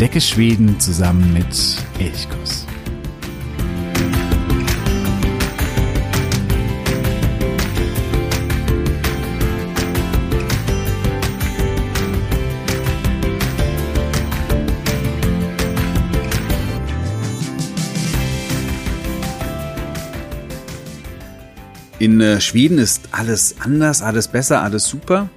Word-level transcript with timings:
Entdecke 0.00 0.20
Schweden 0.20 0.78
zusammen 0.78 1.32
mit 1.32 1.48
Elchkuss. 1.98 2.64
In 21.98 22.20
äh, 22.20 22.40
Schweden 22.40 22.78
ist 22.78 23.08
alles 23.10 23.56
anders, 23.58 24.02
alles 24.02 24.28
besser, 24.28 24.62
alles 24.62 24.84
super. 24.84 25.28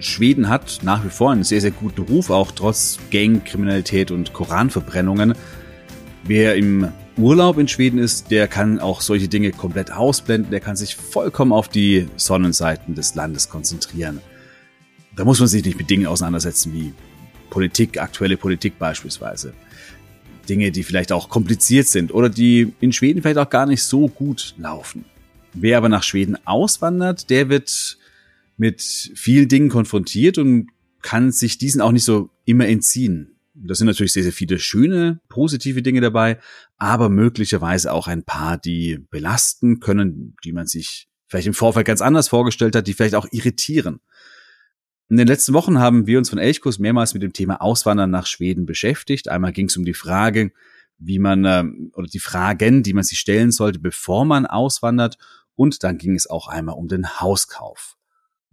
Schweden 0.00 0.48
hat 0.48 0.80
nach 0.82 1.04
wie 1.04 1.10
vor 1.10 1.30
einen 1.30 1.44
sehr, 1.44 1.60
sehr 1.60 1.70
guten 1.70 2.02
Ruf, 2.02 2.30
auch 2.30 2.50
trotz 2.50 2.98
Gangkriminalität 3.10 4.10
und 4.10 4.32
Koranverbrennungen. 4.32 5.34
Wer 6.24 6.56
im 6.56 6.90
Urlaub 7.16 7.58
in 7.58 7.68
Schweden 7.68 7.98
ist, 7.98 8.30
der 8.30 8.48
kann 8.48 8.80
auch 8.80 9.00
solche 9.00 9.28
Dinge 9.28 9.52
komplett 9.52 9.92
ausblenden, 9.92 10.50
der 10.50 10.60
kann 10.60 10.74
sich 10.74 10.96
vollkommen 10.96 11.52
auf 11.52 11.68
die 11.68 12.08
Sonnenseiten 12.16 12.94
des 12.94 13.14
Landes 13.14 13.48
konzentrieren. 13.48 14.20
Da 15.14 15.24
muss 15.24 15.38
man 15.38 15.48
sich 15.48 15.64
nicht 15.64 15.78
mit 15.78 15.88
Dingen 15.90 16.06
auseinandersetzen 16.06 16.72
wie 16.72 16.92
Politik, 17.50 18.00
aktuelle 18.00 18.36
Politik 18.36 18.78
beispielsweise. 18.78 19.54
Dinge, 20.48 20.72
die 20.72 20.82
vielleicht 20.82 21.12
auch 21.12 21.28
kompliziert 21.28 21.86
sind 21.86 22.12
oder 22.12 22.28
die 22.28 22.72
in 22.80 22.92
Schweden 22.92 23.22
vielleicht 23.22 23.38
auch 23.38 23.48
gar 23.48 23.66
nicht 23.66 23.84
so 23.84 24.08
gut 24.08 24.54
laufen. 24.58 25.04
Wer 25.52 25.78
aber 25.78 25.88
nach 25.88 26.02
Schweden 26.02 26.36
auswandert, 26.44 27.30
der 27.30 27.48
wird 27.48 27.96
mit 28.56 28.80
vielen 28.80 29.48
Dingen 29.48 29.68
konfrontiert 29.68 30.38
und 30.38 30.68
kann 31.02 31.32
sich 31.32 31.58
diesen 31.58 31.80
auch 31.80 31.92
nicht 31.92 32.04
so 32.04 32.30
immer 32.44 32.66
entziehen. 32.66 33.36
Das 33.54 33.78
sind 33.78 33.86
natürlich 33.86 34.12
sehr, 34.12 34.22
sehr 34.22 34.32
viele 34.32 34.58
schöne, 34.58 35.20
positive 35.28 35.82
Dinge 35.82 36.00
dabei, 36.00 36.38
aber 36.76 37.08
möglicherweise 37.08 37.92
auch 37.92 38.08
ein 38.08 38.24
paar, 38.24 38.58
die 38.58 38.98
belasten 39.10 39.80
können, 39.80 40.36
die 40.44 40.52
man 40.52 40.66
sich 40.66 41.08
vielleicht 41.28 41.46
im 41.46 41.54
Vorfeld 41.54 41.86
ganz 41.86 42.00
anders 42.00 42.28
vorgestellt 42.28 42.74
hat, 42.74 42.86
die 42.86 42.94
vielleicht 42.94 43.14
auch 43.14 43.28
irritieren. 43.30 44.00
In 45.08 45.18
den 45.18 45.28
letzten 45.28 45.52
Wochen 45.52 45.78
haben 45.78 46.06
wir 46.06 46.18
uns 46.18 46.30
von 46.30 46.38
Elchkurs 46.38 46.78
mehrmals 46.78 47.14
mit 47.14 47.22
dem 47.22 47.32
Thema 47.32 47.60
Auswandern 47.60 48.10
nach 48.10 48.26
Schweden 48.26 48.66
beschäftigt. 48.66 49.28
Einmal 49.28 49.52
ging 49.52 49.66
es 49.66 49.76
um 49.76 49.84
die 49.84 49.94
Frage, 49.94 50.52
wie 50.98 51.18
man 51.18 51.44
äh, 51.44 51.64
oder 51.92 52.06
die 52.06 52.18
Fragen, 52.18 52.82
die 52.82 52.94
man 52.94 53.04
sich 53.04 53.18
stellen 53.18 53.52
sollte, 53.52 53.78
bevor 53.78 54.24
man 54.24 54.46
auswandert. 54.46 55.18
Und 55.54 55.84
dann 55.84 55.98
ging 55.98 56.14
es 56.16 56.28
auch 56.28 56.48
einmal 56.48 56.74
um 56.74 56.88
den 56.88 57.20
Hauskauf. 57.20 57.96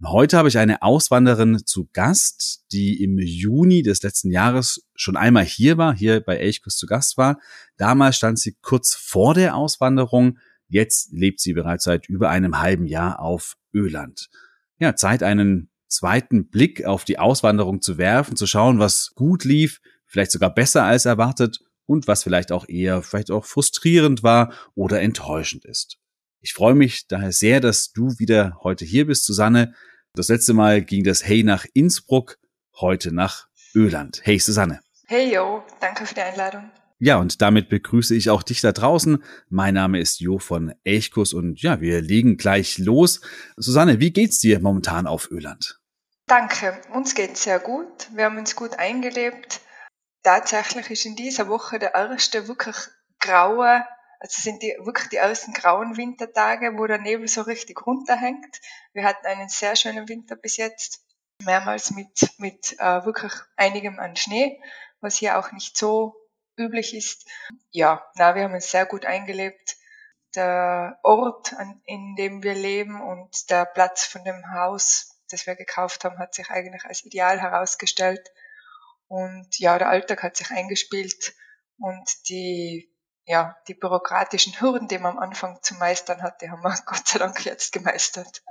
Heute 0.04 0.36
habe 0.36 0.48
ich 0.48 0.58
eine 0.58 0.82
Auswanderin 0.82 1.64
zu 1.64 1.88
Gast, 1.92 2.64
die 2.72 3.04
im 3.04 3.18
Juni 3.18 3.82
des 3.82 4.02
letzten 4.02 4.32
Jahres 4.32 4.84
schon 4.96 5.16
einmal 5.16 5.44
hier 5.44 5.78
war, 5.78 5.94
hier 5.94 6.20
bei 6.20 6.38
Elchkuss 6.38 6.76
zu 6.76 6.86
Gast 6.86 7.16
war. 7.16 7.38
Damals 7.76 8.16
stand 8.16 8.40
sie 8.40 8.56
kurz 8.62 8.94
vor 8.94 9.34
der 9.34 9.54
Auswanderung. 9.54 10.38
Jetzt 10.66 11.12
lebt 11.12 11.38
sie 11.38 11.52
bereits 11.52 11.84
seit 11.84 12.08
über 12.08 12.30
einem 12.30 12.58
halben 12.58 12.86
Jahr 12.86 13.20
auf 13.20 13.56
Öland. 13.72 14.28
Ja, 14.80 14.96
Zeit, 14.96 15.22
einen 15.22 15.70
zweiten 15.86 16.48
Blick 16.48 16.84
auf 16.84 17.04
die 17.04 17.20
Auswanderung 17.20 17.80
zu 17.80 17.96
werfen, 17.96 18.34
zu 18.34 18.48
schauen, 18.48 18.80
was 18.80 19.12
gut 19.14 19.44
lief, 19.44 19.80
vielleicht 20.06 20.32
sogar 20.32 20.52
besser 20.52 20.82
als 20.82 21.04
erwartet 21.04 21.60
und 21.86 22.08
was 22.08 22.24
vielleicht 22.24 22.50
auch 22.50 22.68
eher, 22.68 23.02
vielleicht 23.02 23.30
auch 23.30 23.44
frustrierend 23.44 24.24
war 24.24 24.52
oder 24.74 25.00
enttäuschend 25.00 25.64
ist. 25.64 25.98
Ich 26.40 26.54
freue 26.54 26.74
mich 26.74 27.06
daher 27.06 27.30
sehr, 27.30 27.60
dass 27.60 27.92
du 27.92 28.18
wieder 28.18 28.58
heute 28.64 28.84
hier 28.84 29.06
bist, 29.06 29.26
Susanne. 29.26 29.74
Das 30.14 30.28
letzte 30.28 30.52
Mal 30.52 30.82
ging 30.82 31.04
das 31.04 31.24
Hey 31.24 31.42
nach 31.42 31.64
Innsbruck, 31.72 32.38
heute 32.78 33.14
nach 33.14 33.48
Öland. 33.74 34.20
Hey 34.24 34.38
Susanne. 34.38 34.80
Hey 35.06 35.32
Jo, 35.32 35.64
danke 35.80 36.04
für 36.04 36.14
die 36.14 36.20
Einladung. 36.20 36.70
Ja, 36.98 37.16
und 37.16 37.40
damit 37.40 37.70
begrüße 37.70 38.14
ich 38.14 38.28
auch 38.28 38.42
dich 38.42 38.60
da 38.60 38.72
draußen. 38.72 39.24
Mein 39.48 39.72
Name 39.72 40.00
ist 40.00 40.20
Jo 40.20 40.38
von 40.38 40.74
Elchkus 40.84 41.32
und 41.32 41.62
ja, 41.62 41.80
wir 41.80 42.02
legen 42.02 42.36
gleich 42.36 42.76
los. 42.76 43.22
Susanne, 43.56 44.00
wie 44.00 44.12
geht's 44.12 44.38
dir 44.38 44.60
momentan 44.60 45.06
auf 45.06 45.30
Öland? 45.30 45.80
Danke, 46.26 46.78
uns 46.92 47.14
geht's 47.14 47.44
sehr 47.44 47.58
gut. 47.58 48.08
Wir 48.14 48.26
haben 48.26 48.36
uns 48.36 48.54
gut 48.54 48.78
eingelebt. 48.78 49.62
Tatsächlich 50.22 50.90
ist 50.90 51.06
in 51.06 51.16
dieser 51.16 51.48
Woche 51.48 51.78
der 51.78 51.94
erste 51.94 52.48
wirklich 52.48 52.76
graue 53.18 53.82
also 54.22 54.40
sind 54.40 54.62
die 54.62 54.76
wirklich 54.78 55.08
die 55.08 55.16
ersten 55.16 55.52
grauen 55.52 55.96
Wintertage, 55.96 56.78
wo 56.78 56.86
der 56.86 56.98
Nebel 56.98 57.26
so 57.26 57.42
richtig 57.42 57.84
runterhängt. 57.84 58.60
Wir 58.92 59.02
hatten 59.02 59.26
einen 59.26 59.48
sehr 59.48 59.74
schönen 59.74 60.08
Winter 60.08 60.36
bis 60.36 60.56
jetzt, 60.58 61.04
mehrmals 61.40 61.90
mit, 61.90 62.30
mit 62.38 62.78
äh, 62.78 63.04
wirklich 63.04 63.32
einigem 63.56 63.98
an 63.98 64.14
Schnee, 64.14 64.62
was 65.00 65.16
hier 65.16 65.40
auch 65.40 65.50
nicht 65.50 65.76
so 65.76 66.14
üblich 66.56 66.94
ist. 66.94 67.28
Ja, 67.72 68.08
na, 68.14 68.36
wir 68.36 68.44
haben 68.44 68.54
uns 68.54 68.70
sehr 68.70 68.86
gut 68.86 69.06
eingelebt. 69.06 69.76
Der 70.36 71.00
Ort, 71.02 71.54
an, 71.54 71.82
in 71.84 72.14
dem 72.14 72.44
wir 72.44 72.54
leben 72.54 73.00
und 73.02 73.50
der 73.50 73.64
Platz 73.64 74.04
von 74.04 74.22
dem 74.22 74.52
Haus, 74.52 75.18
das 75.30 75.48
wir 75.48 75.56
gekauft 75.56 76.04
haben, 76.04 76.20
hat 76.20 76.36
sich 76.36 76.48
eigentlich 76.48 76.84
als 76.84 77.04
ideal 77.04 77.40
herausgestellt. 77.40 78.30
Und 79.08 79.58
ja, 79.58 79.78
der 79.78 79.88
Alltag 79.88 80.22
hat 80.22 80.36
sich 80.36 80.52
eingespielt 80.52 81.34
und 81.78 82.28
die 82.28 82.91
ja, 83.24 83.54
die 83.68 83.74
bürokratischen 83.74 84.60
Hürden, 84.60 84.88
die 84.88 84.98
man 84.98 85.12
am 85.12 85.18
Anfang 85.18 85.58
zu 85.62 85.74
meistern 85.74 86.22
hatte, 86.22 86.50
haben 86.50 86.62
wir 86.62 86.74
Gott 86.86 87.06
sei 87.06 87.18
Dank 87.20 87.44
jetzt 87.44 87.72
gemeistert. 87.72 88.42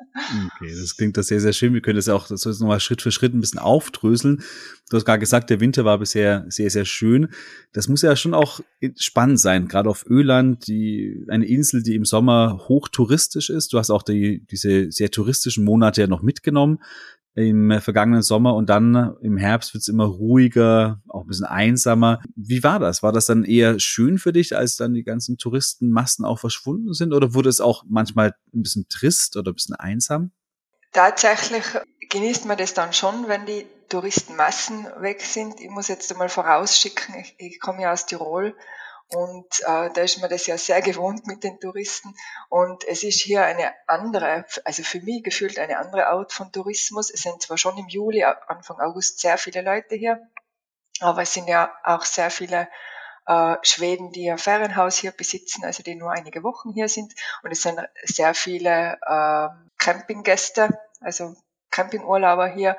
Okay, 0.56 0.74
das 0.80 0.96
klingt 0.96 1.18
das 1.18 1.28
sehr, 1.28 1.42
sehr 1.42 1.52
schön. 1.52 1.74
Wir 1.74 1.82
können 1.82 1.98
das 1.98 2.08
auch 2.08 2.28
das 2.28 2.46
nochmal 2.46 2.80
Schritt 2.80 3.02
für 3.02 3.12
Schritt 3.12 3.34
ein 3.34 3.42
bisschen 3.42 3.59
aufdröseln. 3.59 4.44
Du 4.90 4.98
hast 4.98 5.06
gerade 5.06 5.20
gesagt, 5.20 5.50
der 5.50 5.59
Winter 5.59 5.84
war 5.84 5.98
bisher 5.98 6.46
sehr, 6.48 6.70
sehr 6.70 6.86
schön. 6.86 7.34
Das 7.74 7.90
muss 7.90 8.02
ja 8.02 8.16
schon 8.16 8.34
auch 8.34 8.62
spannend 8.96 9.40
sein, 9.40 9.68
gerade 9.68 9.90
auf 9.90 10.06
Öland, 10.06 10.68
die, 10.68 11.26
eine 11.30 11.46
Insel, 11.46 11.84
die 11.84 11.96
im 11.96 12.06
Sommer 12.06 12.66
hochtouristisch 12.68 13.50
ist. 13.50 13.74
Du 13.74 13.78
hast 13.78 13.90
auch 13.90 14.03
die, 14.03 14.46
diese 14.48 14.92
sehr 14.92 15.12
touristischen 15.12 15.66
Monate 15.66 16.02
ja 16.02 16.08
noch 16.08 16.22
mitgenommen 16.22 16.80
im 17.34 17.80
vergangenen 17.80 18.24
Sommer 18.24 18.56
und 18.56 18.69
dann 18.69 19.16
im 19.22 19.38
Herbst 19.38 19.74
wird 19.74 19.81
es 19.81 19.88
immer 19.88 20.06
ruhiger, 20.06 21.02
auch 21.08 21.22
ein 21.22 21.28
bisschen 21.28 21.46
einsamer. 21.46 22.22
Wie 22.36 22.64
war 22.64 22.80
das? 22.80 23.03
War 23.03 23.14
das 23.14 23.25
dann 23.25 23.44
eher 23.44 23.80
schön 23.80 24.18
für 24.18 24.34
dich, 24.34 24.56
als 24.56 24.75
dann 24.75 24.94
die 24.94 25.03
ganzen 25.03 25.38
Touristenmassen 25.38 26.25
auch 26.25 26.40
verschwunden 26.40 26.94
sind 26.94 27.14
oder 27.14 27.34
wurde 27.34 27.50
es 27.50 27.62
auch 27.62 27.84
manchmal 27.88 28.36
ein 28.53 28.64
bisschen 28.64 28.88
trist 28.90 29.38
oder 29.38 29.52
ein 29.52 29.56
bisschen 29.56 29.75
einsam? 29.75 30.31
Tatsächlich 30.91 31.64
genießt 32.09 32.46
man 32.46 32.58
das 32.58 32.74
dann 32.74 32.91
schon, 32.91 33.30
wenn 33.30 33.46
die 33.46 33.66
Touristenmassen 33.88 34.86
weg 35.00 35.22
sind. 35.22 35.62
Ich 35.62 35.70
muss 35.70 35.88
jetzt 35.88 36.12
einmal 36.12 36.30
vorausschicken, 36.30 37.16
ich, 37.16 37.36
ich 37.38 37.59
komme 37.59 37.84
ja 37.84 37.94
aus 37.94 38.06
Tirol 38.06 38.53
und 39.14 39.60
äh, 39.62 39.90
da 39.94 40.02
ist 40.02 40.20
man 40.22 40.30
das 40.30 40.48
ja 40.48 40.58
sehr 40.58 40.82
gewohnt 40.82 41.28
mit 41.28 41.44
den 41.44 41.60
Touristen. 41.60 42.16
Und 42.50 42.86
es 42.86 43.04
ist 43.04 43.20
hier 43.20 43.44
eine 43.44 43.74
andere, 43.88 44.46
also 44.64 44.84
für 44.84 45.02
mich 45.02 45.24
gefühlt 45.24 45.60
eine 45.60 45.80
andere 45.80 46.08
Art 46.08 46.32
von 46.32 46.52
Tourismus. 46.52 47.10
Es 47.10 47.22
sind 47.22 47.42
zwar 47.42 47.58
schon 47.58 47.78
im 47.78 47.88
Juli, 47.90 48.24
Anfang 48.24 48.80
August 48.80 49.20
sehr 49.20 49.38
viele 49.38 49.62
Leute 49.62 49.96
hier, 49.96 50.30
aber 51.02 51.24
es 51.24 51.34
sind 51.34 51.48
ja 51.48 51.74
auch 51.84 52.06
sehr 52.06 52.32
viele 52.32 52.70
äh, 53.28 53.56
Schweden, 53.64 54.12
die 54.12 54.32
ein 54.32 54.38
Ferienhaus 54.38 54.98
hier 54.98 55.12
besitzen, 55.12 55.66
also 55.66 55.84
die 55.84 55.96
nur 55.96 56.12
einige 56.12 56.44
Wochen 56.44 56.72
hier 56.72 56.88
sind. 56.88 57.14
Und 57.44 57.52
es 57.52 57.64
sind 57.64 57.82
sehr 58.04 58.34
viele 58.34 58.98
äh, 59.06 59.48
Campinggäste, 59.78 60.70
also 61.02 61.36
Campingurlauber 61.70 62.48
hier. 62.48 62.78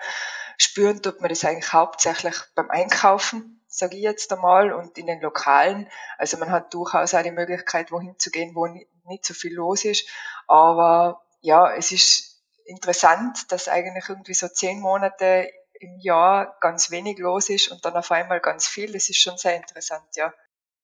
Spüren 0.56 1.02
tut 1.02 1.20
man 1.20 1.28
das 1.28 1.44
eigentlich 1.44 1.72
hauptsächlich 1.72 2.36
beim 2.54 2.70
Einkaufen 2.70 3.61
sage 3.72 3.96
ich 3.96 4.02
jetzt 4.02 4.30
einmal, 4.32 4.72
und 4.72 4.98
in 4.98 5.06
den 5.06 5.20
Lokalen. 5.20 5.88
Also 6.18 6.36
man 6.36 6.50
hat 6.50 6.74
durchaus 6.74 7.14
auch 7.14 7.22
die 7.22 7.30
Möglichkeit, 7.30 7.90
wohin 7.90 8.18
zu 8.18 8.30
gehen, 8.30 8.54
wo 8.54 8.66
nicht 8.66 9.24
so 9.24 9.34
viel 9.34 9.54
los 9.54 9.84
ist. 9.84 10.06
Aber 10.46 11.22
ja, 11.40 11.74
es 11.74 11.90
ist 11.90 12.42
interessant, 12.66 13.50
dass 13.50 13.68
eigentlich 13.68 14.08
irgendwie 14.08 14.34
so 14.34 14.48
zehn 14.48 14.78
Monate 14.80 15.50
im 15.80 15.98
Jahr 15.98 16.56
ganz 16.60 16.90
wenig 16.90 17.18
los 17.18 17.48
ist 17.48 17.68
und 17.68 17.84
dann 17.84 17.96
auf 17.96 18.10
einmal 18.10 18.40
ganz 18.40 18.68
viel. 18.68 18.92
Das 18.92 19.08
ist 19.08 19.18
schon 19.18 19.38
sehr 19.38 19.56
interessant, 19.56 20.04
ja. 20.14 20.32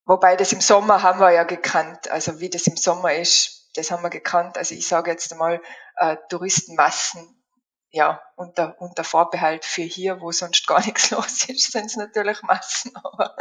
Wobei 0.06 0.36
das 0.36 0.54
im 0.54 0.62
Sommer 0.62 1.02
haben 1.02 1.20
wir 1.20 1.30
ja 1.30 1.44
gekannt. 1.44 2.10
Also 2.10 2.40
wie 2.40 2.48
das 2.48 2.66
im 2.66 2.78
Sommer 2.78 3.14
ist, 3.14 3.70
das 3.76 3.90
haben 3.90 4.02
wir 4.02 4.10
gekannt. 4.10 4.56
Also 4.56 4.74
ich 4.74 4.88
sage 4.88 5.10
jetzt 5.10 5.30
einmal, 5.30 5.60
äh, 5.96 6.16
Touristenmassen 6.30 7.37
ja, 7.90 8.22
unter, 8.36 8.78
unter 8.80 9.02
Vorbehalt 9.02 9.64
für 9.64 9.82
hier, 9.82 10.20
wo 10.20 10.30
sonst 10.30 10.66
gar 10.66 10.80
nichts 10.86 11.10
los 11.10 11.48
ist, 11.48 11.72
sind 11.72 11.86
es 11.86 11.96
natürlich 11.96 12.42
Massen. 12.42 12.94
Aber 12.96 13.34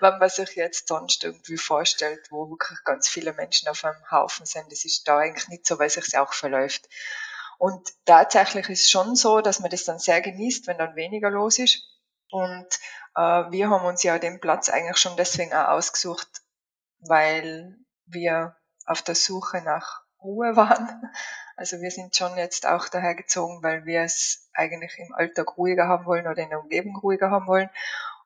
wenn 0.00 0.18
man 0.18 0.28
sich 0.28 0.54
jetzt 0.54 0.88
sonst 0.88 1.24
irgendwie 1.24 1.58
vorstellt, 1.58 2.30
wo 2.30 2.48
wirklich 2.48 2.82
ganz 2.84 3.08
viele 3.08 3.32
Menschen 3.34 3.68
auf 3.68 3.84
einem 3.84 4.10
Haufen 4.10 4.46
sind, 4.46 4.70
das 4.72 4.84
ist 4.84 5.06
da 5.06 5.18
eigentlich 5.18 5.48
nicht 5.48 5.66
so, 5.66 5.78
weil 5.78 5.90
sich 5.90 6.16
auch 6.16 6.32
verläuft. 6.32 6.88
Und 7.58 7.92
tatsächlich 8.06 8.68
ist 8.70 8.90
schon 8.90 9.14
so, 9.14 9.40
dass 9.40 9.60
man 9.60 9.70
das 9.70 9.84
dann 9.84 9.98
sehr 9.98 10.20
genießt, 10.20 10.66
wenn 10.66 10.78
dann 10.78 10.96
weniger 10.96 11.30
los 11.30 11.58
ist. 11.58 11.82
Und 12.30 12.66
äh, 13.14 13.20
wir 13.50 13.68
haben 13.68 13.84
uns 13.84 14.02
ja 14.02 14.18
den 14.18 14.40
Platz 14.40 14.70
eigentlich 14.70 14.96
schon 14.96 15.16
deswegen 15.16 15.52
auch 15.52 15.68
ausgesucht, 15.68 16.28
weil 17.00 17.76
wir 18.06 18.56
auf 18.86 19.02
der 19.02 19.14
Suche 19.14 19.60
nach 19.60 20.02
Ruhe 20.20 20.56
waren 20.56 21.12
also 21.62 21.80
wir 21.80 21.92
sind 21.92 22.16
schon 22.16 22.36
jetzt 22.36 22.66
auch 22.66 22.88
daher 22.88 23.14
gezogen, 23.14 23.62
weil 23.62 23.86
wir 23.86 24.00
es 24.00 24.48
eigentlich 24.52 24.98
im 24.98 25.14
Alltag 25.14 25.56
ruhiger 25.56 25.86
haben 25.86 26.06
wollen 26.06 26.26
oder 26.26 26.42
in 26.42 26.48
der 26.48 26.58
Umgebung 26.58 26.96
ruhiger 26.96 27.30
haben 27.30 27.46
wollen. 27.46 27.70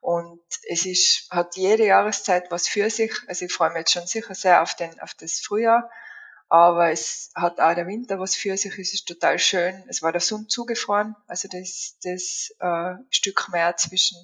Und 0.01 0.41
es 0.71 0.87
ist, 0.87 1.29
hat 1.31 1.55
jede 1.55 1.85
Jahreszeit 1.85 2.51
was 2.51 2.67
für 2.67 2.89
sich. 2.89 3.13
Also 3.29 3.45
ich 3.45 3.53
freue 3.53 3.69
mich 3.69 3.81
jetzt 3.81 3.93
schon 3.93 4.07
sicher 4.07 4.35
sehr 4.35 4.63
auf 4.63 4.75
den, 4.75 4.99
auf 5.01 5.13
das 5.13 5.41
Frühjahr. 5.41 5.91
Aber 6.49 6.91
es 6.91 7.31
hat 7.35 7.61
auch 7.61 7.75
der 7.75 7.87
Winter 7.87 8.19
was 8.19 8.35
für 8.35 8.57
sich. 8.57 8.79
Es 8.79 8.95
ist 8.95 9.07
total 9.07 9.39
schön. 9.39 9.85
Es 9.87 10.01
war 10.01 10.13
der 10.13 10.23
Sonn 10.23 10.49
zugefroren. 10.49 11.15
Also 11.27 11.47
das, 11.53 11.99
das 12.03 12.55
äh, 12.59 12.95
Stück 13.11 13.51
Meer 13.51 13.77
zwischen, 13.77 14.17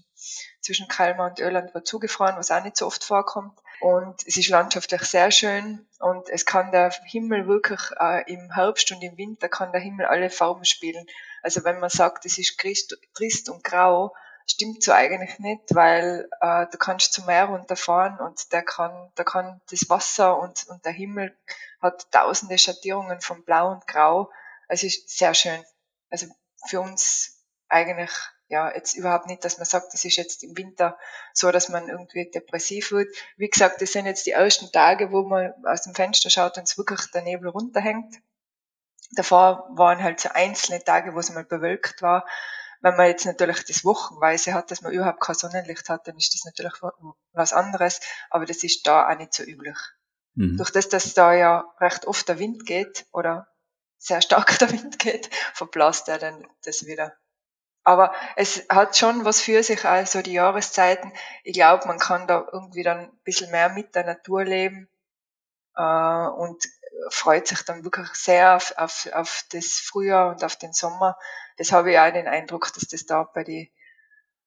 zwischen 0.63 0.89
Kalmar 0.89 1.29
und 1.29 1.39
Irland 1.39 1.75
war 1.75 1.85
zugefroren, 1.85 2.37
was 2.39 2.51
auch 2.51 2.65
nicht 2.65 2.79
so 2.79 2.87
oft 2.87 3.05
vorkommt. 3.05 3.59
Und 3.83 4.25
es 4.29 4.37
ist 4.37 4.49
landschaftlich 4.49 5.03
sehr 5.03 5.33
schön. 5.33 5.85
Und 5.99 6.29
es 6.29 6.47
kann 6.47 6.71
der 6.71 6.91
Himmel 7.05 7.49
wirklich 7.49 7.81
äh, 7.99 8.23
im 8.33 8.55
Herbst 8.55 8.93
und 8.93 9.03
im 9.03 9.19
Winter 9.19 9.49
kann 9.49 9.73
der 9.73 9.81
Himmel 9.81 10.07
alle 10.07 10.31
Farben 10.31 10.65
spielen. 10.65 11.05
Also 11.43 11.65
wenn 11.65 11.81
man 11.81 11.91
sagt, 11.91 12.25
es 12.25 12.39
ist 12.39 12.57
trist 12.59 13.49
und 13.51 13.65
grau, 13.65 14.15
stimmt 14.47 14.85
so 14.85 14.93
eigentlich 14.93 15.41
nicht, 15.41 15.75
weil 15.75 16.29
äh, 16.41 16.67
du 16.71 16.79
kannst 16.79 17.13
zum 17.13 17.27
Meer 17.27 17.47
runterfahren 17.47 18.21
und 18.21 18.53
der 18.53 18.63
kann, 18.63 19.11
da 19.17 19.25
kann 19.25 19.61
das 19.69 19.91
Wasser 19.91 20.39
und, 20.39 20.65
und 20.69 20.85
der 20.85 20.93
Himmel 20.93 21.37
hat 21.81 22.09
tausende 22.13 22.59
Schattierungen 22.59 23.21
von 23.21 23.45
Blau 23.45 23.73
und 23.73 23.89
Grau. 23.89 24.31
Es 24.69 24.85
ist 24.85 25.09
sehr 25.09 25.35
schön. 25.35 25.61
Also 26.09 26.27
für 26.69 26.81
uns 26.81 27.45
eigentlich 27.69 28.13
ja 28.53 28.73
jetzt 28.73 28.95
überhaupt 28.95 29.27
nicht, 29.27 29.45
dass 29.45 29.57
man 29.57 29.65
sagt, 29.65 29.95
das 29.95 30.05
ist 30.05 30.17
jetzt 30.17 30.45
im 30.45 30.57
Winter 30.57 30.99
so, 31.33 31.51
dass 31.51 31.71
man 31.71 31.89
irgendwie 31.89 32.31
depressiv 32.31 32.93
wird. 32.93 33.09
Wie 33.37 33.49
gesagt, 33.49 33.81
das 33.81 33.93
sind 33.93 34.07
jetzt 34.07 34.27
die 34.27 34.33
ersten 34.33 34.71
Tage, 34.71 35.11
wo 35.11 35.23
man 35.23 35.53
aus 35.65 35.83
dem 35.83 35.95
Fenster 35.95 36.31
schaut 36.31 36.59
und 36.59 36.69
es 36.69 36.77
wirklich 36.79 37.11
der 37.11 37.23
Nebel 37.23 37.49
runterhängt. 37.49 38.15
Davor 39.13 39.69
waren 39.75 40.03
halt 40.03 40.21
so 40.21 40.29
einzelne 40.29 40.85
Tage, 40.85 41.15
wo 41.15 41.19
es 41.19 41.31
mal 41.31 41.45
bewölkt 41.45 42.03
war. 42.03 42.27
Wenn 42.83 42.97
man 42.97 43.07
jetzt 43.07 43.25
natürlich 43.25 43.65
das 43.65 43.85
wochenweise 43.85 44.53
hat, 44.55 44.71
dass 44.71 44.83
man 44.83 44.93
überhaupt 44.93 45.21
kein 45.21 45.35
Sonnenlicht 45.35 45.89
hat, 45.89 46.07
dann 46.07 46.17
ist 46.17 46.35
das 46.35 46.45
natürlich 46.45 46.75
was 47.33 47.53
anderes, 47.53 48.01
aber 48.29 48.45
das 48.45 48.63
ist 48.65 48.87
da 48.87 49.09
auch 49.09 49.17
nicht 49.17 49.33
so 49.33 49.45
üblich. 49.45 49.79
Mhm. 50.35 50.59
Durch 50.59 50.71
das, 50.71 50.89
dass 50.89 51.15
da 51.15 51.33
ja 51.33 51.65
recht 51.81 52.07
oft 52.07 52.29
der 52.29 52.39
Wind 52.39 52.67
geht 52.67 53.07
oder 53.13 53.49
sehr 53.97 54.21
stark 54.21 54.59
der 54.59 54.71
Wind 54.73 54.99
geht, 54.99 55.31
verblasst 55.55 56.09
er 56.09 56.19
dann 56.19 56.47
das 56.65 56.85
wieder. 56.87 57.17
Aber 57.85 58.13
es 58.37 58.65
hat 58.69 58.97
schon 58.97 59.25
was 59.25 59.41
für 59.41 59.63
sich, 59.63 59.85
also 59.85 60.23
die 60.23 60.35
Jahreszeiten. 60.35 61.13
Ich 61.43 61.55
glaube, 61.55 61.87
man 61.89 61.99
kann 61.99 62.27
da 62.27 62.47
irgendwie 62.53 62.83
dann 62.83 62.99
ein 62.99 63.21
bisschen 63.25 63.51
mehr 63.51 63.71
mit 63.71 63.95
der 63.95 64.05
Natur 64.05 64.45
leben 64.45 64.89
äh, 65.77 65.83
und 65.83 66.63
freut 67.11 67.49
sich 67.49 67.63
dann 67.63 67.85
wirklich 67.85 68.09
sehr 68.15 68.55
auf, 68.55 68.75
auf, 68.77 69.09
auf 69.13 69.45
das 69.51 69.81
Frühjahr 69.81 70.31
und 70.31 70.45
auf 70.45 70.57
den 70.57 70.73
Sommer 70.73 71.17
das 71.57 71.73
habe 71.73 71.93
ich 71.93 71.99
auch 71.99 72.13
den 72.13 72.29
Eindruck, 72.29 72.73
dass 72.75 72.89
das 72.89 73.07
da 73.07 73.25
bei 73.25 73.45
die 73.45 73.71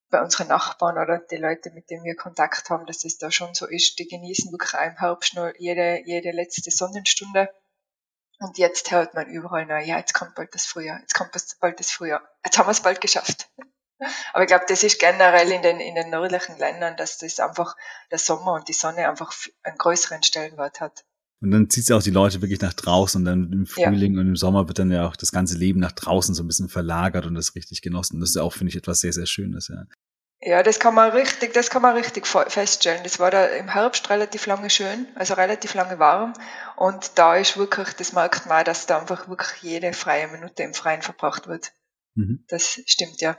bei 0.09 0.21
unseren 0.21 0.47
Nachbarn 0.47 0.97
oder 0.97 1.17
die 1.17 1.37
Leute, 1.37 1.71
mit 1.71 1.89
denen 1.89 2.03
wir 2.03 2.15
Kontakt 2.15 2.69
haben, 2.69 2.85
dass 2.85 2.99
das 2.99 3.17
da 3.17 3.31
schon 3.31 3.53
so 3.55 3.65
ist. 3.65 3.97
Die 3.97 4.07
genießen 4.07 4.51
wirklich 4.51 4.73
auch 4.75 4.85
im 4.85 4.97
Herbst 4.97 5.33
noch 5.33 5.51
jede, 5.57 6.03
jede 6.05 6.31
letzte 6.31 6.69
Sonnenstunde. 6.71 7.49
Und 8.39 8.57
jetzt 8.57 8.91
hört 8.91 9.13
man 9.13 9.27
überall, 9.27 9.65
na 9.65 9.81
ja, 9.81 9.97
jetzt 9.97 10.13
kommt 10.13 10.35
bald 10.35 10.53
das 10.53 10.65
Frühjahr, 10.65 10.99
jetzt 10.99 11.13
kommt 11.13 11.31
bald 11.59 11.79
das 11.79 11.91
Frühjahr. 11.91 12.21
Jetzt 12.43 12.57
haben 12.57 12.67
wir 12.67 12.71
es 12.71 12.81
bald 12.81 13.01
geschafft. 13.01 13.49
Aber 14.33 14.43
ich 14.43 14.47
glaube, 14.47 14.65
das 14.67 14.83
ist 14.83 14.99
generell 14.99 15.49
in 15.51 15.61
den, 15.61 15.79
in 15.79 15.95
den 15.95 16.09
nördlichen 16.09 16.57
Ländern, 16.57 16.97
dass 16.97 17.17
das 17.17 17.39
einfach 17.39 17.75
der 18.11 18.19
Sommer 18.19 18.53
und 18.53 18.67
die 18.67 18.73
Sonne 18.73 19.07
einfach 19.09 19.33
einen 19.63 19.77
größeren 19.77 20.21
Stellenwert 20.21 20.81
hat. 20.81 21.05
Und 21.41 21.51
dann 21.51 21.69
zieht 21.69 21.83
es 21.83 21.89
ja 21.89 21.97
auch 21.97 22.03
die 22.03 22.11
Leute 22.11 22.41
wirklich 22.41 22.61
nach 22.61 22.73
draußen 22.73 23.21
und 23.21 23.25
dann 23.25 23.51
im 23.51 23.65
Frühling 23.65 24.15
ja. 24.15 24.21
und 24.21 24.27
im 24.27 24.35
Sommer 24.35 24.67
wird 24.67 24.79
dann 24.79 24.91
ja 24.91 25.07
auch 25.07 25.15
das 25.15 25.31
ganze 25.31 25.57
Leben 25.57 25.79
nach 25.79 25.91
draußen 25.91 26.33
so 26.33 26.43
ein 26.43 26.47
bisschen 26.47 26.69
verlagert 26.69 27.25
und 27.25 27.35
das 27.35 27.55
richtig 27.55 27.81
genossen. 27.81 28.19
Das 28.19 28.29
ist 28.29 28.35
ja 28.35 28.41
auch, 28.41 28.53
finde 28.53 28.69
ich, 28.69 28.75
etwas 28.75 28.99
sehr, 28.99 29.13
sehr 29.13 29.25
Schönes, 29.25 29.67
ja. 29.67 29.85
Ja, 30.41 30.61
das 30.63 30.79
kann 30.79 30.93
man 30.93 31.11
richtig, 31.11 31.53
das 31.53 31.69
kann 31.69 31.81
man 31.81 31.95
richtig 31.95 32.27
feststellen. 32.27 33.03
Das 33.03 33.19
war 33.19 33.31
da 33.31 33.45
im 33.45 33.69
Herbst 33.69 34.09
relativ 34.09 34.45
lange 34.45 34.69
schön, 34.69 35.07
also 35.15 35.33
relativ 35.33 35.73
lange 35.73 35.97
warm. 35.97 36.33
Und 36.75 37.17
da 37.17 37.35
ist 37.35 37.57
wirklich, 37.57 37.93
das 37.93 38.13
merkt 38.13 38.45
man, 38.45 38.63
dass 38.63 38.85
da 38.85 38.99
einfach 38.99 39.27
wirklich 39.27 39.61
jede 39.61 39.91
freie 39.93 40.27
Minute 40.27 40.63
im 40.63 40.73
Freien 40.73 41.01
verbracht 41.01 41.47
wird. 41.47 41.71
Mhm. 42.15 42.43
Das 42.47 42.79
stimmt 42.85 43.21
ja. 43.21 43.37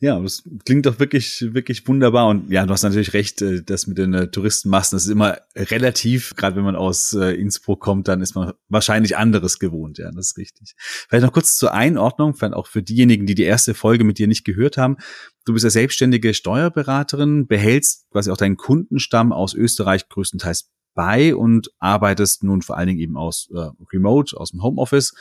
Ja, 0.00 0.20
das 0.20 0.42
klingt 0.64 0.86
doch 0.86 0.98
wirklich, 0.98 1.46
wirklich 1.54 1.86
wunderbar. 1.88 2.28
Und 2.28 2.50
ja, 2.50 2.66
du 2.66 2.72
hast 2.72 2.82
natürlich 2.82 3.12
recht, 3.14 3.40
äh, 3.42 3.62
das 3.62 3.86
mit 3.86 3.98
den 3.98 4.12
äh, 4.14 4.30
Touristenmassen, 4.30 4.96
das 4.96 5.04
ist 5.04 5.10
immer 5.10 5.38
relativ. 5.56 6.34
Gerade 6.36 6.56
wenn 6.56 6.64
man 6.64 6.76
aus 6.76 7.12
äh, 7.14 7.34
Innsbruck 7.34 7.80
kommt, 7.80 8.08
dann 8.08 8.20
ist 8.20 8.34
man 8.34 8.52
wahrscheinlich 8.68 9.16
anderes 9.16 9.58
gewohnt. 9.58 9.98
Ja, 9.98 10.10
das 10.10 10.30
ist 10.30 10.38
richtig. 10.38 10.74
Vielleicht 10.78 11.24
noch 11.24 11.32
kurz 11.32 11.56
zur 11.56 11.72
Einordnung, 11.72 12.34
vielleicht 12.34 12.54
auch 12.54 12.66
für 12.66 12.82
diejenigen, 12.82 13.26
die 13.26 13.34
die 13.34 13.44
erste 13.44 13.74
Folge 13.74 14.04
mit 14.04 14.18
dir 14.18 14.28
nicht 14.28 14.44
gehört 14.44 14.76
haben. 14.76 14.96
Du 15.44 15.54
bist 15.54 15.64
ja 15.64 15.70
selbstständige 15.70 16.34
Steuerberaterin, 16.34 17.46
behältst 17.46 18.10
quasi 18.10 18.30
auch 18.30 18.36
deinen 18.36 18.56
Kundenstamm 18.56 19.32
aus 19.32 19.54
Österreich 19.54 20.08
größtenteils 20.08 20.70
bei 20.94 21.34
und 21.34 21.70
arbeitest 21.78 22.44
nun 22.44 22.62
vor 22.62 22.76
allen 22.76 22.88
Dingen 22.88 23.00
eben 23.00 23.16
aus 23.16 23.48
äh, 23.54 23.70
Remote, 23.92 24.36
aus 24.36 24.50
dem 24.50 24.62
Homeoffice. 24.62 25.14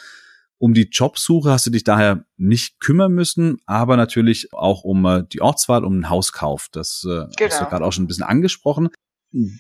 Um 0.62 0.76
die 0.76 0.90
Jobsuche 0.92 1.50
hast 1.50 1.66
du 1.66 1.72
dich 1.72 1.84
daher 1.84 2.24
nicht 2.38 2.80
kümmern 2.80 3.14
müssen, 3.14 3.58
aber 3.66 3.98
natürlich 3.98 4.54
auch 4.54 4.84
um 4.84 5.04
äh, 5.06 5.24
die 5.24 5.42
Ortswahl, 5.42 5.84
um 5.84 5.94
einen 5.94 6.10
Hauskauf. 6.12 6.68
Das 6.72 7.04
äh, 7.04 7.08
genau. 7.08 7.26
hast 7.26 7.40
du 7.40 7.48
genau. 7.48 7.70
gerade 7.72 7.84
auch 7.84 7.92
schon 7.92 8.04
ein 8.04 8.08
bisschen 8.08 8.26
angesprochen. 8.26 8.90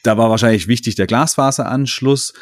Da 0.04 0.20
war 0.20 0.30
wahrscheinlich 0.30 0.68
wichtig 0.68 0.94
der 0.94 1.08
Glasfaseranschluss. 1.08 2.34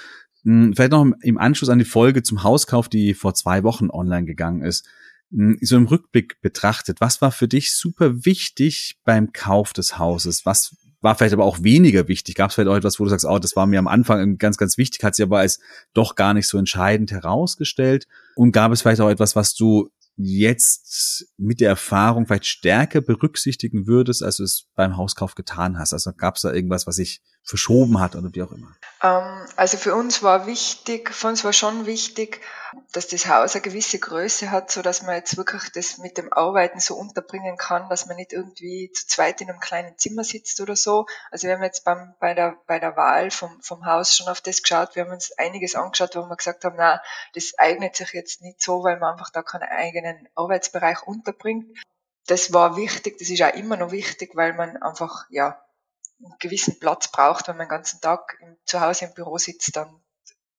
Hm, 0.44 0.74
vielleicht 0.76 0.92
noch 0.92 1.08
im 1.22 1.38
Anschluss 1.38 1.70
an 1.70 1.80
die 1.80 1.86
Folge 1.86 2.22
zum 2.22 2.44
Hauskauf, 2.44 2.90
die 2.90 3.14
vor 3.14 3.34
zwei 3.34 3.64
Wochen 3.64 3.90
online 3.90 4.26
gegangen 4.26 4.62
ist. 4.62 4.86
Hm, 5.32 5.58
so 5.62 5.78
im 5.78 5.86
Rückblick 5.86 6.42
betrachtet, 6.42 7.00
was 7.00 7.22
war 7.22 7.32
für 7.32 7.48
dich 7.48 7.72
super 7.72 8.26
wichtig 8.26 8.98
beim 9.06 9.32
Kauf 9.32 9.72
des 9.72 9.98
Hauses? 9.98 10.46
Was 10.46 10.76
war 11.02 11.16
vielleicht 11.16 11.34
aber 11.34 11.46
auch 11.46 11.64
weniger 11.64 12.08
wichtig. 12.08 12.36
Gab 12.36 12.50
es 12.50 12.56
vielleicht 12.56 12.70
auch 12.70 12.76
etwas, 12.76 13.00
wo 13.00 13.04
du 13.04 13.10
sagst, 13.10 13.26
oh, 13.26 13.40
das 13.40 13.56
war 13.56 13.66
mir 13.66 13.80
am 13.80 13.88
Anfang 13.88 14.38
ganz, 14.38 14.58
ganz 14.58 14.78
wichtig, 14.78 15.04
hat 15.04 15.16
sich 15.16 15.24
aber 15.24 15.40
als 15.40 15.60
doch 15.94 16.16
gar 16.16 16.34
nicht 16.34 16.48
so 16.48 16.58
entscheidend 16.58 17.12
herausgestellt. 17.12 18.08
Und 18.36 18.52
gab 18.52 18.72
es 18.72 18.82
vielleicht 18.82 19.02
auch 19.02 19.10
etwas, 19.10 19.36
was 19.36 19.54
du 19.54 19.90
jetzt 20.18 21.28
mit 21.38 21.62
der 21.62 21.70
Erfahrung 21.70 22.26
vielleicht 22.26 22.46
stärker 22.46 23.00
berücksichtigen 23.00 23.88
würdest, 23.88 24.22
als 24.22 24.38
du 24.38 24.44
es 24.44 24.68
beim 24.76 24.98
Hauskauf 24.98 25.36
getan 25.36 25.80
hast? 25.80 25.94
Also 25.94 26.12
gab 26.14 26.36
es 26.36 26.42
da 26.42 26.52
irgendwas, 26.52 26.86
was 26.86 26.98
sich 26.98 27.22
verschoben 27.50 28.00
hat 28.00 28.16
oder 28.16 28.30
wie 28.32 28.44
auch 28.44 28.52
immer? 28.52 28.76
Ähm, 29.02 29.48
also 29.56 29.78
für 29.78 29.96
uns 29.96 30.22
war 30.22 30.46
wichtig, 30.46 31.14
für 31.14 31.28
uns 31.28 31.44
war 31.44 31.54
schon 31.54 31.86
wichtig, 31.88 32.42
dass 32.92 33.08
das 33.08 33.28
Haus 33.28 33.56
eine 33.56 33.64
gewisse 33.64 33.98
Größe 33.98 34.52
hat, 34.52 34.70
so 34.72 34.84
dass 34.84 35.02
man 35.02 35.16
jetzt 35.16 35.36
wirklich 35.36 35.72
das 35.74 35.98
mit 35.98 36.20
dem 36.20 36.32
Arbeiten 36.32 36.80
so 36.80 36.96
unterbringen 36.96 37.58
kann, 37.58 37.90
dass 37.90 38.06
man 38.06 38.18
nicht 38.18 38.34
irgendwie 38.34 38.92
zu 38.92 39.08
zweit 39.08 39.42
in 39.42 39.50
einem 39.50 39.60
kleinen 39.60 39.98
Zimmer 39.98 40.24
sitzt 40.24 40.62
oder 40.62 40.76
so. 40.76 41.08
Also 41.32 41.48
wir 41.48 41.56
haben 41.56 41.64
jetzt 41.64 41.84
beim, 41.84 42.14
bei 42.20 42.36
der, 42.36 42.58
bei 42.68 42.78
der 42.78 42.96
Wahl 42.96 43.32
vom, 43.32 43.60
vom 43.62 43.86
Haus 43.86 44.16
schon 44.16 44.28
auf 44.28 44.42
das 44.42 44.62
geschaut. 44.62 44.96
Wir 44.96 45.06
haben 45.06 45.12
uns 45.12 45.32
einiges 45.38 45.74
angeschaut, 45.74 46.16
wo 46.16 46.22
wir 46.22 46.36
gesagt 46.36 46.64
haben, 46.64 46.76
na, 46.78 47.02
das 47.34 47.54
eignet 47.58 47.96
sich 47.96 48.14
jetzt 48.14 48.42
nicht 48.42 48.62
so, 48.62 48.84
weil 48.84 49.00
man 49.00 49.14
einfach 49.14 49.32
da 49.32 49.42
keinen 49.42 49.70
eigenen 49.70 50.30
Arbeitsbereich 50.36 51.02
unterbringt. 51.08 51.66
Das 52.28 52.54
war 52.54 52.78
wichtig, 52.78 53.18
das 53.18 53.30
ist 53.30 53.42
auch 53.42 53.56
immer 53.56 53.76
noch 53.76 53.90
wichtig, 53.90 54.36
weil 54.36 54.54
man 54.54 54.78
einfach, 54.78 55.26
ja, 55.32 55.60
einen 56.24 56.36
gewissen 56.40 56.80
Platz 56.80 57.12
braucht, 57.12 57.48
wenn 57.48 57.58
man 57.58 57.68
den 57.68 57.72
ganzen 57.72 58.02
Tag 58.02 58.38
im, 58.42 58.58
zu 58.66 58.82
Hause 58.82 59.06
im 59.06 59.14
Büro 59.14 59.38
sitzt, 59.38 59.76
dann 59.76 60.02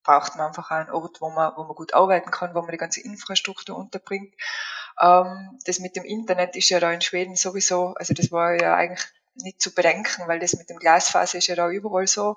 braucht 0.03 0.37
man 0.37 0.49
einfach 0.49 0.71
einen 0.71 0.91
Ort, 0.91 1.21
wo 1.21 1.31
man, 1.31 1.53
wo 1.57 1.65
man 1.65 1.77
gut 1.77 1.95
arbeiten 1.95 2.31
kann, 2.31 2.55
wo 2.55 2.63
man 2.63 2.71
die 2.71 2.79
ganze 2.79 3.01
Infrastruktur 3.01 3.77
unterbringt. 3.77 4.35
Ähm, 5.01 5.59
das 5.65 5.79
mit 5.79 5.97
dem 5.97 6.05
Internet 6.05 6.57
ist 6.57 6.71
ja 6.71 6.81
da 6.81 6.91
in 6.91 7.01
Schweden 7.01 7.37
sowieso, 7.37 7.95
also 7.95 8.15
das 8.15 8.33
war 8.33 8.61
ja 8.61 8.75
eigentlich 8.75 9.07
nicht 9.35 9.61
zu 9.61 9.75
bedenken, 9.75 10.27
weil 10.27 10.41
das 10.41 10.55
mit 10.55 10.71
dem 10.71 10.79
Glasfaser 10.79 11.39
ist 11.39 11.47
ja 11.47 11.55
da 11.55 11.69
überall 11.69 12.07
so. 12.07 12.37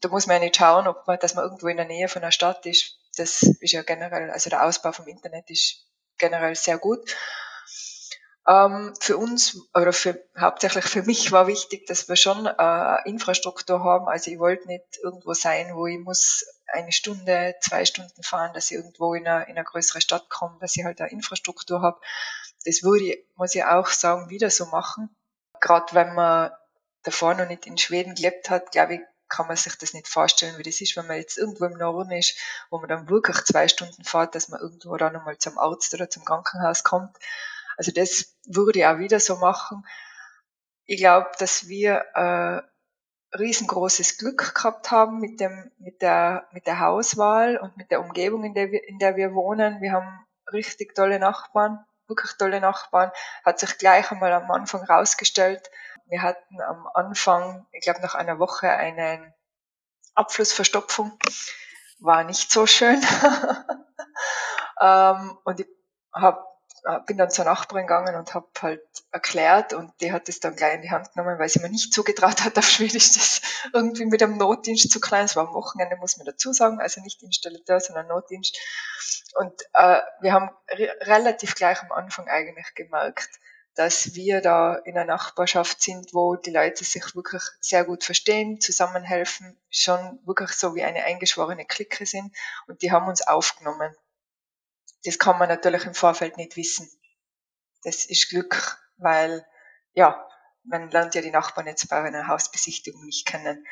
Da 0.00 0.08
muss 0.08 0.26
man 0.26 0.36
ja 0.36 0.40
nicht 0.40 0.56
schauen, 0.56 0.86
ob 0.86 1.06
man, 1.06 1.18
dass 1.18 1.34
man 1.34 1.44
irgendwo 1.44 1.68
in 1.68 1.76
der 1.76 1.86
Nähe 1.86 2.08
von 2.08 2.22
einer 2.22 2.32
Stadt 2.32 2.64
ist. 2.66 2.98
Das 3.16 3.42
ist 3.42 3.72
ja 3.72 3.82
generell, 3.82 4.30
also 4.30 4.50
der 4.50 4.64
Ausbau 4.64 4.92
vom 4.92 5.08
Internet 5.08 5.50
ist 5.50 5.86
generell 6.18 6.54
sehr 6.54 6.78
gut. 6.78 7.16
Ähm, 8.46 8.94
für 8.98 9.16
uns 9.18 9.58
oder 9.74 9.92
für, 9.92 10.18
hauptsächlich 10.38 10.84
für 10.84 11.02
mich 11.02 11.30
war 11.30 11.46
wichtig, 11.46 11.86
dass 11.86 12.08
wir 12.08 12.16
schon 12.16 12.46
äh, 12.46 13.08
Infrastruktur 13.08 13.84
haben. 13.84 14.08
Also 14.08 14.30
ich 14.30 14.38
wollte 14.38 14.66
nicht 14.66 14.98
irgendwo 15.02 15.34
sein, 15.34 15.74
wo 15.74 15.86
ich 15.86 15.98
muss 15.98 16.44
eine 16.72 16.92
Stunde, 16.92 17.54
zwei 17.60 17.84
Stunden 17.84 18.22
fahren, 18.22 18.52
dass 18.54 18.70
ich 18.70 18.76
irgendwo 18.76 19.14
in 19.14 19.26
eine, 19.26 19.44
in 19.44 19.56
eine 19.56 19.64
größere 19.64 20.00
Stadt 20.00 20.28
komme, 20.30 20.56
dass 20.60 20.76
ich 20.76 20.84
halt 20.84 21.00
eine 21.00 21.10
Infrastruktur 21.10 21.82
habe. 21.82 22.00
Das 22.64 22.82
würde 22.82 23.04
ich, 23.04 23.24
muss 23.36 23.54
ich 23.54 23.64
auch 23.64 23.88
sagen, 23.88 24.30
wieder 24.30 24.50
so 24.50 24.66
machen. 24.66 25.14
Gerade 25.60 25.94
wenn 25.94 26.14
man 26.14 26.50
davor 27.02 27.34
noch 27.34 27.48
nicht 27.48 27.66
in 27.66 27.78
Schweden 27.78 28.14
gelebt 28.14 28.50
hat, 28.50 28.72
glaube 28.72 28.94
ich, 28.94 29.00
kann 29.28 29.46
man 29.46 29.56
sich 29.56 29.76
das 29.76 29.94
nicht 29.94 30.08
vorstellen, 30.08 30.58
wie 30.58 30.64
das 30.64 30.80
ist, 30.80 30.96
wenn 30.96 31.06
man 31.06 31.16
jetzt 31.16 31.38
irgendwo 31.38 31.64
im 31.66 31.78
Norden 31.78 32.10
ist, 32.10 32.36
wo 32.68 32.78
man 32.78 32.88
dann 32.88 33.08
wirklich 33.08 33.36
zwei 33.44 33.68
Stunden 33.68 34.02
fährt, 34.02 34.34
dass 34.34 34.48
man 34.48 34.60
irgendwo 34.60 34.96
dann 34.96 35.12
nochmal 35.12 35.38
zum 35.38 35.56
Arzt 35.56 35.94
oder 35.94 36.10
zum 36.10 36.24
Krankenhaus 36.24 36.82
kommt. 36.82 37.16
Also 37.80 37.92
das 37.92 38.36
würde 38.44 38.80
ich 38.80 38.86
auch 38.86 38.98
wieder 38.98 39.20
so 39.20 39.36
machen. 39.36 39.86
Ich 40.84 40.98
glaube, 40.98 41.30
dass 41.38 41.66
wir 41.66 42.04
äh, 42.14 42.60
riesengroßes 43.38 44.18
Glück 44.18 44.54
gehabt 44.54 44.90
haben 44.90 45.18
mit 45.18 45.40
dem 45.40 45.72
mit 45.78 46.02
der 46.02 46.46
mit 46.52 46.66
der 46.66 46.80
Hauswahl 46.80 47.56
und 47.56 47.78
mit 47.78 47.90
der 47.90 48.02
Umgebung, 48.02 48.44
in 48.44 48.52
der 48.52 48.70
wir 48.70 48.86
in 48.86 48.98
der 48.98 49.16
wir 49.16 49.32
wohnen. 49.32 49.80
Wir 49.80 49.92
haben 49.92 50.26
richtig 50.52 50.94
tolle 50.94 51.18
Nachbarn, 51.18 51.82
wirklich 52.06 52.32
tolle 52.36 52.60
Nachbarn, 52.60 53.12
hat 53.46 53.58
sich 53.58 53.78
gleich 53.78 54.10
einmal 54.10 54.34
am 54.34 54.50
Anfang 54.50 54.84
rausgestellt. 54.84 55.70
Wir 56.04 56.20
hatten 56.20 56.60
am 56.60 56.86
Anfang, 56.92 57.66
ich 57.72 57.80
glaube 57.80 58.02
nach 58.02 58.14
einer 58.14 58.38
Woche, 58.38 58.68
eine 58.68 59.32
Abflussverstopfung. 60.14 61.18
War 61.98 62.24
nicht 62.24 62.52
so 62.52 62.66
schön. 62.66 63.00
ähm, 64.82 65.38
und 65.44 65.60
ich 65.60 65.66
hab, 66.12 66.49
bin 67.06 67.18
dann 67.18 67.30
zur 67.30 67.44
Nachbarin 67.44 67.86
gegangen 67.86 68.14
und 68.14 68.34
habe 68.34 68.48
halt 68.60 68.82
erklärt 69.12 69.72
und 69.72 69.92
die 70.00 70.12
hat 70.12 70.28
es 70.28 70.40
dann 70.40 70.56
gleich 70.56 70.74
in 70.74 70.82
die 70.82 70.90
Hand 70.90 71.12
genommen, 71.12 71.38
weil 71.38 71.48
sie 71.48 71.60
mir 71.60 71.68
nicht 71.68 71.92
zugetraut 71.92 72.44
hat, 72.44 72.58
auf 72.58 72.68
Schwedisch 72.68 73.12
das 73.12 73.40
irgendwie 73.72 74.06
mit 74.06 74.22
einem 74.22 74.38
Notdienst 74.38 74.90
zu 74.90 75.00
klein. 75.00 75.24
Es 75.24 75.36
war 75.36 75.48
am 75.48 75.54
Wochenende, 75.54 75.96
muss 75.96 76.16
man 76.16 76.26
dazu 76.26 76.52
sagen, 76.52 76.80
also 76.80 77.00
nicht 77.00 77.22
Installateur, 77.22 77.80
sondern 77.80 78.08
Notdienst. 78.08 78.58
Und 79.34 79.60
äh, 79.74 80.00
wir 80.20 80.32
haben 80.32 80.50
re 80.70 80.90
relativ 81.02 81.54
gleich 81.54 81.82
am 81.82 81.92
Anfang 81.92 82.28
eigentlich 82.28 82.74
gemerkt, 82.74 83.30
dass 83.74 84.14
wir 84.14 84.40
da 84.40 84.74
in 84.74 84.96
einer 84.96 85.04
Nachbarschaft 85.04 85.80
sind, 85.80 86.12
wo 86.12 86.36
die 86.36 86.50
Leute 86.50 86.84
sich 86.84 87.14
wirklich 87.14 87.42
sehr 87.60 87.84
gut 87.84 88.04
verstehen, 88.04 88.60
zusammenhelfen, 88.60 89.56
schon 89.70 90.18
wirklich 90.24 90.50
so 90.52 90.74
wie 90.74 90.82
eine 90.82 91.04
eingeschworene 91.04 91.64
Clique 91.64 92.04
sind 92.04 92.34
und 92.66 92.82
die 92.82 92.90
haben 92.90 93.08
uns 93.08 93.26
aufgenommen. 93.26 93.94
Das 95.04 95.18
kann 95.18 95.38
man 95.38 95.48
natürlich 95.48 95.84
im 95.84 95.94
Vorfeld 95.94 96.36
nicht 96.36 96.56
wissen. 96.56 96.90
Das 97.84 98.04
ist 98.04 98.28
Glück, 98.28 98.78
weil 98.98 99.46
ja, 99.94 100.26
man 100.64 100.90
lernt 100.90 101.14
ja 101.14 101.22
die 101.22 101.30
Nachbarn 101.30 101.66
jetzt 101.66 101.88
bei 101.88 102.02
einer 102.02 102.26
Hausbesichtigung 102.26 103.04
nicht 103.04 103.26
kennen. 103.26 103.66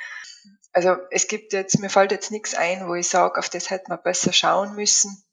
Also 0.73 0.97
es 1.11 1.29
gibt 1.29 1.53
jetzt, 1.53 1.79
mir 1.79 1.91
fällt 1.91 2.13
jetzt 2.13 2.31
nichts 2.31 2.55
ein, 2.55 2.89
wo 2.89 2.95
ich 2.95 3.09
sage, 3.09 3.39
auf 3.39 3.49
das 3.49 3.71
hätte 3.71 3.87
man 3.89 4.03
besser 4.03 4.33
schauen 4.33 4.75
müssen. 4.75 5.25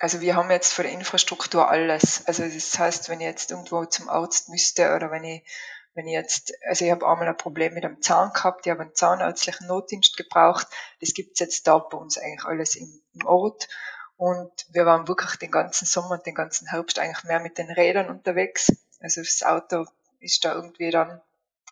Also 0.00 0.20
wir 0.20 0.34
haben 0.34 0.50
jetzt 0.50 0.72
für 0.72 0.82
die 0.82 0.92
Infrastruktur 0.92 1.68
alles. 1.68 2.26
Also 2.26 2.44
das 2.44 2.78
heißt, 2.78 3.08
wenn 3.08 3.20
ich 3.20 3.26
jetzt 3.26 3.50
irgendwo 3.50 3.84
zum 3.84 4.08
Arzt 4.08 4.48
müsste 4.48 4.94
oder 4.94 5.10
wenn 5.10 5.24
ich, 5.24 5.46
wenn 5.94 6.06
ich 6.06 6.14
jetzt, 6.14 6.52
also 6.66 6.84
ich 6.84 6.90
habe 6.90 7.06
einmal 7.06 7.28
ein 7.28 7.36
Problem 7.36 7.74
mit 7.74 7.84
einem 7.84 8.02
Zahn 8.02 8.32
gehabt, 8.32 8.66
ich 8.66 8.70
habe 8.70 8.82
einen 8.82 8.94
zahnärztlichen 8.94 9.68
Notdienst 9.68 10.16
gebraucht. 10.16 10.66
Das 11.00 11.14
gibt's 11.14 11.38
jetzt 11.38 11.66
da 11.66 11.78
bei 11.78 11.96
uns 11.96 12.18
eigentlich 12.18 12.44
alles 12.44 12.74
im, 12.74 13.02
im 13.12 13.26
Ort. 13.26 13.68
Und 14.16 14.52
wir 14.70 14.86
waren 14.86 15.08
wirklich 15.08 15.36
den 15.36 15.50
ganzen 15.50 15.86
Sommer 15.86 16.12
und 16.12 16.26
den 16.26 16.34
ganzen 16.34 16.68
Herbst 16.68 16.98
eigentlich 16.98 17.24
mehr 17.24 17.40
mit 17.40 17.58
den 17.58 17.70
Rädern 17.70 18.08
unterwegs. 18.08 18.72
Also 19.00 19.20
das 19.20 19.42
Auto 19.42 19.86
ist 20.20 20.44
da 20.44 20.54
irgendwie 20.54 20.90
dann 20.90 21.20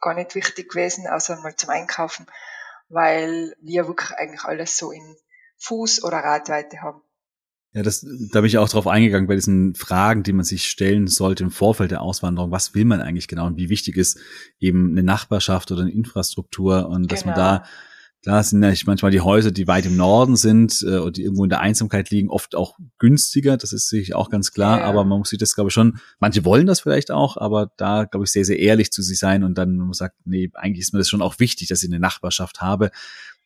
gar 0.01 0.15
nicht 0.15 0.35
wichtig 0.35 0.71
gewesen, 0.71 1.07
außer 1.07 1.41
mal 1.41 1.55
zum 1.55 1.71
Einkaufen, 1.71 2.27
weil 2.89 3.55
wir 3.61 3.87
wirklich 3.87 4.11
eigentlich 4.13 4.45
alles 4.45 4.77
so 4.77 4.91
in 4.91 5.17
Fuß- 5.61 6.03
oder 6.03 6.19
Radweite 6.19 6.83
haben. 6.83 7.01
Ja, 7.75 7.83
das, 7.83 8.05
da 8.31 8.41
bin 8.41 8.49
ich 8.49 8.59
auch 8.59 8.69
drauf 8.69 8.87
eingegangen 8.87 9.29
bei 9.29 9.35
diesen 9.35 9.75
Fragen, 9.75 10.23
die 10.23 10.35
man 10.35 10.45
sich 10.45 10.67
stellen 10.67 11.07
sollte 11.07 11.43
im 11.45 11.51
Vorfeld 11.51 11.91
der 11.91 12.03
Auswanderung. 12.03 12.51
Was 12.51 12.75
will 12.75 12.85
man 12.85 13.01
eigentlich 13.01 13.29
genau 13.29 13.47
und 13.47 13.57
wie 13.57 13.71
wichtig 13.71 13.97
ist 13.97 14.19
eben 14.61 14.91
eine 14.91 15.03
Nachbarschaft 15.03 15.71
oder 15.73 15.81
eine 15.81 15.91
Infrastruktur 15.91 16.87
und 16.89 17.03
genau. 17.03 17.09
dass 17.09 17.25
man 17.25 17.35
da, 17.35 17.57
genau. 17.59 17.69
Klar 18.23 18.43
sind 18.43 18.63
ja 18.63 18.73
manchmal 18.87 19.11
die 19.11 19.21
Häuser, 19.21 19.51
die 19.51 19.67
weit 19.67 19.87
im 19.87 19.97
Norden 19.97 20.37
sind 20.37 20.83
äh, 20.83 20.99
und 20.99 21.17
die 21.17 21.25
irgendwo 21.25 21.45
in 21.45 21.51
der 21.51 21.61
Einsamkeit 21.61 22.11
liegen, 22.11 22.31
oft 22.31 22.55
auch 22.55 22.79
günstiger. 22.99 23.57
Das 23.57 23.73
ist 23.73 23.89
sicherlich 23.89 24.15
auch 24.15 24.31
ganz 24.31 24.53
klar. 24.53 24.79
Ja. 24.79 24.85
Aber 24.85 25.05
man 25.05 25.19
muss 25.19 25.31
sich 25.31 25.39
das, 25.39 25.55
glaube 25.55 25.69
ich, 25.69 25.75
schon, 25.75 25.99
manche 26.21 26.45
wollen 26.45 26.67
das 26.67 26.81
vielleicht 26.81 27.11
auch, 27.11 27.37
aber 27.37 27.73
da, 27.77 28.05
glaube 28.05 28.25
ich, 28.25 28.33
sehr, 28.33 28.45
sehr 28.45 28.59
ehrlich 28.59 28.93
zu 28.93 29.03
sich 29.03 29.19
sein 29.19 29.45
und 29.45 29.59
dann 29.59 29.77
man 29.77 29.93
sagt, 29.93 30.17
nee, 30.25 30.51
eigentlich 30.55 30.83
ist 30.83 30.93
mir 30.93 30.99
das 30.99 31.09
schon 31.09 31.23
auch 31.23 31.39
wichtig, 31.39 31.69
dass 31.69 31.83
ich 31.83 31.91
eine 31.91 32.01
Nachbarschaft 32.01 32.61
habe 32.61 32.91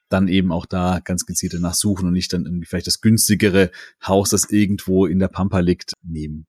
dann 0.09 0.28
eben 0.28 0.52
auch 0.52 0.66
da 0.66 1.00
ganz 1.02 1.26
gezielt 1.26 1.54
danach 1.54 1.75
suchen 1.75 2.06
und 2.06 2.12
nicht 2.12 2.33
dann 2.33 2.45
irgendwie 2.45 2.66
vielleicht 2.66 2.87
das 2.87 3.00
günstigere 3.00 3.71
Haus, 4.06 4.30
das 4.30 4.50
irgendwo 4.50 5.06
in 5.06 5.18
der 5.18 5.28
Pampa 5.28 5.59
liegt, 5.59 5.95
nehmen. 6.02 6.47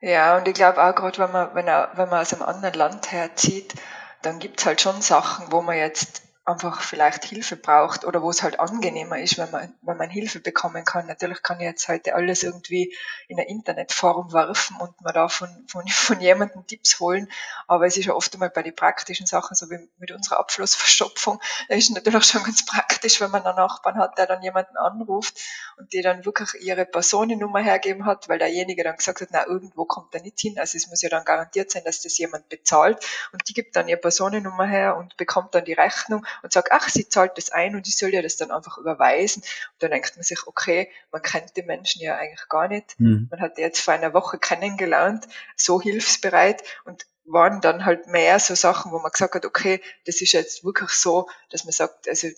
Ja, 0.00 0.38
und 0.38 0.46
ich 0.46 0.54
glaube 0.54 0.82
auch 0.82 0.94
gerade, 0.94 1.18
wenn 1.18 1.32
man, 1.32 1.54
wenn, 1.54 1.66
er, 1.66 1.90
wenn 1.96 2.08
man 2.08 2.20
aus 2.20 2.32
einem 2.32 2.42
anderen 2.42 2.74
Land 2.74 3.10
herzieht, 3.10 3.74
dann 4.22 4.38
gibt's 4.38 4.66
halt 4.66 4.80
schon 4.80 5.00
Sachen, 5.00 5.50
wo 5.50 5.62
man 5.62 5.76
jetzt 5.76 6.22
einfach 6.46 6.80
vielleicht 6.80 7.24
Hilfe 7.24 7.56
braucht 7.56 8.04
oder 8.04 8.22
wo 8.22 8.30
es 8.30 8.44
halt 8.44 8.60
angenehmer 8.60 9.18
ist, 9.18 9.36
wenn 9.36 9.50
man, 9.50 9.74
wenn 9.82 9.96
man 9.96 10.08
Hilfe 10.08 10.38
bekommen 10.38 10.84
kann. 10.84 11.06
Natürlich 11.06 11.42
kann 11.42 11.58
ich 11.58 11.66
jetzt 11.66 11.88
heute 11.88 12.14
alles 12.14 12.44
irgendwie 12.44 12.94
in 13.26 13.36
eine 13.36 13.48
Internetform 13.48 14.32
werfen 14.32 14.76
und 14.78 15.00
man 15.00 15.12
da 15.12 15.28
von, 15.28 15.48
von, 15.66 15.86
von 15.88 16.20
jemandem 16.20 16.64
Tipps 16.68 17.00
holen. 17.00 17.28
Aber 17.66 17.86
es 17.86 17.96
ist 17.96 18.04
ja 18.04 18.14
oft 18.14 18.32
einmal 18.32 18.50
bei 18.50 18.62
den 18.62 18.76
praktischen 18.76 19.26
Sachen, 19.26 19.56
so 19.56 19.68
wie 19.70 19.88
mit 19.98 20.12
unserer 20.12 20.38
Abflussverstopfung, 20.38 21.40
da 21.68 21.74
ist 21.74 21.90
natürlich 21.90 22.24
schon 22.24 22.44
ganz 22.44 22.64
praktisch, 22.64 23.20
wenn 23.20 23.32
man 23.32 23.44
einen 23.44 23.56
Nachbarn 23.56 23.98
hat, 23.98 24.16
der 24.16 24.28
dann 24.28 24.40
jemanden 24.40 24.76
anruft 24.76 25.40
und 25.78 25.92
die 25.92 26.00
dann 26.00 26.24
wirklich 26.24 26.54
ihre 26.62 26.86
Personennummer 26.86 27.58
hergeben 27.58 28.06
hat, 28.06 28.28
weil 28.28 28.38
derjenige 28.38 28.84
dann 28.84 28.96
gesagt 28.96 29.20
hat, 29.20 29.28
na, 29.32 29.44
irgendwo 29.48 29.84
kommt 29.84 30.14
er 30.14 30.22
nicht 30.22 30.38
hin. 30.38 30.60
Also 30.60 30.76
es 30.76 30.86
muss 30.86 31.02
ja 31.02 31.08
dann 31.08 31.24
garantiert 31.24 31.72
sein, 31.72 31.82
dass 31.84 32.02
das 32.02 32.16
jemand 32.18 32.48
bezahlt 32.48 33.04
und 33.32 33.48
die 33.48 33.52
gibt 33.52 33.74
dann 33.74 33.88
ihre 33.88 33.98
Personennummer 33.98 34.66
her 34.66 34.96
und 34.96 35.16
bekommt 35.16 35.52
dann 35.56 35.64
die 35.64 35.72
Rechnung 35.72 36.24
und 36.42 36.52
sagt, 36.52 36.72
ach, 36.72 36.88
sie 36.88 37.08
zahlt 37.08 37.36
das 37.36 37.50
ein 37.50 37.76
und 37.76 37.86
ich 37.88 37.96
soll 37.96 38.10
ja 38.10 38.22
das 38.22 38.36
dann 38.36 38.50
einfach 38.50 38.78
überweisen. 38.78 39.42
Und 39.42 39.82
dann 39.82 39.90
denkt 39.90 40.16
man 40.16 40.22
sich, 40.22 40.46
okay, 40.46 40.90
man 41.12 41.22
kennt 41.22 41.56
die 41.56 41.62
Menschen 41.62 42.02
ja 42.02 42.16
eigentlich 42.16 42.48
gar 42.48 42.68
nicht. 42.68 42.98
Mhm. 42.98 43.28
Man 43.30 43.40
hat 43.40 43.58
die 43.58 43.62
jetzt 43.62 43.80
vor 43.80 43.94
einer 43.94 44.14
Woche 44.14 44.38
kennengelernt, 44.38 45.26
so 45.56 45.80
hilfsbereit 45.80 46.62
und 46.84 47.06
waren 47.24 47.60
dann 47.60 47.84
halt 47.84 48.06
mehr 48.06 48.38
so 48.38 48.54
Sachen, 48.54 48.92
wo 48.92 48.98
man 48.98 49.10
gesagt 49.10 49.34
hat, 49.34 49.44
okay, 49.44 49.80
das 50.04 50.20
ist 50.20 50.32
jetzt 50.32 50.64
wirklich 50.64 50.90
so, 50.90 51.28
dass 51.50 51.64
man 51.64 51.72
sagt, 51.72 52.08
also 52.08 52.28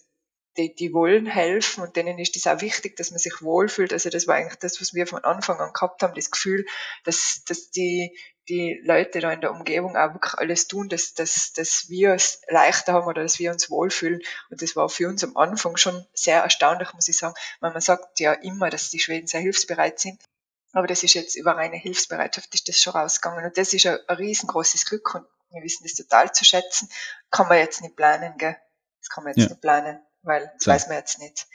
die, 0.56 0.74
die 0.74 0.92
wollen 0.92 1.26
helfen 1.26 1.84
und 1.84 1.96
denen 1.96 2.18
ist 2.18 2.36
es 2.36 2.46
auch 2.46 2.60
wichtig, 2.60 2.96
dass 2.96 3.10
man 3.10 3.18
sich 3.18 3.42
wohlfühlt. 3.42 3.92
Also 3.92 4.10
das 4.10 4.26
war 4.26 4.34
eigentlich 4.34 4.58
das, 4.58 4.80
was 4.80 4.92
wir 4.92 5.06
von 5.06 5.24
Anfang 5.24 5.58
an 5.60 5.72
gehabt 5.72 6.02
haben, 6.02 6.14
das 6.14 6.30
Gefühl, 6.30 6.66
dass, 7.04 7.44
dass 7.46 7.70
die, 7.70 8.16
die 8.48 8.80
Leute 8.84 9.20
da 9.20 9.32
in 9.32 9.40
der 9.40 9.52
Umgebung 9.52 9.96
auch 9.96 10.14
wirklich 10.14 10.34
alles 10.34 10.68
tun, 10.68 10.88
dass, 10.88 11.14
dass, 11.14 11.52
dass 11.52 11.88
wir 11.88 12.14
es 12.14 12.40
leichter 12.48 12.92
haben 12.92 13.06
oder 13.06 13.22
dass 13.22 13.38
wir 13.38 13.52
uns 13.52 13.70
wohlfühlen. 13.70 14.22
Und 14.50 14.62
das 14.62 14.76
war 14.76 14.88
für 14.88 15.08
uns 15.08 15.22
am 15.24 15.36
Anfang 15.36 15.76
schon 15.76 16.06
sehr 16.14 16.42
erstaunlich, 16.42 16.92
muss 16.94 17.08
ich 17.08 17.16
sagen, 17.16 17.34
weil 17.60 17.72
man 17.72 17.80
sagt 17.80 18.20
ja 18.20 18.32
immer, 18.32 18.70
dass 18.70 18.90
die 18.90 19.00
Schweden 19.00 19.26
sehr 19.26 19.40
hilfsbereit 19.40 19.98
sind. 19.98 20.22
Aber 20.72 20.86
das 20.86 21.02
ist 21.02 21.14
jetzt 21.14 21.34
über 21.34 21.56
reine 21.56 21.76
Hilfsbereitschaft 21.76 22.54
ist 22.54 22.68
das 22.68 22.80
schon 22.80 22.92
rausgegangen. 22.92 23.44
Und 23.44 23.56
das 23.56 23.72
ist 23.72 23.86
ein, 23.86 23.98
ein 24.06 24.16
riesengroßes 24.16 24.84
Glück 24.86 25.14
und 25.14 25.26
wir 25.50 25.62
wissen 25.62 25.84
das 25.84 25.94
total 25.94 26.32
zu 26.32 26.44
schätzen. 26.44 26.90
Kann 27.30 27.48
man 27.48 27.58
jetzt 27.58 27.80
nicht 27.80 27.96
planen, 27.96 28.36
gell? 28.36 28.56
Das 29.00 29.08
kann 29.08 29.24
man 29.24 29.32
jetzt 29.32 29.44
ja. 29.44 29.48
nicht 29.48 29.60
planen 29.62 30.00
weil 30.22 30.50
das 30.54 30.66
ja. 30.66 30.74
weiß 30.74 30.88
man 30.88 30.98
jetzt 30.98 31.18
nicht. 31.20 31.46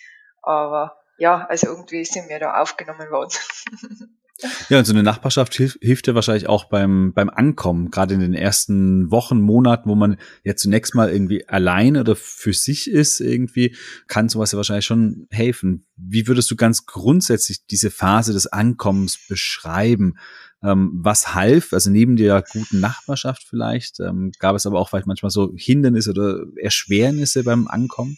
Aber 0.42 0.98
ja, 1.18 1.46
also 1.48 1.68
irgendwie 1.68 2.06
sind 2.06 2.30
wir 2.30 2.40
da 2.40 2.60
aufgenommen 2.62 3.10
worden. 3.12 3.38
Ja, 4.70 4.80
und 4.80 4.86
so 4.86 4.94
eine 4.94 5.04
Nachbarschaft 5.04 5.54
hilft, 5.56 5.78
hilft 5.82 6.08
ja 6.08 6.16
wahrscheinlich 6.16 6.48
auch 6.48 6.66
beim, 6.66 7.14
beim 7.14 7.30
Ankommen, 7.30 7.92
gerade 7.92 8.14
in 8.14 8.20
den 8.20 8.34
ersten 8.34 9.12
Wochen, 9.12 9.42
Monaten, 9.42 9.90
wo 9.90 9.96
man 9.96 10.18
ja 10.44 10.56
zunächst 10.56 10.96
mal 10.96 11.10
irgendwie 11.10 11.48
allein 11.48 11.98
oder 11.98 12.16
für 12.16 12.54
sich 12.54 12.90
ist, 12.90 13.20
irgendwie, 13.20 13.76
kann 14.08 14.30
sowas 14.30 14.52
ja 14.52 14.58
wahrscheinlich 14.58 14.86
schon 14.86 15.28
helfen. 15.32 15.86
Wie 15.96 16.28
würdest 16.28 16.50
du 16.52 16.56
ganz 16.56 16.86
grundsätzlich 16.86 17.66
diese 17.66 17.92
Phase 17.92 18.34
des 18.34 18.48
Ankommens 18.48 19.20
beschreiben? 19.28 20.18
Ähm, 20.64 20.92
was 20.94 21.34
half, 21.34 21.74
also 21.74 21.90
neben 21.90 22.16
der 22.16 22.42
guten 22.42 22.80
Nachbarschaft 22.80 23.44
vielleicht, 23.44 24.00
ähm, 24.00 24.32
gab 24.40 24.56
es 24.56 24.66
aber 24.66 24.80
auch 24.80 24.90
vielleicht 24.90 25.08
manchmal 25.08 25.30
so 25.30 25.52
Hindernisse 25.56 26.12
oder 26.12 26.46
Erschwernisse 26.62 27.44
beim 27.44 27.68
Ankommen? 27.68 28.18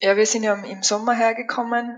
Ja, 0.00 0.16
wir 0.16 0.26
sind 0.26 0.42
ja 0.42 0.54
im 0.54 0.82
Sommer 0.82 1.14
hergekommen. 1.14 1.96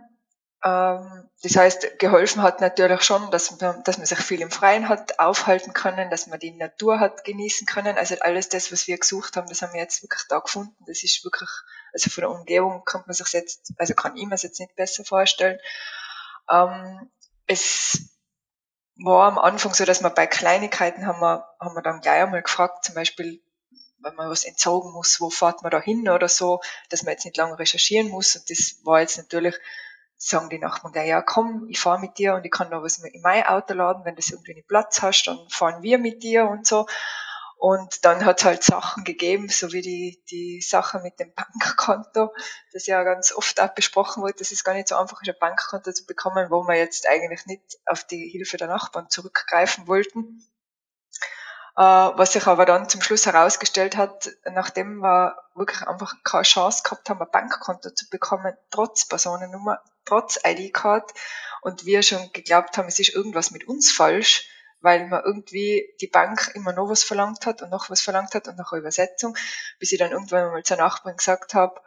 Ähm, 0.65 1.29
das 1.43 1.57
heißt, 1.57 1.99
geholfen 2.01 2.43
hat 2.43 2.61
natürlich 2.61 3.03
schon, 3.03 3.31
dass 3.31 3.61
man, 3.61 3.83
dass 3.85 3.99
man 3.99 4.07
sich 4.07 4.19
viel 4.19 4.41
im 4.41 4.51
Freien 4.51 4.89
hat 4.89 5.21
aufhalten 5.21 5.73
können, 5.73 6.11
dass 6.11 6.27
man 6.27 6.41
die 6.41 6.51
Natur 6.51 6.99
hat 6.99 7.25
genießen 7.25 7.67
können. 7.67 7.97
Also 7.97 8.17
alles 8.21 8.49
das, 8.49 8.73
was 8.73 8.89
wir 8.89 8.99
gesucht 8.99 9.37
haben, 9.37 9.49
das 9.49 9.63
haben 9.63 9.73
wir 9.73 9.81
jetzt 9.81 10.03
wirklich 10.03 10.25
da 10.29 10.41
gefunden. 10.41 10.77
Das 10.87 11.05
ist 11.05 11.25
wirklich, 11.25 11.51
also 11.93 12.11
von 12.11 12.23
der 12.23 12.31
Umgebung 12.31 12.85
kann 12.85 13.05
man 13.07 13.15
sich 13.15 13.33
jetzt, 13.33 13.73
also 13.79 13.95
kann 13.95 14.17
ich 14.17 14.27
mir 14.27 14.35
es 14.35 14.43
jetzt 14.43 14.59
nicht 14.59 14.75
besser 14.75 15.05
vorstellen. 15.05 15.61
Ähm, 16.51 17.09
es 17.47 18.11
war 18.97 19.29
am 19.29 19.39
Anfang 19.39 19.75
so, 19.75 19.85
dass 19.85 20.03
wir 20.03 20.11
bei 20.11 20.27
Kleinigkeiten 20.27 21.07
haben 21.07 21.21
wir, 21.21 21.47
haben 21.61 21.77
wir 21.77 21.83
dann 21.83 22.01
gleich 22.01 22.23
einmal 22.23 22.43
gefragt, 22.43 22.85
zum 22.85 22.97
Beispiel, 22.97 23.41
wenn 24.01 24.15
man 24.17 24.29
was 24.29 24.45
entsorgen 24.45 24.93
muss, 24.93 25.21
wo 25.21 25.31
fährt 25.31 25.63
man 25.63 25.71
da 25.71 25.81
hin 25.81 26.09
oder 26.09 26.29
so, 26.29 26.61
dass 26.89 27.05
man 27.05 27.13
jetzt 27.13 27.25
nicht 27.25 27.37
lange 27.37 27.59
recherchieren 27.59 28.09
muss. 28.09 28.35
Und 28.35 28.51
das 28.51 28.81
war 28.85 29.01
jetzt 29.01 29.19
natürlich, 29.19 29.57
sagen 30.19 30.51
die 30.51 30.59
Nachbarn 30.59 31.07
ja 31.07 31.23
komm, 31.23 31.67
ich 31.69 31.79
fahre 31.81 32.01
mit 32.01 32.19
dir 32.19 32.35
und 32.35 32.45
ich 32.45 32.51
kann 32.51 32.71
da 32.71 32.83
was 32.83 32.99
in 32.99 33.23
mein 33.23 33.45
Auto 33.45 33.73
laden, 33.75 34.05
wenn 34.05 34.17
du 34.17 34.23
irgendwie 34.29 34.55
nicht 34.55 34.69
Platz 34.69 35.01
hast, 35.01 35.25
dann 35.25 35.39
fahren 35.49 35.83
wir 35.83 35.99
mit 35.99 36.23
dir 36.23 36.47
und 36.47 36.67
so. 36.67 36.87
Und 37.57 38.05
dann 38.05 38.25
hat 38.25 38.39
es 38.39 38.45
halt 38.45 38.63
Sachen 38.63 39.03
gegeben, 39.03 39.49
so 39.49 39.73
wie 39.73 39.83
die, 39.83 40.23
die 40.31 40.61
Sache 40.61 41.01
mit 41.01 41.19
dem 41.19 41.33
Bankkonto, 41.35 42.33
das 42.73 42.87
ja 42.87 43.03
ganz 43.03 43.33
oft 43.33 43.61
auch 43.61 43.75
besprochen 43.75 44.23
wurde, 44.23 44.35
dass 44.35 44.53
es 44.53 44.63
gar 44.63 44.75
nicht 44.75 44.87
so 44.87 44.95
einfach 44.95 45.21
ist, 45.23 45.29
ein 45.29 45.35
Bankkonto 45.41 45.91
zu 45.91 46.07
bekommen, 46.07 46.51
wo 46.51 46.63
wir 46.69 46.77
jetzt 46.77 47.09
eigentlich 47.09 47.47
nicht 47.47 47.79
auf 47.85 48.05
die 48.05 48.29
Hilfe 48.29 48.59
der 48.59 48.69
Nachbarn 48.69 49.11
zurückgreifen 49.11 49.89
wollten. 49.89 50.41
Äh, 51.77 51.83
was 51.83 52.33
sich 52.33 52.47
aber 52.47 52.65
dann 52.65 52.89
zum 52.89 53.03
Schluss 53.03 53.27
herausgestellt 53.27 53.97
hat, 53.97 54.31
nachdem 54.51 54.99
wir 54.99 55.37
wirklich 55.57 55.87
einfach 55.87 56.15
keine 56.23 56.45
Chance 56.45 56.85
gehabt 56.85 57.11
haben, 57.11 57.21
ein 57.21 57.31
Bankkonto 57.31 57.91
zu 57.91 58.09
bekommen, 58.09 58.57
trotz 58.71 59.07
Personennummer, 59.07 59.81
trotz 60.09 60.39
ID-Card 60.45 61.13
und 61.63 61.85
wir 61.85 62.03
schon 62.03 62.33
geglaubt 62.33 62.77
haben, 62.79 62.89
es 62.89 62.99
ist 62.99 63.15
irgendwas 63.15 63.51
mit 63.51 63.69
uns 63.69 63.93
falsch, 63.93 64.49
weil 64.81 65.07
man 65.07 65.23
irgendwie 65.25 65.95
die 66.01 66.07
Bank 66.07 66.53
immer 66.55 66.73
noch 66.73 66.89
was 66.89 67.03
verlangt 67.03 67.47
hat 67.47 67.63
und 67.63 67.71
noch 67.71 67.91
was 67.91 68.01
verlangt 68.01 68.35
hat 68.35 68.49
und 68.49 68.57
noch 68.57 68.73
eine 68.73 68.81
Übersetzung, 68.81 69.37
bis 69.79 69.93
ich 69.93 69.99
dann 69.99 70.13
irgendwann 70.13 70.53
mal 70.53 70.63
zur 70.63 70.77
Nachbarin 70.77 71.17
gesagt 71.17 71.55
habe, 71.55 71.81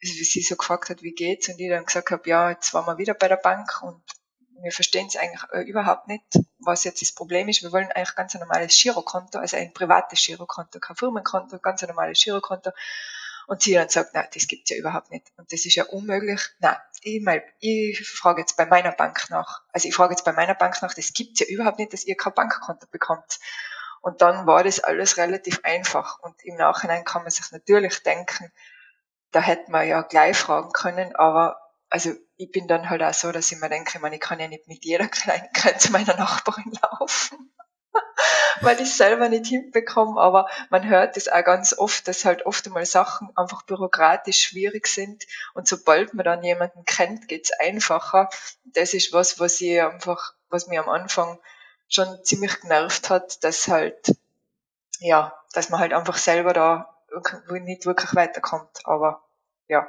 wie 0.00 0.08
sie 0.08 0.42
so 0.42 0.56
gefragt 0.56 0.90
hat, 0.90 1.02
wie 1.02 1.14
geht's, 1.14 1.48
und 1.48 1.58
ich 1.58 1.70
dann 1.70 1.86
gesagt 1.86 2.10
habe, 2.10 2.28
ja, 2.28 2.50
jetzt 2.50 2.74
waren 2.74 2.86
wir 2.86 2.98
wieder 2.98 3.14
bei 3.14 3.28
der 3.28 3.36
Bank 3.36 3.82
und 3.82 4.02
wir 4.62 4.72
verstehen 4.72 5.06
es 5.06 5.16
eigentlich 5.16 5.42
äh, 5.52 5.62
überhaupt 5.62 6.08
nicht, 6.08 6.24
was 6.58 6.84
jetzt 6.84 7.02
das 7.02 7.12
Problem 7.12 7.48
ist. 7.48 7.62
Wir 7.62 7.72
wollen 7.72 7.90
eigentlich 7.92 8.14
ganz 8.14 8.34
ein 8.34 8.40
normales 8.40 8.80
Girokonto, 8.80 9.38
also 9.38 9.56
ein 9.56 9.72
privates 9.72 10.24
Girokonto, 10.24 10.78
kein 10.78 10.96
Firmenkonto, 10.96 11.58
ganz 11.58 11.82
ein 11.82 11.88
normales 11.88 12.22
Girokonto. 12.22 12.70
Und 13.46 13.62
sie 13.62 13.74
dann 13.74 13.90
sagt, 13.90 14.14
nein, 14.14 14.26
das 14.32 14.46
gibt's 14.46 14.70
ja 14.70 14.76
überhaupt 14.76 15.10
nicht. 15.10 15.30
Und 15.36 15.52
das 15.52 15.66
ist 15.66 15.74
ja 15.74 15.84
unmöglich. 15.84 16.40
Nein, 16.60 16.76
ich, 17.04 17.22
mein, 17.22 17.42
ich 17.60 18.08
frage 18.08 18.40
jetzt 18.40 18.56
bei 18.56 18.66
meiner 18.66 18.92
Bank 18.92 19.26
nach. 19.30 19.62
Also 19.72 19.88
ich 19.88 19.94
frage 19.94 20.12
jetzt 20.12 20.24
bei 20.24 20.32
meiner 20.32 20.54
Bank 20.54 20.80
nach, 20.82 20.94
das 20.94 21.12
gibt's 21.12 21.40
ja 21.40 21.46
überhaupt 21.46 21.78
nicht, 21.78 21.92
dass 21.92 22.04
ihr 22.04 22.16
kein 22.16 22.34
Bankkonto 22.34 22.86
bekommt. 22.90 23.38
Und 24.00 24.22
dann 24.22 24.46
war 24.46 24.64
das 24.64 24.80
alles 24.80 25.16
relativ 25.18 25.60
einfach. 25.64 26.18
Und 26.20 26.34
im 26.44 26.56
Nachhinein 26.56 27.04
kann 27.04 27.22
man 27.22 27.30
sich 27.30 27.50
natürlich 27.52 28.02
denken, 28.02 28.50
da 29.30 29.40
hätte 29.40 29.70
man 29.70 29.86
ja 29.86 30.02
gleich 30.02 30.36
fragen 30.36 30.72
können, 30.72 31.14
aber 31.16 31.60
also 31.90 32.10
ich 32.36 32.50
bin 32.50 32.66
dann 32.66 32.88
halt 32.88 33.02
auch 33.02 33.14
so, 33.14 33.32
dass 33.32 33.52
ich 33.52 33.60
mir 33.60 33.68
denke, 33.68 33.92
ich, 33.94 34.00
meine, 34.00 34.16
ich 34.16 34.20
kann 34.20 34.40
ja 34.40 34.48
nicht 34.48 34.66
mit 34.66 34.84
jeder 34.84 35.08
kleinen 35.08 35.48
Grenze 35.52 35.92
meiner 35.92 36.16
Nachbarin 36.16 36.72
laufen, 36.82 37.54
weil 38.60 38.80
ich 38.80 38.94
selber 38.94 39.28
nicht 39.28 39.46
hinbekomme, 39.46 40.20
aber 40.20 40.48
man 40.70 40.88
hört 40.88 41.16
es 41.16 41.28
auch 41.28 41.44
ganz 41.44 41.76
oft, 41.76 42.06
dass 42.08 42.24
halt 42.24 42.46
oft 42.46 42.66
einmal 42.66 42.86
Sachen 42.86 43.30
einfach 43.36 43.62
bürokratisch 43.62 44.42
schwierig 44.42 44.86
sind 44.86 45.24
und 45.54 45.68
sobald 45.68 46.14
man 46.14 46.24
dann 46.24 46.44
jemanden 46.44 46.84
kennt, 46.84 47.28
geht's 47.28 47.52
einfacher. 47.58 48.28
Das 48.64 48.94
ist 48.94 49.12
was, 49.12 49.40
was 49.40 49.60
ich 49.60 49.82
einfach, 49.82 50.34
was 50.48 50.66
mir 50.66 50.82
am 50.82 50.88
Anfang 50.88 51.38
schon 51.88 52.24
ziemlich 52.24 52.60
genervt 52.60 53.10
hat, 53.10 53.44
dass 53.44 53.68
halt, 53.68 54.16
ja, 54.98 55.34
dass 55.52 55.70
man 55.70 55.80
halt 55.80 55.92
einfach 55.92 56.16
selber 56.16 56.52
da 56.52 56.94
nicht 57.50 57.86
wirklich 57.86 58.14
weiterkommt, 58.14 58.80
aber 58.84 59.22
ja. 59.68 59.88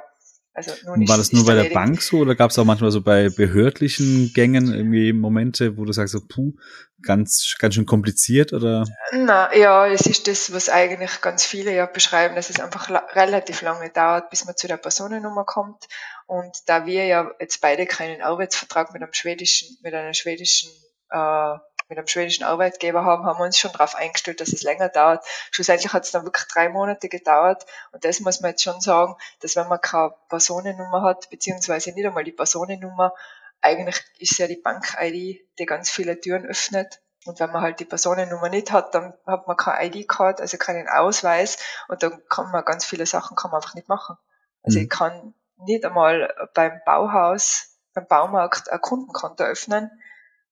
Also 0.56 0.72
nur 0.86 1.06
War 1.06 1.18
das 1.18 1.32
nur 1.32 1.44
bei 1.44 1.54
der 1.54 1.68
Bank 1.68 2.00
so 2.00 2.20
oder 2.20 2.34
gab 2.34 2.50
es 2.50 2.58
auch 2.58 2.64
manchmal 2.64 2.90
so 2.90 3.02
bei 3.02 3.28
behördlichen 3.28 4.32
Gängen 4.32 4.72
irgendwie 4.72 5.12
Momente, 5.12 5.76
wo 5.76 5.84
du 5.84 5.92
sagst, 5.92 6.12
so, 6.14 6.20
puh, 6.26 6.54
ganz, 7.02 7.56
ganz 7.58 7.74
schön 7.74 7.84
kompliziert 7.84 8.54
oder? 8.54 8.86
Na, 9.12 9.54
ja, 9.54 9.86
es 9.86 10.06
ist 10.06 10.26
das, 10.28 10.54
was 10.54 10.70
eigentlich 10.70 11.20
ganz 11.20 11.44
viele 11.44 11.74
ja 11.74 11.84
beschreiben, 11.84 12.36
dass 12.36 12.48
es 12.48 12.58
einfach 12.58 12.88
relativ 13.14 13.60
lange 13.60 13.90
dauert, 13.90 14.30
bis 14.30 14.46
man 14.46 14.56
zu 14.56 14.66
der 14.66 14.78
Personennummer 14.78 15.44
kommt. 15.44 15.84
Und 16.24 16.56
da 16.64 16.86
wir 16.86 17.04
ja 17.04 17.30
jetzt 17.38 17.60
beide 17.60 17.84
keinen 17.84 18.22
Arbeitsvertrag 18.22 18.94
mit 18.94 19.02
einem 19.02 19.12
schwedischen, 19.12 19.76
mit 19.82 19.92
einer 19.92 20.14
schwedischen 20.14 20.70
äh, 21.10 21.56
mit 21.88 21.98
einem 21.98 22.08
schwedischen 22.08 22.44
Arbeitgeber 22.44 23.04
haben, 23.04 23.24
haben 23.24 23.38
wir 23.38 23.44
uns 23.44 23.58
schon 23.58 23.72
darauf 23.72 23.94
eingestellt, 23.94 24.40
dass 24.40 24.52
es 24.52 24.62
länger 24.62 24.88
dauert. 24.88 25.24
Schlussendlich 25.50 25.92
hat 25.92 26.04
es 26.04 26.10
dann 26.10 26.24
wirklich 26.24 26.46
drei 26.46 26.68
Monate 26.68 27.08
gedauert. 27.08 27.64
Und 27.92 28.04
das 28.04 28.20
muss 28.20 28.40
man 28.40 28.50
jetzt 28.50 28.62
schon 28.62 28.80
sagen, 28.80 29.16
dass 29.40 29.56
wenn 29.56 29.68
man 29.68 29.80
keine 29.80 30.14
Personennummer 30.28 31.02
hat, 31.02 31.30
beziehungsweise 31.30 31.92
nicht 31.92 32.06
einmal 32.06 32.24
die 32.24 32.32
Personennummer, 32.32 33.14
eigentlich 33.60 34.02
ist 34.18 34.38
ja 34.38 34.46
die 34.46 34.56
Bank-ID, 34.56 35.46
die 35.58 35.66
ganz 35.66 35.90
viele 35.90 36.20
Türen 36.20 36.46
öffnet. 36.46 37.00
Und 37.24 37.40
wenn 37.40 37.50
man 37.50 37.62
halt 37.62 37.80
die 37.80 37.84
Personennummer 37.84 38.48
nicht 38.48 38.72
hat, 38.72 38.94
dann 38.94 39.14
hat 39.26 39.48
man 39.48 39.56
keine 39.56 39.86
ID-Card, 39.86 40.40
also 40.40 40.56
keinen 40.58 40.88
Ausweis. 40.88 41.58
Und 41.88 42.02
dann 42.02 42.22
kann 42.28 42.50
man 42.50 42.64
ganz 42.64 42.84
viele 42.84 43.06
Sachen 43.06 43.36
kann 43.36 43.50
man 43.50 43.60
einfach 43.60 43.74
nicht 43.74 43.88
machen. 43.88 44.16
Also 44.62 44.78
mhm. 44.78 44.84
ich 44.84 44.90
kann 44.90 45.34
nicht 45.58 45.84
einmal 45.84 46.34
beim 46.54 46.80
Bauhaus, 46.84 47.78
beim 47.94 48.06
Baumarkt 48.06 48.70
ein 48.70 48.80
Kundenkonto 48.80 49.44
öffnen, 49.44 49.90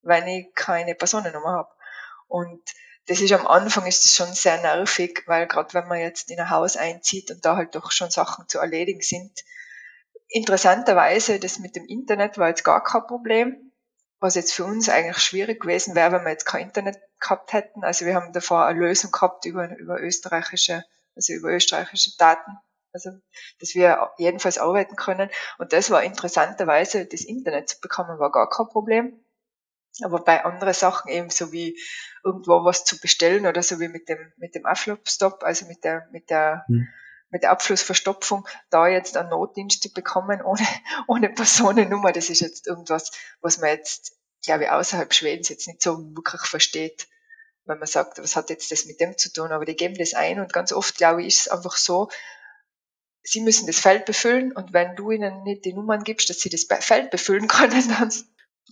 wenn 0.05 0.27
ich 0.27 0.53
keine 0.55 0.95
Personennummer 0.95 1.51
habe. 1.51 1.69
Und 2.27 2.61
das 3.07 3.21
ist 3.21 3.33
am 3.33 3.45
Anfang 3.45 3.85
ist 3.85 4.05
das 4.05 4.15
schon 4.15 4.33
sehr 4.33 4.61
nervig, 4.61 5.23
weil 5.27 5.47
gerade 5.47 5.73
wenn 5.73 5.87
man 5.87 5.99
jetzt 5.99 6.31
in 6.31 6.39
ein 6.39 6.49
Haus 6.49 6.77
einzieht 6.77 7.29
und 7.31 7.43
da 7.45 7.55
halt 7.55 7.75
doch 7.75 7.91
schon 7.91 8.09
Sachen 8.09 8.47
zu 8.47 8.59
erledigen 8.59 9.01
sind. 9.01 9.43
Interessanterweise, 10.27 11.39
das 11.39 11.59
mit 11.59 11.75
dem 11.75 11.85
Internet 11.85 12.37
war 12.37 12.49
jetzt 12.49 12.63
gar 12.63 12.83
kein 12.83 13.05
Problem, 13.05 13.71
was 14.19 14.35
jetzt 14.35 14.53
für 14.53 14.65
uns 14.65 14.89
eigentlich 14.89 15.19
schwierig 15.19 15.61
gewesen 15.61 15.93
wäre, 15.93 16.11
wenn 16.13 16.23
wir 16.23 16.31
jetzt 16.31 16.45
kein 16.45 16.63
Internet 16.63 16.97
gehabt 17.19 17.53
hätten. 17.53 17.83
Also 17.83 18.05
wir 18.05 18.15
haben 18.15 18.33
davor 18.33 18.65
eine 18.65 18.79
Lösung 18.79 19.11
gehabt 19.11 19.45
über, 19.45 19.69
über 19.77 20.01
österreichische, 20.01 20.83
also 21.15 21.33
über 21.33 21.49
österreichische 21.49 22.17
Daten, 22.17 22.57
also 22.91 23.11
dass 23.59 23.75
wir 23.75 24.11
jedenfalls 24.17 24.57
arbeiten 24.57 24.95
können. 24.95 25.29
Und 25.59 25.73
das 25.73 25.91
war 25.91 26.03
interessanterweise, 26.03 27.05
das 27.05 27.21
Internet 27.21 27.69
zu 27.69 27.79
bekommen, 27.81 28.17
war 28.17 28.31
gar 28.31 28.49
kein 28.49 28.67
Problem. 28.67 29.24
Aber 30.03 30.23
bei 30.23 30.43
anderen 30.43 30.73
Sachen 30.73 31.09
eben 31.09 31.29
so 31.29 31.51
wie 31.51 31.79
irgendwo 32.23 32.65
was 32.65 32.83
zu 32.83 32.99
bestellen 32.99 33.45
oder 33.45 33.63
so 33.63 33.79
wie 33.79 33.87
mit 33.87 34.09
dem, 34.09 34.33
mit 34.37 34.55
dem 34.55 34.65
Abflussstop, 34.65 35.43
also 35.43 35.65
mit 35.67 35.83
der, 35.83 36.07
mit 36.11 36.29
der, 36.29 36.65
hm. 36.67 36.87
mit 37.29 37.43
der 37.43 37.51
Abflussverstopfung, 37.51 38.47
da 38.69 38.87
jetzt 38.87 39.15
einen 39.15 39.29
Notdienst 39.29 39.81
zu 39.81 39.93
bekommen 39.93 40.41
ohne, 40.45 40.67
ohne 41.07 41.29
Personennummer, 41.29 42.11
das 42.11 42.29
ist 42.29 42.41
jetzt 42.41 42.67
irgendwas, 42.67 43.11
was 43.41 43.59
man 43.59 43.69
jetzt, 43.69 44.17
glaube 44.43 44.65
ich, 44.65 44.69
außerhalb 44.69 45.13
Schwedens 45.13 45.49
jetzt 45.49 45.67
nicht 45.67 45.81
so 45.81 45.97
wirklich 46.15 46.41
versteht, 46.41 47.07
wenn 47.65 47.79
man 47.79 47.87
sagt, 47.87 48.19
was 48.19 48.35
hat 48.35 48.49
jetzt 48.49 48.71
das 48.71 48.85
mit 48.85 48.99
dem 48.99 49.17
zu 49.17 49.31
tun, 49.31 49.51
aber 49.51 49.65
die 49.65 49.75
geben 49.75 49.95
das 49.95 50.13
ein 50.13 50.39
und 50.39 50.53
ganz 50.53 50.71
oft, 50.71 50.97
glaube 50.97 51.21
ich, 51.21 51.27
ist 51.27 51.41
es 51.41 51.47
einfach 51.47 51.77
so, 51.77 52.09
sie 53.23 53.41
müssen 53.41 53.65
das 53.65 53.79
Feld 53.79 54.05
befüllen 54.05 54.51
und 54.51 54.71
wenn 54.73 54.95
du 54.95 55.11
ihnen 55.11 55.43
nicht 55.43 55.65
die 55.65 55.73
Nummern 55.73 56.03
gibst, 56.03 56.29
dass 56.29 56.39
sie 56.39 56.49
das 56.49 56.65
Feld 56.81 57.09
befüllen 57.09 57.47
können, 57.47 57.87
dann 57.89 58.11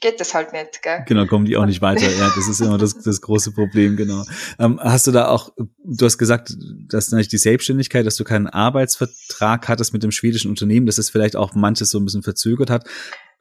geht 0.03 0.19
das 0.19 0.33
halt 0.33 0.51
nicht, 0.51 0.83
gell? 0.83 1.03
Genau, 1.07 1.25
kommen 1.25 1.45
die 1.45 1.55
auch 1.55 1.65
nicht 1.65 1.81
weiter. 1.81 2.09
Ja, 2.11 2.31
das 2.35 2.47
ist 2.49 2.59
immer 2.59 2.77
das, 2.77 2.99
das 2.99 3.21
große 3.21 3.53
Problem, 3.53 3.95
genau. 3.95 4.25
Ähm, 4.59 4.77
hast 4.83 5.07
du 5.07 5.11
da 5.11 5.29
auch, 5.29 5.53
du 5.57 6.05
hast 6.05 6.17
gesagt, 6.17 6.53
dass 6.89 7.09
natürlich 7.09 7.29
die 7.29 7.37
Selbstständigkeit, 7.37 8.05
dass 8.05 8.17
du 8.17 8.25
keinen 8.25 8.47
Arbeitsvertrag 8.47 9.67
hattest 9.69 9.93
mit 9.93 10.03
dem 10.03 10.11
schwedischen 10.11 10.49
Unternehmen, 10.49 10.85
dass 10.85 10.97
es 10.97 11.09
vielleicht 11.09 11.37
auch 11.37 11.55
manches 11.55 11.89
so 11.89 11.99
ein 11.99 12.05
bisschen 12.05 12.21
verzögert 12.21 12.69
hat. 12.69 12.85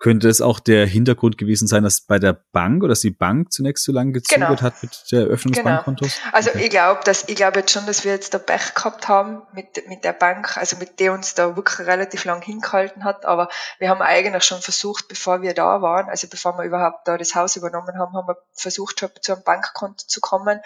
Könnte 0.02 0.28
es 0.28 0.40
auch 0.40 0.58
der 0.58 0.84
Hintergrund 0.84 1.38
gewesen 1.38 1.68
sein, 1.68 1.84
dass 1.84 2.00
bei 2.00 2.18
der 2.18 2.32
Bank 2.32 2.82
oder 2.82 2.90
dass 2.90 3.02
die 3.02 3.12
Bank 3.12 3.52
zunächst 3.52 3.84
so 3.84 3.92
lange 3.92 4.10
gezögert 4.10 4.48
genau. 4.48 4.60
hat 4.60 4.82
mit 4.82 5.04
der 5.12 5.20
Eröffnung 5.20 5.52
des 5.52 5.62
genau. 5.62 5.76
Bankkontos? 5.76 6.18
Also 6.32 6.50
okay. 6.50 6.64
ich 6.64 6.70
glaube, 6.70 7.02
dass 7.04 7.28
ich 7.28 7.36
glaube 7.36 7.60
jetzt 7.60 7.70
schon, 7.70 7.86
dass 7.86 8.02
wir 8.02 8.10
jetzt 8.10 8.34
da 8.34 8.38
Pech 8.38 8.74
gehabt 8.74 9.06
haben 9.06 9.42
mit, 9.52 9.88
mit 9.88 10.02
der 10.02 10.12
Bank, 10.12 10.56
also 10.56 10.76
mit 10.76 10.98
der 10.98 11.12
uns 11.12 11.34
da 11.36 11.54
wirklich 11.54 11.86
relativ 11.86 12.24
lang 12.24 12.42
hingehalten 12.42 13.04
hat. 13.04 13.24
Aber 13.26 13.48
wir 13.78 13.90
haben 13.90 14.02
eigentlich 14.02 14.42
schon 14.42 14.60
versucht, 14.60 15.06
bevor 15.06 15.40
wir 15.40 15.54
da 15.54 15.82
waren, 15.82 16.08
also 16.08 16.26
bevor 16.26 16.58
wir 16.58 16.64
überhaupt 16.64 17.06
da 17.06 17.16
das 17.16 17.36
Haus 17.36 17.54
übernommen 17.54 17.96
haben, 17.96 18.12
haben 18.12 18.26
wir 18.26 18.38
versucht, 18.54 18.98
schon 18.98 19.10
zu 19.20 19.34
einem 19.34 19.44
Bankkonto 19.44 20.04
zu 20.08 20.20
kommen. 20.20 20.60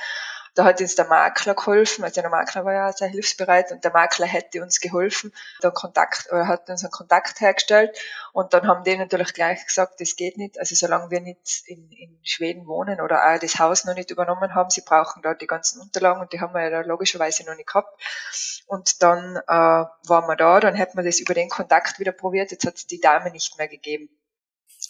Da 0.57 0.65
hat 0.65 0.81
uns 0.81 0.97
der 0.97 1.07
Makler 1.07 1.55
geholfen, 1.55 2.03
also 2.03 2.21
der 2.21 2.31
Makler 2.31 2.65
war 2.65 2.73
ja 2.73 2.93
sehr 2.93 3.09
hilfsbereit 3.09 3.71
und 3.71 3.85
der 3.85 3.93
Makler 3.93 4.27
hätte 4.27 4.63
uns 4.63 4.81
geholfen, 4.81 5.33
dann 5.61 5.75
Kontakt, 5.75 6.27
oder 6.33 6.49
hat 6.49 6.69
uns 6.69 6.83
einen 6.83 6.91
Kontakt 6.91 7.41
hergestellt 7.41 7.97
und 8.33 8.55
dann 8.55 8.67
haben 8.67 8.83
die 8.83 8.97
natürlich 8.97 9.35
gleich 9.35 9.65
gesagt, 9.65 10.01
das 10.01 10.17
geht 10.17 10.39
nicht, 10.39 10.59
also 10.59 10.75
solange 10.75 11.11
wir 11.11 11.21
nicht 11.21 11.63
in, 11.67 11.91
in 11.93 12.19
Schweden 12.25 12.67
wohnen 12.67 13.01
oder 13.01 13.25
auch 13.27 13.39
das 13.39 13.59
Haus 13.59 13.85
noch 13.85 13.95
nicht 13.95 14.11
übernommen 14.11 14.55
haben, 14.55 14.71
sie 14.71 14.81
brauchen 14.81 15.23
da 15.23 15.35
die 15.35 15.47
ganzen 15.47 15.81
Unterlagen 15.81 16.21
und 16.21 16.33
die 16.33 16.41
haben 16.41 16.55
wir 16.55 16.63
ja 16.63 16.71
da 16.71 16.81
logischerweise 16.81 17.45
noch 17.45 17.55
nicht 17.55 17.69
gehabt. 17.69 18.01
Und 18.67 19.03
dann 19.03 19.37
äh, 19.37 19.51
waren 19.51 20.27
wir 20.27 20.37
da, 20.37 20.59
dann 20.59 20.75
hätten 20.75 20.97
wir 20.97 21.05
das 21.05 21.21
über 21.21 21.35
den 21.35 21.49
Kontakt 21.49 21.99
wieder 21.99 22.13
probiert, 22.13 22.51
jetzt 22.51 22.67
hat 22.67 22.77
es 22.77 22.87
die 22.87 23.01
Dame 23.01 23.31
nicht 23.31 23.59
mehr 23.59 23.69
gegeben. 23.69 24.09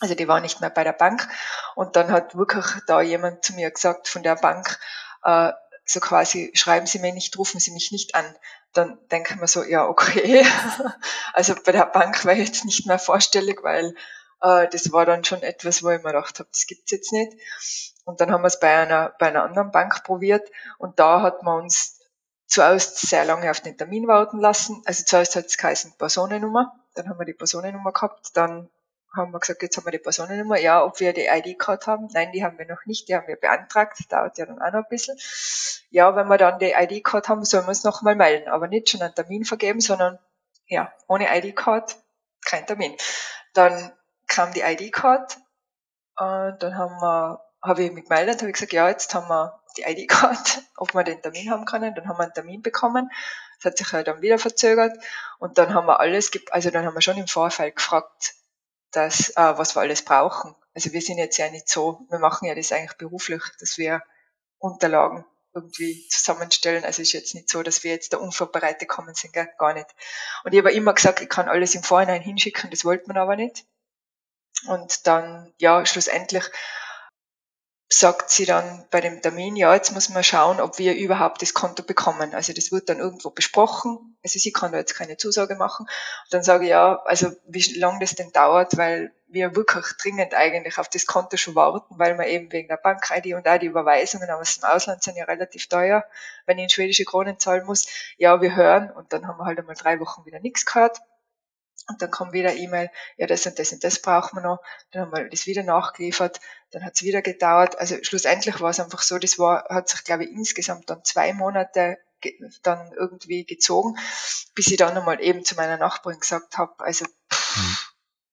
Also 0.01 0.15
die 0.15 0.29
war 0.29 0.41
nicht 0.41 0.61
mehr 0.61 0.71
bei 0.71 0.85
der 0.85 0.93
Bank. 0.93 1.27
Und 1.75 1.97
dann 1.97 2.11
hat 2.11 2.37
wirklich 2.37 2.67
da 2.87 3.01
jemand 3.01 3.45
zu 3.45 3.55
mir 3.55 3.71
gesagt 3.71 4.09
von 4.09 4.23
der 4.23 4.37
Bank, 4.37 4.79
äh, 5.27 5.53
so 5.85 6.01
quasi, 6.01 6.51
schreiben 6.55 6.87
Sie 6.87 6.99
mir 6.99 7.13
nicht, 7.13 7.37
rufen 7.39 7.61
Sie 7.61 7.73
mich 7.73 7.93
nicht 7.93 8.15
an. 8.15 8.25
Dann 8.73 8.99
denken 9.11 9.41
wir 9.41 9.49
so, 9.49 9.63
ja, 9.63 9.87
okay. 9.87 10.47
also 11.33 11.55
bei 11.65 11.73
der 11.73 11.87
Bank 11.87 12.25
war 12.25 12.33
ich 12.33 12.47
jetzt 12.47 12.65
nicht 12.65 12.87
mehr 12.87 12.99
vorstellig, 12.99 13.63
weil 13.63 13.95
äh, 14.41 14.69
das 14.69 14.93
war 14.93 15.05
dann 15.05 15.25
schon 15.25 15.43
etwas, 15.43 15.83
wo 15.83 15.91
ich 15.91 16.03
mir 16.03 16.13
gedacht 16.13 16.39
habe, 16.39 16.49
das 16.51 16.67
gibt's 16.67 16.91
jetzt 16.91 17.13
nicht. 17.13 17.33
Und 18.05 18.21
dann 18.21 18.31
haben 18.31 18.43
wir 18.43 18.49
es 18.49 18.61
bei 18.61 18.75
einer, 18.77 19.15
bei 19.19 19.29
einer 19.29 19.43
anderen 19.45 19.73
Bank 19.73 20.05
probiert 20.05 20.49
und 20.79 20.99
da 20.99 21.23
hat 21.23 21.43
man 21.43 21.63
uns 21.63 22.01
zuerst 22.47 22.99
sehr 23.01 23.25
lange 23.25 23.51
auf 23.51 23.61
den 23.61 23.77
Termin 23.77 24.07
warten 24.07 24.39
lassen. 24.39 24.83
Also 24.87 25.05
zuerst 25.05 25.35
hat 25.35 25.47
es 25.47 25.57
geheißen 25.57 25.95
Personennummer, 25.99 26.73
dann 26.95 27.09
haben 27.09 27.19
wir 27.19 27.27
die 27.27 27.35
Personennummer 27.35 27.93
gehabt, 27.93 28.31
dann 28.35 28.71
haben 29.17 29.33
wir 29.33 29.41
gesagt, 29.41 29.63
jetzt 29.63 29.77
haben 29.77 29.87
wir 29.87 29.93
die 29.93 29.99
Personennummer. 29.99 30.59
Ja, 30.59 30.85
ob 30.85 31.01
wir 31.01 31.13
die 31.13 31.27
ID-Card 31.27 31.87
haben? 31.87 32.09
Nein, 32.13 32.33
die 32.33 32.45
haben 32.45 32.59
wir 32.59 32.67
noch 32.67 32.85
nicht. 32.87 33.09
Die 33.09 33.15
haben 33.15 33.27
wir 33.27 33.37
beantragt. 33.37 33.99
Dauert 34.11 34.39
ja 34.39 34.47
dann 34.47 34.61
auch 34.61 34.73
noch 34.73 34.85
ein 34.85 34.89
bisschen. 34.89 35.17
Ja, 35.91 36.15
wenn 36.15 36.29
wir 36.29 36.39
dann 36.39 36.59
die 36.59 36.73
ID-Card 36.73 37.29
haben, 37.29 37.45
sollen 37.45 37.65
wir 37.65 37.71
uns 37.71 37.85
nochmal 37.85 38.15
melden. 38.15 38.49
Aber 38.49 38.69
nicht 38.69 38.91
schon 38.91 39.03
einen 39.03 39.15
Termin 39.15 39.45
vergeben, 39.45 39.81
sondern 39.81 40.19
ja, 40.67 40.93
ohne 41.09 41.27
ID-Card 41.37 41.97
kein 42.45 42.67
Termin. 42.67 42.97
Dann 43.55 43.93
kam 44.29 44.53
die 44.53 44.61
ID-Card 44.61 45.39
und 46.19 46.57
dann 46.63 46.77
haben 46.77 46.97
wir, 47.01 47.45
habe 47.63 47.85
ich 47.85 47.93
mich 47.93 48.05
gemeldet, 48.05 48.41
habe 48.41 48.51
ich 48.51 48.55
gesagt, 48.55 48.73
ja, 48.73 48.89
jetzt 48.89 49.15
haben 49.15 49.29
wir 49.29 49.61
die 49.77 49.83
ID-Card, 49.83 50.63
ob 50.77 50.95
wir 50.95 51.05
den 51.05 51.23
Termin 51.23 51.51
haben 51.51 51.65
können. 51.65 51.95
Dann 51.95 52.09
haben 52.09 52.19
wir 52.19 52.25
einen 52.25 52.35
Termin 52.35 52.63
bekommen. 52.63 53.11
Das 53.59 53.73
hat 53.73 53.79
sich 53.79 53.93
halt 53.93 54.09
dann 54.09 54.23
wieder 54.23 54.39
verzögert. 54.39 54.97
Und 55.39 55.59
dann 55.59 55.75
haben 55.75 55.87
wir 55.87 56.01
alles, 56.01 56.31
also 56.51 56.71
dann 56.71 56.85
haben 56.85 56.95
wir 56.95 57.03
schon 57.03 57.19
im 57.19 57.29
Vorfeld 57.29 57.77
gefragt, 57.77 58.35
dass, 58.91 59.31
äh, 59.31 59.59
was 59.59 59.77
wir 59.77 59.81
alles 59.81 60.03
brauchen. 60.03 60.55
Also 60.75 60.93
wir 60.93 61.01
sind 61.01 61.19
jetzt 61.19 61.39
ja 61.39 61.51
nicht 61.51 61.69
so, 61.69 62.01
wir 62.11 62.19
machen 62.19 62.47
ja 62.47 62.55
das 62.55 62.73
eigentlich 62.73 62.99
beruflich, 62.99 63.43
dass 63.61 63.79
wir 63.79 64.03
Unterlagen 64.59 65.25
irgendwie 65.55 66.07
zusammenstellen. 66.09 66.85
Also 66.85 67.03
ist 67.03 67.13
jetzt 67.13 67.35
nicht 67.35 67.49
so, 67.49 67.63
dass 67.63 67.83
wir 67.83 67.93
jetzt 67.93 68.13
da 68.13 68.19
unvorbereitet 68.19 68.89
kommen 68.89 69.15
sind, 69.15 69.33
gell? 69.33 69.49
gar 69.59 69.73
nicht. 69.73 69.89
Und 70.45 70.53
ich 70.53 70.59
habe 70.59 70.73
immer 70.73 70.93
gesagt, 70.93 71.21
ich 71.21 71.29
kann 71.29 71.49
alles 71.49 71.75
im 71.75 71.83
Vorhinein 71.83 72.21
hinschicken, 72.21 72.71
das 72.71 72.85
wollte 72.85 73.09
man 73.09 73.17
aber 73.17 73.37
nicht. 73.37 73.65
Und 74.69 75.07
dann, 75.07 75.53
ja, 75.59 75.85
schlussendlich 75.87 76.45
sagt 77.89 78.31
sie 78.31 78.47
dann 78.47 78.85
bei 78.91 79.01
dem 79.01 79.23
Termin, 79.23 79.55
ja, 79.55 79.73
jetzt 79.73 79.93
muss 79.93 80.09
man 80.09 80.25
schauen, 80.25 80.61
ob 80.61 80.79
wir 80.79 80.97
überhaupt 80.97 81.41
das 81.41 81.55
Konto 81.55 81.85
bekommen. 81.85 82.35
Also 82.35 82.53
das 82.53 82.73
wird 82.73 82.89
dann 82.89 82.99
irgendwo 82.99 83.31
besprochen. 83.31 84.17
Also 84.25 84.41
sie 84.41 84.53
kann 84.53 84.73
da 84.73 84.79
jetzt 84.79 84.97
keine 84.97 85.17
Zusage 85.17 85.55
machen. 85.55 85.87
Und 85.87 86.35
dann 86.35 86.43
sage 86.43 86.65
ich, 86.65 86.71
ja, 86.71 87.01
also 87.05 87.31
wie 87.47 87.79
lange 87.79 88.01
das 88.01 88.17
denn 88.17 88.33
dauert, 88.33 88.77
weil 88.77 89.13
wir 89.29 89.55
wirklich 89.55 89.87
dringend 90.01 90.35
eigentlich 90.35 90.79
auf 90.79 90.89
das 90.89 91.07
Konto 91.07 91.37
schon 91.37 91.55
warten, 91.55 91.95
weil 91.99 92.19
wir 92.19 92.27
eben 92.27 92.51
wegen 92.51 92.69
der 92.69 92.77
Bank-ID 92.77 93.35
und 93.35 93.47
auch 93.47 93.59
die 93.59 93.67
Überweisungen 93.67 94.31
aus 94.31 94.59
dem 94.59 94.65
Ausland 94.65 95.03
sind 95.03 95.17
ja 95.17 95.25
relativ 95.25 95.69
teuer, 95.69 96.05
wenn 96.47 96.59
ich 96.59 96.65
in 96.65 96.71
schwedische 96.71 97.05
Kronen 97.05 97.39
zahlen 97.39 97.67
muss. 97.67 97.87
Ja, 98.19 98.41
wir 98.41 98.57
hören 98.57 98.91
und 98.91 99.13
dann 99.13 99.27
haben 99.29 99.39
wir 99.39 99.45
halt 99.45 99.59
einmal 99.59 99.77
drei 99.77 100.01
Wochen 100.01 100.25
wieder 100.27 100.41
nichts 100.41 100.65
gehört. 100.65 100.99
Und 101.89 102.03
dann 102.03 102.11
kommt 102.11 102.33
wieder 102.33 102.55
E-Mail, 102.55 102.91
ja, 103.17 103.27
das 103.27 103.47
und 103.47 103.59
das 103.59 103.73
und 103.73 103.85
das 103.85 104.03
brauchen 104.03 104.39
wir 104.39 104.43
noch. 104.43 104.59
Dann 104.91 105.03
haben 105.03 105.13
wir 105.13 105.29
das 105.29 105.47
wieder 105.47 105.63
nachgeliefert. 105.63 106.41
Dann 106.73 106.85
hat 106.85 106.95
es 106.97 107.03
wieder 107.03 107.23
gedauert. 107.23 107.79
Also 107.79 107.97
schlussendlich 108.03 108.61
war 108.61 108.71
es 108.71 108.81
einfach 108.81 109.03
so, 109.03 109.19
das 109.19 109.39
war, 109.39 109.67
hat 109.69 109.89
sich, 109.89 110.03
glaube 110.03 110.25
ich, 110.25 110.31
insgesamt 110.31 110.91
dann 110.91 111.05
zwei 111.05 111.33
Monate 111.33 111.99
dann 112.63 112.93
irgendwie 112.99 113.45
gezogen, 113.45 113.97
bis 114.55 114.69
ich 114.69 114.77
dann 114.77 114.97
einmal 114.97 115.23
eben 115.23 115.45
zu 115.45 115.55
meiner 115.55 115.77
Nachbarin 115.77 116.19
gesagt 116.19 116.59
habe, 116.59 116.73
also 116.79 117.05
pff, 117.33 117.57
mhm. 117.57 117.77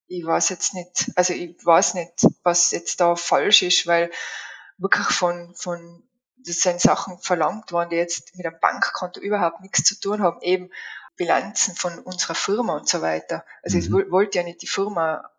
ich 0.08 0.26
weiß 0.26 0.50
jetzt 0.50 0.74
nicht, 0.74 1.12
also 1.16 1.34
ich 1.34 1.56
weiß 1.64 1.96
nicht, 1.96 2.14
was 2.44 2.72
jetzt 2.72 3.00
da 3.02 3.16
falsch 3.16 3.62
ist, 3.62 3.86
weil 3.86 4.10
wirklich 4.78 5.08
von, 5.08 5.54
von 5.56 6.04
das 6.46 6.58
sind 6.58 6.82
Sachen 6.82 7.20
verlangt 7.20 7.72
worden, 7.72 7.90
die 7.90 7.96
jetzt 7.96 8.36
mit 8.36 8.46
einem 8.46 8.60
Bankkonto 8.60 9.20
überhaupt 9.20 9.62
nichts 9.62 9.84
zu 9.84 10.00
tun 10.00 10.22
haben. 10.22 10.42
Eben 10.42 10.72
Bilanzen 11.16 11.76
von 11.76 12.00
unserer 12.00 12.36
Firma 12.36 12.76
und 12.76 12.90
so 12.90 13.02
weiter. 13.02 13.46
Also 13.62 13.78
mhm. 13.78 13.84
ich 13.84 14.12
wollte 14.12 14.40
ja 14.40 14.44
nicht 14.44 14.62
die 14.62 14.68
Firma 14.68 15.30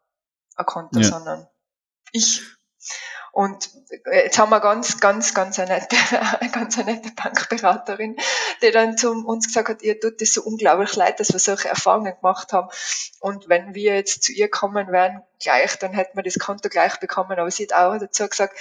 ein 0.57 0.67
Konto, 0.67 1.01
ja. 1.01 1.07
sondern 1.07 1.49
ich. 2.13 2.43
Und 3.33 3.71
äh, 4.05 4.25
jetzt 4.25 4.39
haben 4.39 4.51
wir 4.51 4.61
ganz, 4.61 5.01
ganz, 5.01 5.35
ganz 5.35 5.59
eine 5.59 5.75
nette, 5.75 5.97
ganz 6.53 6.79
eine 6.79 6.93
nette 6.93 7.11
Bankberaterin, 7.11 8.17
die 8.63 8.71
dann 8.71 8.97
zu 8.97 9.11
uns 9.11 9.49
gesagt 9.49 9.69
hat, 9.69 9.83
ihr 9.83 9.99
tut 9.99 10.21
das 10.21 10.35
so 10.35 10.43
unglaublich 10.43 10.95
leid, 10.95 11.19
dass 11.19 11.33
wir 11.33 11.41
solche 11.41 11.69
Erfahrungen 11.69 12.15
gemacht 12.15 12.53
haben. 12.53 12.69
Und 13.19 13.49
wenn 13.49 13.75
wir 13.75 13.97
jetzt 13.97 14.23
zu 14.23 14.33
ihr 14.33 14.49
kommen 14.49 14.93
wären, 14.93 15.23
gleich, 15.41 15.77
dann 15.81 15.93
hätten 15.93 16.17
wir 16.17 16.23
das 16.23 16.39
Konto 16.39 16.69
gleich 16.69 17.01
bekommen. 17.01 17.37
Aber 17.37 17.51
sie 17.51 17.65
hat 17.65 17.73
auch 17.73 17.99
dazu 17.99 18.29
gesagt, 18.29 18.57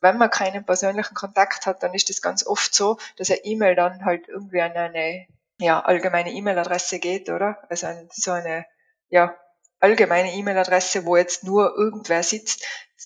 wenn 0.00 0.18
man 0.18 0.30
keinen 0.30 0.64
persönlichen 0.64 1.14
Kontakt 1.14 1.66
hat, 1.66 1.82
dann 1.82 1.94
ist 1.94 2.08
das 2.08 2.22
ganz 2.22 2.44
oft 2.44 2.74
so, 2.74 2.98
dass 3.16 3.30
eine 3.30 3.44
E-Mail 3.44 3.76
dann 3.76 4.04
halt 4.04 4.28
irgendwie 4.28 4.60
an 4.60 4.72
eine 4.72 5.26
ja, 5.58 5.80
allgemeine 5.80 6.32
E-Mail-Adresse 6.32 6.98
geht, 6.98 7.28
oder? 7.30 7.58
Also 7.68 7.86
ein, 7.86 8.08
so 8.12 8.32
eine 8.32 8.66
ja, 9.10 9.36
allgemeine 9.80 10.32
E-Mail-Adresse, 10.32 11.04
wo 11.04 11.16
jetzt 11.16 11.44
nur 11.44 11.76
irgendwer 11.76 12.22
sitzt, 12.22 12.64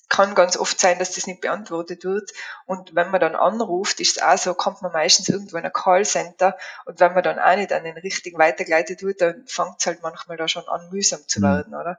kann 0.08 0.34
ganz 0.34 0.56
oft 0.56 0.78
sein, 0.78 0.98
dass 0.98 1.12
das 1.12 1.26
nicht 1.26 1.40
beantwortet 1.40 2.04
wird. 2.04 2.30
Und 2.66 2.94
wenn 2.94 3.10
man 3.10 3.20
dann 3.20 3.34
anruft, 3.34 4.00
ist 4.00 4.18
es 4.18 4.22
auch 4.22 4.38
so, 4.38 4.54
kommt 4.54 4.82
man 4.82 4.92
meistens 4.92 5.28
irgendwo 5.28 5.56
in 5.56 5.64
ein 5.64 5.72
Callcenter 5.72 6.56
und 6.84 7.00
wenn 7.00 7.14
man 7.14 7.22
dann 7.22 7.38
auch 7.38 7.56
nicht 7.56 7.72
an 7.72 7.84
den 7.84 7.96
richtigen 7.96 8.38
weitergeleitet 8.38 9.02
wird, 9.02 9.20
dann 9.20 9.46
fängt 9.46 9.76
es 9.80 9.86
halt 9.86 10.02
manchmal 10.02 10.36
da 10.36 10.48
schon 10.48 10.68
an, 10.68 10.90
mühsam 10.90 11.20
zu 11.26 11.40
mhm. 11.40 11.44
werden, 11.44 11.74
oder? 11.74 11.98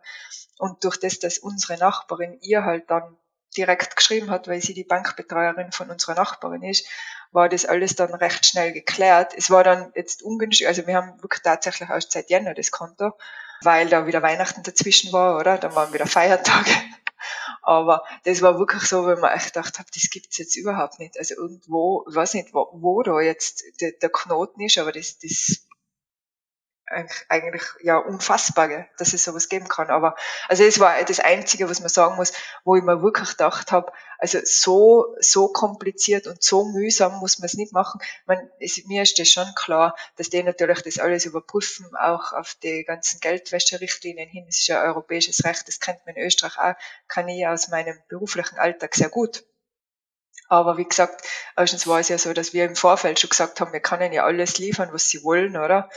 Und 0.59 0.83
durch 0.83 0.99
das, 0.99 1.19
dass 1.19 1.39
unsere 1.39 1.77
Nachbarin 1.79 2.37
ihr 2.41 2.63
halt 2.63 2.89
dann 2.89 3.17
direkt 3.53 3.95
geschrieben 3.95 4.29
hat, 4.29 4.47
weil 4.47 4.61
sie 4.61 4.73
die 4.73 4.83
Bankbetreuerin 4.83 5.71
von 5.71 5.89
unserer 5.89 6.15
Nachbarin 6.15 6.63
ist, 6.63 6.87
war 7.31 7.49
das 7.49 7.65
alles 7.65 7.95
dann 7.95 8.13
recht 8.13 8.45
schnell 8.45 8.73
geklärt. 8.73 9.33
Es 9.35 9.49
war 9.49 9.63
dann 9.63 9.91
jetzt 9.95 10.21
ungünstig, 10.21 10.67
also 10.67 10.85
wir 10.87 10.95
haben 10.95 11.21
wirklich 11.21 11.41
tatsächlich 11.41 11.89
erst 11.89 12.11
seit 12.11 12.29
Jänner 12.29 12.53
das 12.53 12.71
Konto, 12.71 13.13
weil 13.61 13.89
da 13.89 14.05
wieder 14.05 14.21
Weihnachten 14.21 14.63
dazwischen 14.63 15.11
war, 15.11 15.39
oder? 15.39 15.57
Dann 15.57 15.75
waren 15.75 15.93
wieder 15.93 16.05
Feiertage. 16.05 16.71
Aber 17.61 18.03
das 18.25 18.41
war 18.41 18.59
wirklich 18.59 18.83
so, 18.83 19.07
wenn 19.07 19.19
man 19.19 19.33
echt 19.33 19.53
gedacht 19.53 19.79
hat, 19.79 19.87
das 19.95 20.09
gibt's 20.09 20.37
jetzt 20.37 20.57
überhaupt 20.57 20.99
nicht. 20.99 21.17
Also 21.17 21.35
irgendwo, 21.35 22.05
ich 22.09 22.15
weiß 22.15 22.33
nicht, 22.33 22.53
wo, 22.53 22.67
wo 22.73 23.01
da 23.03 23.21
jetzt 23.21 23.63
der, 23.79 23.93
der 23.93 24.09
Knoten 24.09 24.61
ist, 24.61 24.77
aber 24.77 24.91
das, 24.91 25.17
das 25.19 25.65
eigentlich 27.29 27.63
ja 27.81 27.97
unfassbar, 27.97 28.67
gell, 28.67 28.87
dass 28.97 29.13
es 29.13 29.23
sowas 29.23 29.49
geben 29.49 29.67
kann. 29.67 29.89
Aber 29.89 30.15
also 30.47 30.63
es 30.63 30.79
war 30.79 31.03
das 31.03 31.19
Einzige, 31.19 31.69
was 31.69 31.79
man 31.79 31.89
sagen 31.89 32.15
muss, 32.15 32.33
wo 32.63 32.75
ich 32.75 32.83
mir 32.83 33.01
wirklich 33.01 33.29
gedacht 33.31 33.71
habe, 33.71 33.91
also 34.19 34.39
so 34.43 35.15
so 35.19 35.47
kompliziert 35.47 36.27
und 36.27 36.41
so 36.41 36.65
mühsam 36.65 37.19
muss 37.19 37.39
man 37.39 37.47
es 37.47 37.55
nicht 37.55 37.73
machen. 37.73 37.99
Man, 38.25 38.49
es, 38.59 38.85
mir 38.85 39.03
ist 39.03 39.19
das 39.19 39.29
schon 39.29 39.47
klar, 39.55 39.95
dass 40.17 40.29
die 40.29 40.43
natürlich 40.43 40.81
das 40.81 40.99
alles 40.99 41.25
überprüfen, 41.25 41.95
auch 41.95 42.33
auf 42.33 42.55
die 42.63 42.83
ganzen 42.83 43.19
Geldwäscherichtlinien 43.19 44.29
hin. 44.29 44.45
Das 44.45 44.57
ist 44.57 44.67
ja 44.67 44.81
europäisches 44.81 45.43
Recht, 45.43 45.67
das 45.67 45.79
kennt 45.79 46.05
man 46.05 46.15
in 46.15 46.25
Österreich 46.25 46.57
auch, 46.57 46.75
kann 47.07 47.27
ich 47.27 47.45
aus 47.47 47.69
meinem 47.69 47.97
beruflichen 48.07 48.57
Alltag 48.59 48.95
sehr 48.95 49.09
gut. 49.09 49.43
Aber 50.49 50.77
wie 50.77 50.85
gesagt, 50.85 51.25
erstens 51.55 51.87
war 51.87 51.99
es 51.99 52.09
ja 52.09 52.17
so, 52.17 52.33
dass 52.33 52.53
wir 52.53 52.65
im 52.65 52.75
Vorfeld 52.75 53.19
schon 53.19 53.29
gesagt 53.29 53.59
haben, 53.59 53.73
wir 53.73 53.79
können 53.79 54.13
ja 54.13 54.23
alles 54.23 54.57
liefern, 54.59 54.89
was 54.91 55.09
sie 55.09 55.23
wollen, 55.23 55.57
oder? 55.57 55.89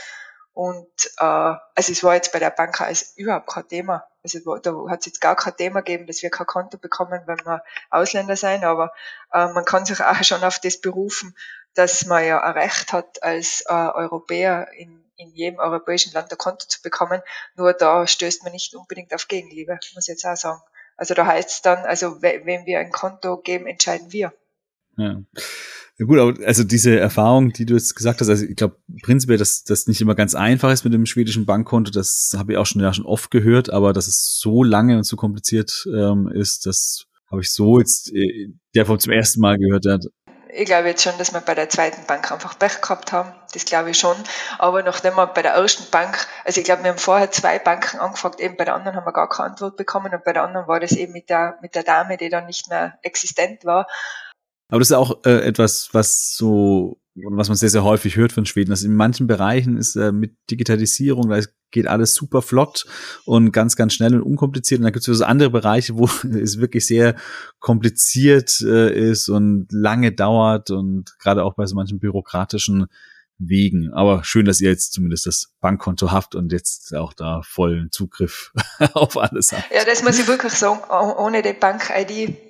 Und 0.57 1.11
äh, 1.19 1.23
also 1.23 1.91
es 1.91 2.03
war 2.03 2.15
jetzt 2.15 2.31
bei 2.31 2.39
der 2.39 2.49
Bank 2.49 2.81
also 2.81 3.05
überhaupt 3.15 3.45
kein 3.45 3.67
Thema. 3.67 4.07
Also 4.23 4.57
da 4.57 4.73
hat 4.89 5.01
es 5.01 5.05
jetzt 5.05 5.21
gar 5.21 5.35
kein 5.35 5.55
Thema 5.55 5.81
gegeben, 5.81 6.07
dass 6.07 6.23
wir 6.23 6.31
kein 6.31 6.47
Konto 6.47 6.79
bekommen, 6.79 7.21
wenn 7.27 7.37
wir 7.45 7.63
Ausländer 7.91 8.35
sein. 8.35 8.63
Aber 8.63 8.91
äh, 9.31 9.49
man 9.49 9.65
kann 9.65 9.85
sich 9.85 10.01
auch 10.01 10.23
schon 10.23 10.43
auf 10.43 10.57
das 10.57 10.81
berufen, 10.81 11.37
dass 11.75 12.07
man 12.07 12.25
ja 12.25 12.41
ein 12.41 12.53
Recht 12.53 12.91
hat, 12.91 13.21
als 13.21 13.65
äh, 13.67 13.71
Europäer 13.71 14.69
in, 14.75 15.05
in 15.15 15.31
jedem 15.35 15.59
europäischen 15.59 16.11
Land 16.13 16.31
ein 16.31 16.39
Konto 16.39 16.65
zu 16.67 16.81
bekommen. 16.81 17.21
Nur 17.55 17.73
da 17.73 18.07
stößt 18.07 18.41
man 18.41 18.51
nicht 18.51 18.73
unbedingt 18.73 19.13
auf 19.13 19.27
Gegenliebe, 19.27 19.77
muss 19.93 20.07
ich 20.07 20.07
jetzt 20.07 20.25
auch 20.25 20.35
sagen. 20.35 20.63
Also 20.95 21.13
da 21.13 21.27
heißt 21.27 21.51
es 21.51 21.61
dann, 21.61 21.85
also 21.85 22.23
wenn 22.23 22.65
wir 22.65 22.79
ein 22.79 22.91
Konto 22.91 23.37
geben, 23.37 23.67
entscheiden 23.67 24.11
wir. 24.11 24.33
Ja. 24.97 25.21
Ja 25.99 26.05
gut, 26.05 26.19
aber 26.19 26.45
also 26.45 26.63
diese 26.63 26.99
Erfahrung, 26.99 27.53
die 27.53 27.65
du 27.65 27.73
jetzt 27.73 27.95
gesagt 27.95 28.21
hast, 28.21 28.29
also 28.29 28.45
ich 28.45 28.55
glaube 28.55 28.77
prinzipiell, 29.01 29.39
dass 29.39 29.63
das 29.63 29.87
nicht 29.87 29.99
immer 29.99 30.13
ganz 30.13 30.35
einfach 30.35 30.71
ist 30.71 30.83
mit 30.83 30.93
dem 30.93 31.07
schwedischen 31.07 31.47
Bankkonto, 31.47 31.89
das 31.89 32.35
habe 32.37 32.51
ich 32.51 32.57
auch 32.59 32.67
schon 32.67 32.81
ja 32.81 32.93
schon 32.93 33.05
oft 33.05 33.31
gehört, 33.31 33.71
aber 33.71 33.93
dass 33.93 34.07
es 34.07 34.37
so 34.39 34.63
lange 34.63 34.97
und 34.97 35.05
so 35.05 35.15
kompliziert 35.15 35.87
ähm, 35.87 36.27
ist, 36.31 36.67
das 36.67 37.05
habe 37.31 37.41
ich 37.41 37.51
so 37.51 37.79
jetzt 37.79 38.13
äh, 38.13 38.49
der 38.75 38.85
von 38.85 38.99
zum 38.99 39.11
ersten 39.11 39.41
Mal 39.41 39.57
gehört 39.57 39.85
hat. 39.87 40.05
Ich 40.49 40.65
glaube 40.65 40.87
jetzt 40.87 41.03
schon, 41.03 41.17
dass 41.17 41.33
wir 41.33 41.41
bei 41.41 41.55
der 41.55 41.69
zweiten 41.69 42.05
Bank 42.05 42.31
einfach 42.31 42.57
Pech 42.57 42.81
gehabt 42.81 43.11
haben. 43.11 43.33
Das 43.53 43.65
glaube 43.65 43.91
ich 43.91 43.99
schon. 43.99 44.15
Aber 44.59 44.81
nachdem 44.81 45.15
wir 45.15 45.27
bei 45.27 45.41
der 45.41 45.53
ersten 45.53 45.89
Bank, 45.91 46.27
also 46.45 46.61
ich 46.61 46.65
glaube, 46.65 46.83
wir 46.83 46.91
haben 46.91 46.97
vorher 46.97 47.31
zwei 47.31 47.59
Banken 47.59 47.99
angefragt, 47.99 48.39
eben 48.39 48.55
bei 48.55 48.65
der 48.65 48.75
anderen 48.75 48.95
haben 48.95 49.05
wir 49.05 49.13
gar 49.13 49.29
keine 49.29 49.49
Antwort 49.49 49.77
bekommen 49.77 50.13
und 50.13 50.23
bei 50.23 50.33
der 50.33 50.43
anderen 50.43 50.67
war 50.67 50.79
das 50.79 50.93
eben 50.93 51.13
mit 51.13 51.29
der, 51.29 51.57
mit 51.61 51.75
der 51.75 51.83
Dame, 51.83 52.17
die 52.17 52.29
dann 52.29 52.45
nicht 52.45 52.69
mehr 52.69 52.97
existent 53.03 53.65
war. 53.65 53.87
Aber 54.69 54.79
das 54.79 54.89
ist 54.89 54.95
auch 54.95 55.23
äh, 55.25 55.45
etwas, 55.45 55.89
was 55.93 56.35
so, 56.35 56.99
was 57.15 57.47
man 57.47 57.55
sehr, 57.55 57.69
sehr 57.69 57.83
häufig 57.83 58.17
hört 58.17 58.31
von 58.31 58.45
Schweden. 58.45 58.69
Dass 58.69 58.83
in 58.83 58.95
manchen 58.95 59.27
Bereichen 59.27 59.77
ist 59.77 59.95
äh, 59.95 60.11
mit 60.11 60.35
Digitalisierung, 60.51 61.29
da 61.29 61.39
geht 61.71 61.87
alles 61.87 62.13
super 62.13 62.41
flott 62.41 62.85
und 63.25 63.51
ganz, 63.51 63.75
ganz 63.75 63.93
schnell 63.93 64.15
und 64.15 64.21
unkompliziert. 64.23 64.79
Und 64.79 64.83
dann 64.83 64.93
gibt 64.93 65.07
es 65.07 65.17
so 65.17 65.23
andere 65.23 65.49
Bereiche, 65.49 65.97
wo 65.97 66.05
es 66.37 66.59
wirklich 66.59 66.85
sehr 66.85 67.15
kompliziert 67.59 68.59
äh, 68.61 68.93
ist 68.93 69.29
und 69.29 69.67
lange 69.71 70.11
dauert 70.11 70.69
und 70.69 71.17
gerade 71.19 71.43
auch 71.43 71.55
bei 71.55 71.65
so 71.65 71.75
manchen 71.75 71.99
bürokratischen 71.99 72.87
Wegen. 73.39 73.93
Aber 73.93 74.23
schön, 74.23 74.45
dass 74.45 74.59
ihr 74.61 74.69
jetzt 74.69 74.93
zumindest 74.93 75.27
das 75.27 75.53
Bankkonto 75.61 76.11
habt 76.11 76.35
und 76.35 76.51
jetzt 76.51 76.95
auch 76.95 77.13
da 77.13 77.41
vollen 77.43 77.89
Zugriff 77.91 78.51
auf 78.93 79.15
alles 79.15 79.51
habt. 79.51 79.71
Ja, 79.73 79.85
das 79.85 80.03
muss 80.03 80.19
ich 80.19 80.27
wirklich 80.27 80.53
sagen. 80.53 80.81
Ohne 80.89 81.41
die 81.41 81.53
Bank-ID 81.53 82.46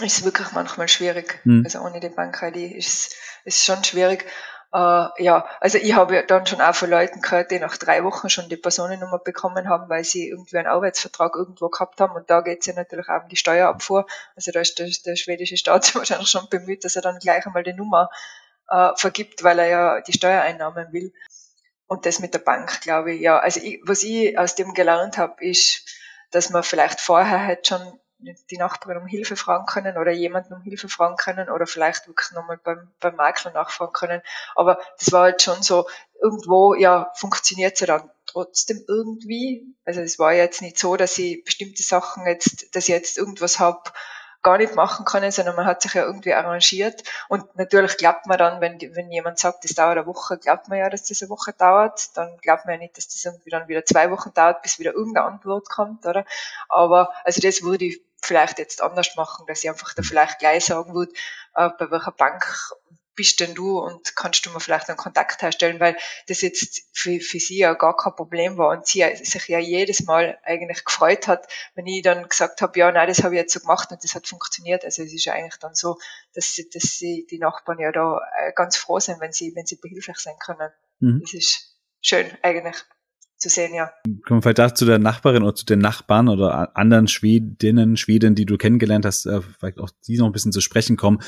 ist 0.00 0.24
wirklich 0.24 0.52
manchmal 0.52 0.88
schwierig. 0.88 1.40
Mhm. 1.44 1.62
Also 1.64 1.80
ohne 1.80 2.00
die 2.00 2.08
Bank-ID 2.08 2.76
ist 2.76 3.16
es 3.44 3.64
schon 3.64 3.82
schwierig. 3.84 4.26
Uh, 4.74 5.08
ja, 5.18 5.48
also 5.60 5.78
ich 5.78 5.94
habe 5.94 6.22
dann 6.26 6.44
schon 6.44 6.60
auch 6.60 6.74
von 6.74 6.90
Leuten 6.90 7.22
gehört, 7.22 7.50
die 7.50 7.58
nach 7.60 7.78
drei 7.78 8.04
Wochen 8.04 8.28
schon 8.28 8.48
die 8.48 8.56
Personennummer 8.56 9.20
bekommen 9.20 9.68
haben, 9.70 9.88
weil 9.88 10.04
sie 10.04 10.28
irgendwie 10.28 10.58
einen 10.58 10.66
Arbeitsvertrag 10.66 11.34
irgendwo 11.34 11.68
gehabt 11.68 12.00
haben. 12.00 12.14
Und 12.14 12.28
da 12.28 12.40
geht 12.40 12.60
es 12.60 12.66
ja 12.66 12.74
natürlich 12.74 13.08
auch 13.08 13.22
um 13.22 13.28
die 13.28 13.36
Steuerabfuhr. 13.36 14.06
Also 14.34 14.50
da 14.50 14.60
ist 14.60 14.78
der, 14.78 14.90
der 15.06 15.16
schwedische 15.16 15.56
Staat 15.56 15.94
wahrscheinlich 15.94 16.28
schon 16.28 16.48
bemüht, 16.50 16.84
dass 16.84 16.96
er 16.96 17.02
dann 17.02 17.20
gleich 17.20 17.46
einmal 17.46 17.62
die 17.62 17.72
Nummer 17.72 18.10
uh, 18.70 18.90
vergibt, 18.96 19.44
weil 19.44 19.60
er 19.60 19.68
ja 19.68 20.00
die 20.02 20.12
Steuereinnahmen 20.12 20.92
will. 20.92 21.12
Und 21.86 22.04
das 22.04 22.18
mit 22.18 22.34
der 22.34 22.40
Bank, 22.40 22.80
glaube 22.80 23.14
ich, 23.14 23.20
ja. 23.20 23.38
Also 23.38 23.60
ich, 23.60 23.80
was 23.84 24.02
ich 24.02 24.36
aus 24.36 24.56
dem 24.56 24.74
gelernt 24.74 25.16
habe, 25.16 25.42
ist, 25.42 25.86
dass 26.32 26.50
man 26.50 26.64
vielleicht 26.64 27.00
vorher 27.00 27.46
halt 27.46 27.66
schon 27.66 27.80
die 28.18 28.56
Nachbarin 28.56 28.98
um 28.98 29.06
Hilfe 29.06 29.36
fragen 29.36 29.66
können 29.66 29.98
oder 29.98 30.10
jemanden 30.10 30.54
um 30.54 30.62
Hilfe 30.62 30.88
fragen 30.88 31.16
können 31.16 31.50
oder 31.50 31.66
vielleicht 31.66 32.06
wirklich 32.06 32.32
nochmal 32.32 32.58
beim, 32.62 32.90
beim 33.00 33.16
Makler 33.16 33.52
nachfragen 33.52 33.92
können. 33.92 34.22
Aber 34.54 34.78
das 34.98 35.12
war 35.12 35.22
halt 35.24 35.42
schon 35.42 35.62
so, 35.62 35.86
irgendwo, 36.20 36.74
ja, 36.74 37.12
funktioniert 37.14 37.74
es 37.74 37.80
ja 37.80 37.86
dann 37.86 38.10
trotzdem 38.26 38.82
irgendwie. 38.88 39.74
Also 39.84 40.00
es 40.00 40.18
war 40.18 40.32
jetzt 40.32 40.62
nicht 40.62 40.78
so, 40.78 40.96
dass 40.96 41.18
ich 41.18 41.44
bestimmte 41.44 41.82
Sachen 41.82 42.26
jetzt, 42.26 42.74
dass 42.74 42.84
ich 42.84 42.94
jetzt 42.94 43.18
irgendwas 43.18 43.58
habe, 43.58 43.82
gar 44.46 44.58
nicht 44.58 44.76
machen 44.76 45.04
können, 45.04 45.32
sondern 45.32 45.56
man 45.56 45.66
hat 45.66 45.82
sich 45.82 45.94
ja 45.94 46.04
irgendwie 46.04 46.32
arrangiert. 46.32 47.02
Und 47.28 47.56
natürlich 47.56 47.96
glaubt 47.96 48.26
man 48.26 48.38
dann, 48.38 48.60
wenn, 48.60 48.78
wenn 48.94 49.10
jemand 49.10 49.40
sagt, 49.40 49.64
das 49.64 49.74
dauert 49.74 49.98
eine 49.98 50.06
Woche, 50.06 50.38
glaubt 50.38 50.68
man 50.68 50.78
ja, 50.78 50.88
dass 50.88 51.02
das 51.02 51.20
eine 51.20 51.30
Woche 51.30 51.52
dauert. 51.52 52.16
Dann 52.16 52.36
glaubt 52.38 52.64
man 52.64 52.74
ja 52.74 52.78
nicht, 52.78 52.96
dass 52.96 53.08
das 53.08 53.24
irgendwie 53.24 53.50
dann 53.50 53.66
wieder 53.66 53.84
zwei 53.84 54.08
Wochen 54.12 54.32
dauert, 54.34 54.62
bis 54.62 54.78
wieder 54.78 54.92
irgendeine 54.92 55.26
Antwort 55.26 55.68
kommt, 55.68 56.06
oder? 56.06 56.24
Aber, 56.68 57.12
also 57.24 57.40
das 57.40 57.62
würde 57.62 57.86
ich 57.86 58.05
vielleicht 58.26 58.58
jetzt 58.58 58.82
anders 58.82 59.14
machen, 59.16 59.46
dass 59.46 59.64
ich 59.64 59.70
einfach 59.70 59.94
da 59.94 60.02
vielleicht 60.02 60.38
gleich 60.38 60.64
sagen 60.64 60.94
würde, 60.94 61.12
äh, 61.54 61.70
bei 61.78 61.90
welcher 61.90 62.12
Bank 62.12 62.44
bist 63.16 63.40
denn 63.40 63.54
du 63.54 63.78
und 63.80 64.14
kannst 64.14 64.44
du 64.44 64.50
mir 64.50 64.60
vielleicht 64.60 64.88
einen 64.88 64.98
Kontakt 64.98 65.40
herstellen, 65.40 65.80
weil 65.80 65.96
das 66.28 66.42
jetzt 66.42 66.82
für, 66.92 67.18
für 67.18 67.40
sie 67.40 67.58
ja 67.58 67.72
gar 67.72 67.96
kein 67.96 68.14
Problem 68.14 68.58
war 68.58 68.76
und 68.76 68.86
sie 68.86 69.04
sich 69.16 69.48
ja 69.48 69.58
jedes 69.58 70.04
Mal 70.04 70.38
eigentlich 70.42 70.84
gefreut 70.84 71.26
hat, 71.26 71.48
wenn 71.74 71.86
ich 71.86 72.02
dann 72.02 72.28
gesagt 72.28 72.60
habe, 72.60 72.78
ja, 72.78 72.92
nein, 72.92 73.08
das 73.08 73.24
habe 73.24 73.34
ich 73.34 73.40
jetzt 73.40 73.54
so 73.54 73.60
gemacht 73.60 73.90
und 73.90 74.04
das 74.04 74.14
hat 74.14 74.26
funktioniert. 74.26 74.84
Also 74.84 75.02
es 75.02 75.12
ist 75.14 75.24
ja 75.24 75.32
eigentlich 75.32 75.56
dann 75.56 75.74
so, 75.74 75.98
dass, 76.34 76.54
sie, 76.54 76.68
dass 76.68 76.82
sie, 76.82 77.26
die 77.28 77.38
Nachbarn 77.38 77.78
ja 77.78 77.90
da 77.90 78.20
äh, 78.38 78.52
ganz 78.54 78.76
froh 78.76 79.00
sind, 79.00 79.20
wenn 79.20 79.32
sie, 79.32 79.54
wenn 79.56 79.66
sie 79.66 79.76
behilflich 79.76 80.18
sein 80.18 80.38
können. 80.38 80.70
Mhm. 81.00 81.20
Das 81.22 81.32
ist 81.32 81.74
schön 82.02 82.30
eigentlich 82.42 82.76
zu 83.38 83.48
sehen, 83.48 83.74
ja. 83.74 83.90
Kommen 84.26 84.38
wir 84.38 84.42
vielleicht 84.42 84.58
da 84.58 84.74
zu 84.74 84.86
der 84.86 84.98
Nachbarin 84.98 85.42
oder 85.42 85.54
zu 85.54 85.66
den 85.66 85.78
Nachbarn 85.78 86.28
oder 86.28 86.76
anderen 86.76 87.06
Schwedinnen, 87.06 87.96
Schweden, 87.96 88.34
die 88.34 88.46
du 88.46 88.56
kennengelernt 88.56 89.04
hast, 89.04 89.26
äh, 89.26 89.40
vielleicht 89.58 89.78
auch 89.78 89.90
die 90.06 90.16
noch 90.16 90.26
ein 90.26 90.32
bisschen 90.32 90.52
zu 90.52 90.60
sprechen 90.60 90.96
kommen. 90.96 91.20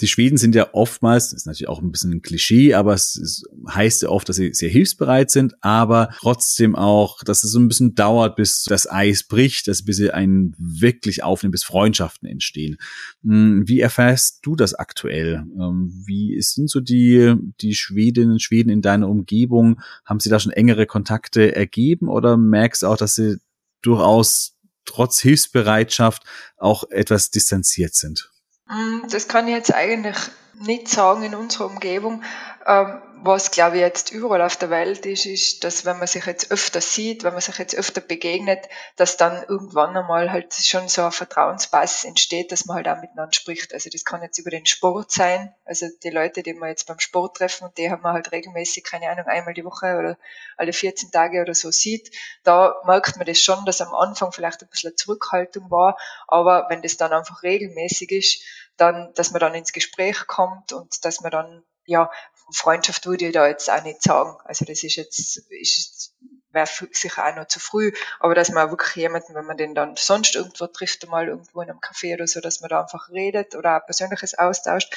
Die 0.00 0.08
Schweden 0.08 0.38
sind 0.38 0.54
ja 0.54 0.72
oftmals, 0.72 1.34
ist 1.34 1.46
natürlich 1.46 1.68
auch 1.68 1.82
ein 1.82 1.92
bisschen 1.92 2.12
ein 2.12 2.22
Klischee, 2.22 2.72
aber 2.72 2.94
es 2.94 3.16
ist, 3.16 3.44
heißt 3.68 4.02
ja 4.02 4.08
oft, 4.08 4.28
dass 4.28 4.36
sie 4.36 4.54
sehr 4.54 4.70
hilfsbereit 4.70 5.30
sind, 5.30 5.54
aber 5.60 6.08
trotzdem 6.18 6.74
auch, 6.74 7.22
dass 7.22 7.44
es 7.44 7.52
so 7.52 7.58
ein 7.58 7.68
bisschen 7.68 7.94
dauert, 7.94 8.36
bis 8.36 8.64
das 8.64 8.90
Eis 8.90 9.24
bricht, 9.24 9.68
dass 9.68 9.84
bis 9.84 9.98
sie 9.98 10.10
einen 10.10 10.54
wirklich 10.58 11.22
aufnehmen, 11.22 11.52
bis 11.52 11.64
Freundschaften 11.64 12.26
entstehen. 12.26 12.78
Hm, 13.22 13.68
wie 13.68 13.80
erfährst 13.80 14.38
du 14.42 14.56
das 14.56 14.72
aktuell? 14.72 15.44
Ähm, 15.58 15.92
wie 16.06 16.40
sind 16.40 16.70
so 16.70 16.80
die, 16.80 17.34
die 17.60 17.74
Schwedinnen, 17.74 18.40
Schweden 18.40 18.70
in 18.70 18.80
deiner 18.80 19.08
Umgebung? 19.08 19.80
Haben 20.06 20.20
sie 20.20 20.30
da 20.30 20.40
schon 20.40 20.52
engere 20.52 20.86
Kontakte? 20.86 21.49
Ergeben 21.56 22.08
oder 22.08 22.36
merkst 22.36 22.84
auch, 22.84 22.96
dass 22.96 23.14
sie 23.14 23.38
durchaus 23.82 24.56
trotz 24.84 25.20
Hilfsbereitschaft 25.20 26.24
auch 26.56 26.84
etwas 26.90 27.30
distanziert 27.30 27.94
sind? 27.94 28.30
Mm, 28.66 29.08
das 29.10 29.28
kann 29.28 29.48
ich 29.48 29.54
jetzt 29.54 29.74
eigentlich 29.74 30.16
nicht 30.60 30.88
sagen 30.88 31.22
in 31.22 31.34
unserer 31.34 31.66
Umgebung. 31.66 32.22
Ähm, 32.66 33.00
was, 33.22 33.50
glaube 33.50 33.76
ich, 33.76 33.82
jetzt 33.82 34.12
überall 34.12 34.42
auf 34.42 34.56
der 34.56 34.70
Welt 34.70 35.04
ist, 35.04 35.26
ist, 35.26 35.64
dass 35.64 35.84
wenn 35.84 35.98
man 35.98 36.06
sich 36.06 36.24
jetzt 36.24 36.50
öfter 36.50 36.80
sieht, 36.80 37.22
wenn 37.22 37.32
man 37.32 37.42
sich 37.42 37.58
jetzt 37.58 37.74
öfter 37.74 38.00
begegnet, 38.00 38.68
dass 38.96 39.16
dann 39.16 39.42
irgendwann 39.48 39.96
einmal 39.96 40.32
halt 40.32 40.54
schon 40.54 40.88
so 40.88 41.02
eine 41.02 41.12
Vertrauensbasis 41.12 42.04
entsteht, 42.04 42.50
dass 42.50 42.64
man 42.64 42.76
halt 42.76 42.88
auch 42.88 43.00
miteinander 43.00 43.32
spricht. 43.32 43.74
Also 43.74 43.90
das 43.90 44.04
kann 44.04 44.22
jetzt 44.22 44.38
über 44.38 44.50
den 44.50 44.64
Sport 44.64 45.10
sein. 45.10 45.54
Also 45.64 45.86
die 46.02 46.10
Leute, 46.10 46.42
die 46.42 46.54
man 46.54 46.70
jetzt 46.70 46.86
beim 46.86 46.98
Sport 46.98 47.36
treffen 47.36 47.64
und 47.64 47.76
die 47.76 47.90
haben 47.90 48.02
wir 48.02 48.12
halt 48.12 48.32
regelmäßig, 48.32 48.84
keine 48.84 49.10
Ahnung, 49.10 49.26
einmal 49.26 49.54
die 49.54 49.64
Woche 49.64 49.98
oder 49.98 50.18
alle 50.56 50.72
14 50.72 51.10
Tage 51.10 51.42
oder 51.42 51.54
so 51.54 51.70
sieht, 51.70 52.16
da 52.42 52.74
merkt 52.86 53.16
man 53.16 53.26
das 53.26 53.40
schon, 53.40 53.64
dass 53.66 53.80
am 53.80 53.94
Anfang 53.94 54.32
vielleicht 54.32 54.62
ein 54.62 54.68
bisschen 54.68 54.96
Zurückhaltung 54.96 55.70
war, 55.70 55.98
aber 56.26 56.66
wenn 56.70 56.80
das 56.82 56.96
dann 56.96 57.12
einfach 57.12 57.42
regelmäßig 57.42 58.10
ist, 58.12 58.42
dann, 58.76 59.12
dass 59.14 59.30
man 59.30 59.40
dann 59.40 59.54
ins 59.54 59.72
Gespräch 59.72 60.26
kommt 60.26 60.72
und 60.72 61.04
dass 61.04 61.20
man 61.20 61.30
dann 61.30 61.64
ja, 61.90 62.10
Freundschaft 62.52 63.06
würde 63.06 63.26
ich 63.26 63.32
da 63.32 63.46
jetzt 63.46 63.70
auch 63.70 63.82
nicht 63.82 64.02
sagen. 64.02 64.36
Also 64.44 64.64
das 64.64 64.82
ist 64.82 64.96
jetzt, 64.96 65.42
ist 65.50 66.14
wäre 66.52 66.68
sicher 66.92 67.26
auch 67.26 67.36
noch 67.36 67.46
zu 67.46 67.60
früh, 67.60 67.92
aber 68.18 68.34
dass 68.34 68.50
man 68.50 68.70
wirklich 68.70 68.96
jemanden, 68.96 69.34
wenn 69.34 69.46
man 69.46 69.56
den 69.56 69.74
dann 69.74 69.96
sonst 69.96 70.34
irgendwo 70.34 70.66
trifft, 70.66 71.06
mal 71.08 71.28
irgendwo 71.28 71.60
in 71.60 71.70
einem 71.70 71.80
Café 71.80 72.14
oder 72.14 72.26
so, 72.26 72.40
dass 72.40 72.60
man 72.60 72.70
da 72.70 72.82
einfach 72.82 73.10
redet 73.10 73.54
oder 73.54 73.76
auch 73.76 73.86
Persönliches 73.86 74.38
austauscht. 74.38 74.94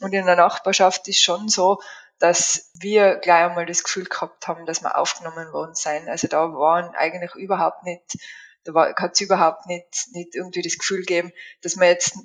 Und 0.00 0.12
in 0.12 0.26
der 0.26 0.36
Nachbarschaft 0.36 1.06
ist 1.08 1.22
schon 1.22 1.48
so, 1.48 1.80
dass 2.18 2.70
wir 2.74 3.16
gleich 3.16 3.44
einmal 3.44 3.66
das 3.66 3.84
Gefühl 3.84 4.04
gehabt 4.04 4.48
haben, 4.48 4.66
dass 4.66 4.82
wir 4.82 4.98
aufgenommen 4.98 5.52
worden 5.52 5.74
sein. 5.74 6.08
Also 6.08 6.26
da 6.26 6.52
waren 6.52 6.94
eigentlich 6.96 7.34
überhaupt 7.36 7.84
nicht, 7.84 8.18
da 8.64 8.72
hat 8.74 9.14
es 9.14 9.20
überhaupt 9.20 9.66
nicht, 9.66 10.08
nicht 10.12 10.34
irgendwie 10.34 10.62
das 10.62 10.78
Gefühl 10.78 11.00
gegeben, 11.00 11.32
dass 11.62 11.76
man 11.76 11.88
jetzt 11.88 12.16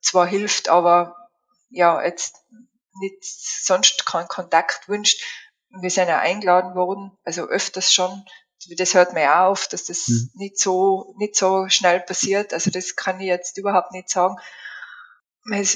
zwar 0.00 0.26
hilft, 0.26 0.68
aber 0.68 1.16
ja, 1.70 2.02
jetzt 2.02 2.44
nicht 3.00 3.24
sonst 3.24 4.06
keinen 4.06 4.28
Kontakt 4.28 4.88
wünscht. 4.88 5.22
Wir 5.70 5.90
sind 5.90 6.08
ja 6.08 6.18
eingeladen 6.18 6.74
worden, 6.74 7.16
also 7.24 7.42
öfters 7.44 7.92
schon. 7.92 8.24
Das 8.78 8.94
hört 8.94 9.12
man 9.12 9.22
ja 9.22 9.46
auf, 9.46 9.68
dass 9.68 9.84
das 9.84 10.08
mhm. 10.08 10.30
nicht 10.34 10.58
so, 10.58 11.14
nicht 11.18 11.36
so 11.36 11.68
schnell 11.68 12.00
passiert. 12.00 12.52
Also 12.52 12.70
das 12.70 12.96
kann 12.96 13.20
ich 13.20 13.26
jetzt 13.26 13.58
überhaupt 13.58 13.92
nicht 13.92 14.08
sagen. 14.08 14.36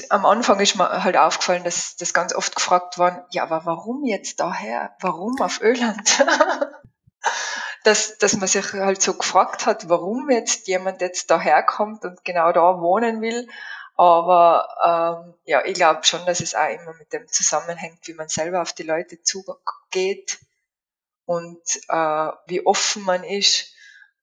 am 0.09 0.25
Anfang 0.25 0.59
ist 0.59 0.75
mir 0.75 1.03
halt 1.03 1.17
aufgefallen, 1.17 1.63
dass 1.63 1.95
das 1.95 2.13
ganz 2.13 2.33
oft 2.33 2.55
gefragt 2.55 2.97
worden, 2.97 3.23
ja, 3.31 3.43
aber 3.43 3.65
warum 3.65 4.03
jetzt 4.05 4.39
daher? 4.39 4.95
Warum 4.99 5.39
auf 5.41 5.61
Öland? 5.61 6.25
dass, 7.83 8.17
dass 8.17 8.37
man 8.37 8.47
sich 8.47 8.73
halt 8.73 9.01
so 9.01 9.13
gefragt 9.13 9.65
hat, 9.65 9.89
warum 9.89 10.29
jetzt 10.29 10.67
jemand 10.67 11.01
jetzt 11.01 11.31
daherkommt 11.31 12.03
und 12.05 12.23
genau 12.23 12.51
da 12.51 12.79
wohnen 12.79 13.21
will. 13.21 13.47
Aber 13.95 15.25
ähm, 15.25 15.33
ja, 15.45 15.63
ich 15.65 15.75
glaube 15.75 16.03
schon, 16.03 16.25
dass 16.25 16.39
es 16.39 16.55
auch 16.55 16.69
immer 16.69 16.93
mit 16.97 17.13
dem 17.13 17.27
zusammenhängt, 17.27 18.07
wie 18.07 18.13
man 18.13 18.29
selber 18.29 18.61
auf 18.61 18.73
die 18.73 18.83
Leute 18.83 19.21
zugeht 19.21 20.39
und 21.25 21.61
äh, 21.89 22.31
wie 22.47 22.65
offen 22.65 23.03
man 23.03 23.23
ist. 23.23 23.73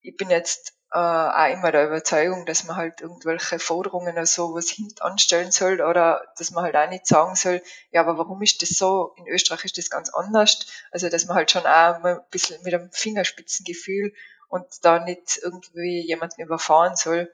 Ich 0.01 0.17
bin 0.17 0.31
jetzt 0.31 0.75
äh, 0.93 0.99
auch 0.99 1.53
immer 1.53 1.71
der 1.71 1.87
Überzeugung, 1.87 2.47
dass 2.47 2.65
man 2.65 2.77
halt 2.77 3.01
irgendwelche 3.01 3.59
Forderungen 3.59 4.15
oder 4.15 4.27
so 4.27 4.55
was 4.55 4.71
hinten 4.71 5.01
anstellen 5.03 5.51
soll 5.51 5.81
oder 5.81 6.23
dass 6.39 6.51
man 6.51 6.65
halt 6.65 6.77
auch 6.77 6.89
nicht 6.89 7.07
sagen 7.07 7.35
soll, 7.35 7.63
ja, 7.91 8.01
aber 8.01 8.17
warum 8.17 8.41
ist 8.43 8.63
das 8.63 8.71
so? 8.71 9.15
In 9.17 9.27
Österreich 9.27 9.67
ist 9.67 9.79
das 9.79 9.91
ganz 9.91 10.09
anders. 10.11 10.67
Also, 10.91 11.09
dass 11.09 11.27
man 11.27 11.37
halt 11.37 11.51
schon 11.51 11.67
auch 11.67 12.03
ein 12.03 12.21
bisschen 12.31 12.63
mit 12.63 12.75
einem 12.75 12.91
Fingerspitzengefühl 12.91 14.15
und 14.49 14.67
da 14.83 14.99
nicht 15.05 15.39
irgendwie 15.43 16.01
jemanden 16.01 16.41
überfahren 16.41 16.97
soll. 16.97 17.33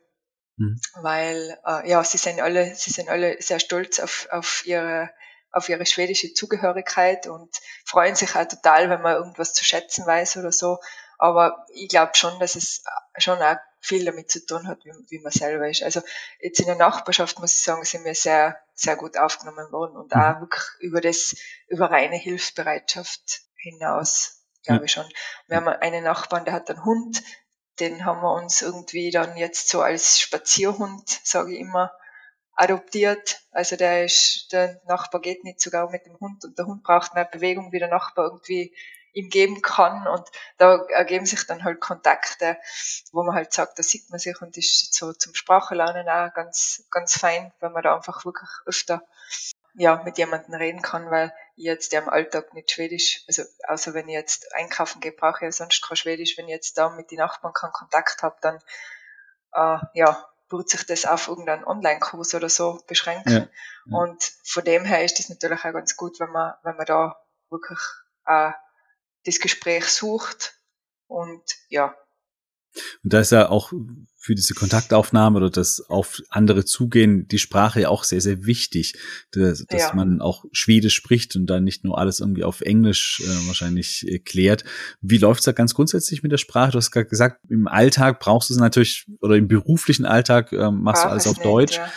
Mhm. 0.57 0.81
Weil 1.01 1.59
äh, 1.67 1.89
ja, 1.89 2.03
sie 2.05 2.19
sind 2.19 2.41
alle, 2.41 2.75
sie 2.75 2.91
sind 2.91 3.09
alle 3.09 3.41
sehr 3.41 3.59
stolz 3.59 3.99
auf, 4.01 4.29
auf 4.31 4.67
ihre 4.67 5.11
auf 5.55 5.69
ihre 5.69 5.87
schwedische 5.87 6.35
Zugehörigkeit 6.35 7.29
und 7.29 7.61
freuen 7.85 8.17
sich 8.17 8.35
auch 8.35 8.45
total, 8.45 8.91
wenn 8.91 9.03
man 9.03 9.15
irgendwas 9.15 9.55
zu 9.55 9.65
schätzen 9.65 10.05
weiß 10.05 10.37
oder 10.39 10.51
so. 10.51 10.79
Aber 11.17 11.65
ich 11.73 11.89
glaube 11.89 12.17
schon, 12.17 12.39
dass 12.41 12.57
es 12.57 12.83
schon 13.19 13.41
auch 13.41 13.57
viel 13.81 14.05
damit 14.05 14.31
zu 14.31 14.45
tun 14.45 14.67
hat, 14.67 14.85
wie, 14.85 14.93
wie, 15.11 15.21
man 15.21 15.31
selber 15.31 15.69
ist. 15.69 15.83
Also 15.83 16.01
jetzt 16.41 16.59
in 16.59 16.67
der 16.67 16.77
Nachbarschaft 16.77 17.39
muss 17.39 17.55
ich 17.55 17.63
sagen, 17.63 17.85
sind 17.85 18.05
wir 18.05 18.15
sehr, 18.15 18.59
sehr 18.75 18.97
gut 18.97 19.17
aufgenommen 19.17 19.71
worden 19.71 19.97
und 19.97 20.15
mhm. 20.15 20.21
auch 20.21 20.41
wirklich 20.41 20.65
über 20.81 21.01
das, 21.01 21.37
über 21.69 21.91
reine 21.91 22.17
Hilfsbereitschaft 22.17 23.43
hinaus, 23.57 24.43
glaube 24.65 24.81
ja. 24.81 24.85
ich 24.87 24.93
schon. 24.93 25.07
Wir 25.47 25.59
haben 25.59 25.69
einen 25.69 26.05
Nachbarn, 26.05 26.45
der 26.45 26.55
hat 26.55 26.69
einen 26.69 26.85
Hund, 26.85 27.23
den 27.81 28.05
haben 28.05 28.23
wir 28.23 28.33
uns 28.35 28.63
irgendwie 28.63 29.11
dann 29.11 29.37
jetzt 29.37 29.69
so 29.69 29.83
als 29.83 30.21
Spazierhund, 30.21 31.21
sage 31.25 31.55
ich 31.55 31.61
immer, 31.61 31.93
adoptiert. 32.55 33.41
Also 33.51 33.77
der 33.77 34.05
ist, 34.05 34.53
der 34.53 34.81
Nachbar 34.87 35.21
geht 35.21 35.45
nicht 35.45 35.61
sogar 35.61 35.91
mit 35.91 36.07
dem 36.07 36.19
Hund 36.21 36.45
und 36.45 36.59
der 36.59 36.67
Hund 36.67 36.83
braucht 36.83 37.15
mehr 37.15 37.25
Bewegung, 37.25 37.73
wie 37.73 37.79
der 37.79 37.89
Nachbar 37.89 38.27
irgendwie 38.27 38.75
ihm 39.15 39.31
geben 39.31 39.63
kann 39.63 40.07
und 40.09 40.29
da 40.59 40.85
ergeben 40.89 41.25
sich 41.25 41.47
dann 41.47 41.63
halt 41.63 41.81
Kontakte, 41.81 42.59
wo 43.13 43.23
man 43.23 43.37
halt 43.37 43.53
sagt, 43.53 43.79
da 43.79 43.83
sieht 43.83 44.11
man 44.11 44.19
sich 44.19 44.41
und 44.43 44.57
ist 44.57 44.93
so 44.93 45.13
zum 45.13 45.35
Sprachenlernen 45.35 46.09
auch 46.09 46.35
ganz, 46.35 46.85
ganz 46.91 47.17
fein, 47.17 47.53
wenn 47.61 47.73
man 47.73 47.85
da 47.85 47.95
einfach 47.95 48.25
wirklich 48.25 48.51
öfter 48.67 49.03
ja, 49.75 50.03
mit 50.05 50.19
jemandem 50.19 50.55
reden 50.55 50.83
kann, 50.83 51.11
weil 51.11 51.33
ich 51.57 51.65
jetzt 51.65 51.93
ja 51.93 52.01
im 52.01 52.09
Alltag 52.09 52.55
nicht 52.55 52.71
Schwedisch, 52.71 53.25
also 53.27 53.43
außer 53.67 53.93
wenn 53.95 54.09
ich 54.09 54.15
jetzt 54.15 54.55
einkaufen 54.55 55.01
gehe, 55.01 55.13
brauche 55.13 55.39
ich 55.39 55.43
ja 55.43 55.53
sonst 55.53 55.83
kein 55.83 55.97
Schwedisch. 55.97 56.39
Wenn 56.39 56.47
ich 56.47 56.53
jetzt 56.53 56.79
da 56.79 56.91
mit 56.91 57.11
den 57.11 57.19
Nachbarn 57.19 57.53
keinen 57.53 57.73
Kontakt 57.73 58.23
habe, 58.23 58.37
dann 58.41 58.61
äh, 59.53 59.79
ja, 59.95 60.29
wird 60.49 60.69
sich 60.69 60.87
das 60.87 61.07
auf 61.07 61.29
irgendeinen 61.29 61.65
Online-Kurs 61.65 62.35
oder 62.35 62.49
so 62.49 62.81
beschränken. 62.87 63.33
Ja, 63.33 63.39
ja. 63.39 63.99
Und 63.99 64.23
von 64.45 64.65
dem 64.65 64.85
her 64.85 65.05
ist 65.05 65.19
das 65.19 65.29
natürlich 65.29 65.65
auch 65.65 65.73
ganz 65.73 65.97
gut, 65.97 66.21
wenn 66.21 66.31
man, 66.31 66.55
wenn 66.63 66.77
man 66.77 66.87
da 66.87 67.17
wirklich 67.51 67.81
äh, 68.27 68.53
das 69.25 69.41
Gespräch 69.41 69.87
sucht 69.87 70.59
und 71.09 71.43
ja. 71.69 71.97
Und 73.03 73.13
da 73.13 73.21
ist 73.21 73.33
ja 73.33 73.49
auch 73.49 73.73
für 74.25 74.35
diese 74.35 74.55
Kontaktaufnahme 74.55 75.37
oder 75.37 75.51
das 75.51 75.83
auf 75.91 76.23
andere 76.31 76.65
zugehen, 76.65 77.29
die 77.29 77.39
Sprache 77.39 77.83
ja 77.83 77.89
auch 77.91 78.05
sehr, 78.05 78.23
sehr 78.23 78.47
wichtig, 78.47 78.95
dass, 79.33 79.67
dass 79.67 79.83
ja. 79.83 79.95
man 79.95 80.23
auch 80.23 80.47
Schwedisch 80.51 80.95
spricht 80.95 81.37
und 81.37 81.45
dann 81.45 81.63
nicht 81.63 81.85
nur 81.85 81.99
alles 81.99 82.21
irgendwie 82.21 82.43
auf 82.43 82.63
Englisch 82.63 83.21
äh, 83.23 83.47
wahrscheinlich 83.47 84.11
erklärt. 84.11 84.65
Wie 85.03 85.19
läuft's 85.19 85.45
da 85.45 85.53
ganz 85.53 85.75
grundsätzlich 85.75 86.23
mit 86.23 86.33
der 86.33 86.39
Sprache? 86.39 86.73
Du 86.73 86.79
hast 86.79 86.91
gerade 86.91 87.07
gesagt, 87.07 87.43
im 87.51 87.69
Alltag 87.69 88.19
brauchst 88.19 88.49
du 88.49 88.55
es 88.55 88.61
natürlich, 88.61 89.05
oder 89.21 89.37
im 89.37 89.47
beruflichen 89.47 90.07
Alltag 90.07 90.53
äh, 90.53 90.71
machst 90.71 91.03
Brauch 91.03 91.09
du 91.09 91.13
alles 91.13 91.27
auf 91.27 91.37
nicht, 91.37 91.45
Deutsch. 91.45 91.77
Ja 91.77 91.93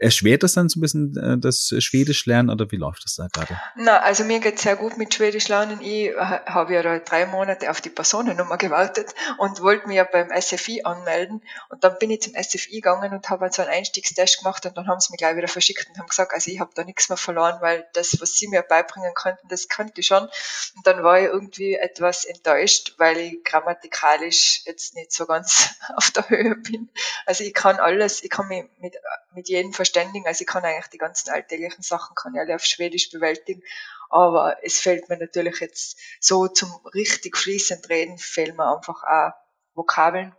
erschwert 0.00 0.42
das 0.42 0.54
dann 0.54 0.68
so 0.68 0.78
ein 0.78 0.80
bisschen 0.80 1.16
äh, 1.16 1.38
das 1.38 1.74
Schwedisch 1.78 2.24
lernen 2.24 2.48
oder 2.50 2.70
wie 2.70 2.76
läuft 2.76 3.04
das 3.04 3.16
da 3.16 3.28
gerade? 3.28 3.60
Na, 3.76 3.98
also 3.98 4.24
mir 4.24 4.40
geht's 4.40 4.62
sehr 4.62 4.76
gut 4.76 4.96
mit 4.96 5.14
Schwedisch 5.14 5.48
lernen. 5.48 5.80
Ich 5.82 6.10
habe 6.16 6.74
ja 6.74 6.98
drei 6.98 7.26
Monate 7.26 7.70
auf 7.70 7.80
die 7.82 7.90
Personennummer 7.90 8.56
gewartet 8.56 9.14
und 9.38 9.60
wollte 9.60 9.86
mich 9.86 9.98
ja 9.98 10.04
beim 10.04 10.30
SFI 10.30 10.82
anmelden 10.84 11.42
und 11.68 11.84
dann 11.84 11.98
bin 11.98 12.10
ich 12.10 12.22
zum 12.22 12.34
SFI 12.34 12.76
gegangen 12.76 13.12
und 13.12 13.28
habe 13.28 13.50
so 13.52 13.60
einen 13.62 13.70
Einstiegstest 13.70 14.38
gemacht 14.38 14.64
und 14.64 14.76
dann 14.76 14.86
haben 14.86 15.00
sie 15.00 15.12
mich 15.12 15.18
gleich 15.18 15.36
wieder 15.36 15.48
verschickt 15.48 15.86
und 15.90 15.98
haben 15.98 16.08
gesagt, 16.08 16.32
also 16.32 16.50
ich 16.50 16.60
habe 16.60 16.70
da 16.74 16.82
nichts 16.82 17.10
mehr 17.10 17.18
verloren, 17.18 17.58
weil 17.60 17.86
das, 17.92 18.20
was 18.20 18.32
sie 18.32 18.48
mir 18.48 18.62
beibringen 18.62 19.12
könnten, 19.14 19.48
das 19.48 19.68
kannte 19.68 20.00
ich 20.00 20.06
schon. 20.06 20.22
Und 20.22 20.86
dann 20.86 21.02
war 21.02 21.20
ich 21.20 21.26
irgendwie 21.26 21.74
etwas 21.74 22.24
enttäuscht, 22.24 22.94
weil 22.96 23.18
ich 23.18 23.44
grammatikalisch 23.44 24.62
jetzt 24.64 24.94
nicht 24.94 25.12
so 25.12 25.26
ganz 25.26 25.74
auf 25.96 26.10
der 26.10 26.28
Höhe 26.30 26.56
bin. 26.56 26.88
Also 27.26 27.44
ich 27.44 27.52
kann 27.52 27.76
alles, 27.76 28.24
ich 28.24 28.30
kann 28.30 28.48
mich 28.48 28.64
mit, 28.78 28.96
mit 29.34 29.48
jedem 29.48 29.72
verständigen. 29.72 30.26
Also 30.26 30.42
ich 30.42 30.46
kann 30.46 30.64
eigentlich 30.64 30.88
die 30.88 30.98
ganzen 30.98 31.30
alltäglichen 31.30 31.82
Sachen 31.82 32.14
kann 32.14 32.34
ich 32.34 32.40
alle 32.40 32.54
auf 32.54 32.64
Schwedisch 32.64 33.10
bewältigen. 33.10 33.62
Aber 34.08 34.56
es 34.62 34.80
fällt 34.80 35.08
mir 35.08 35.16
natürlich 35.16 35.60
jetzt 35.60 35.98
so 36.20 36.48
zum 36.48 36.70
richtig 36.94 37.36
fließend 37.36 37.88
reden, 37.88 38.18
fehlen 38.18 38.56
mir 38.56 38.74
einfach 38.74 39.02
auch 39.04 39.32
Vokabeln. 39.74 40.34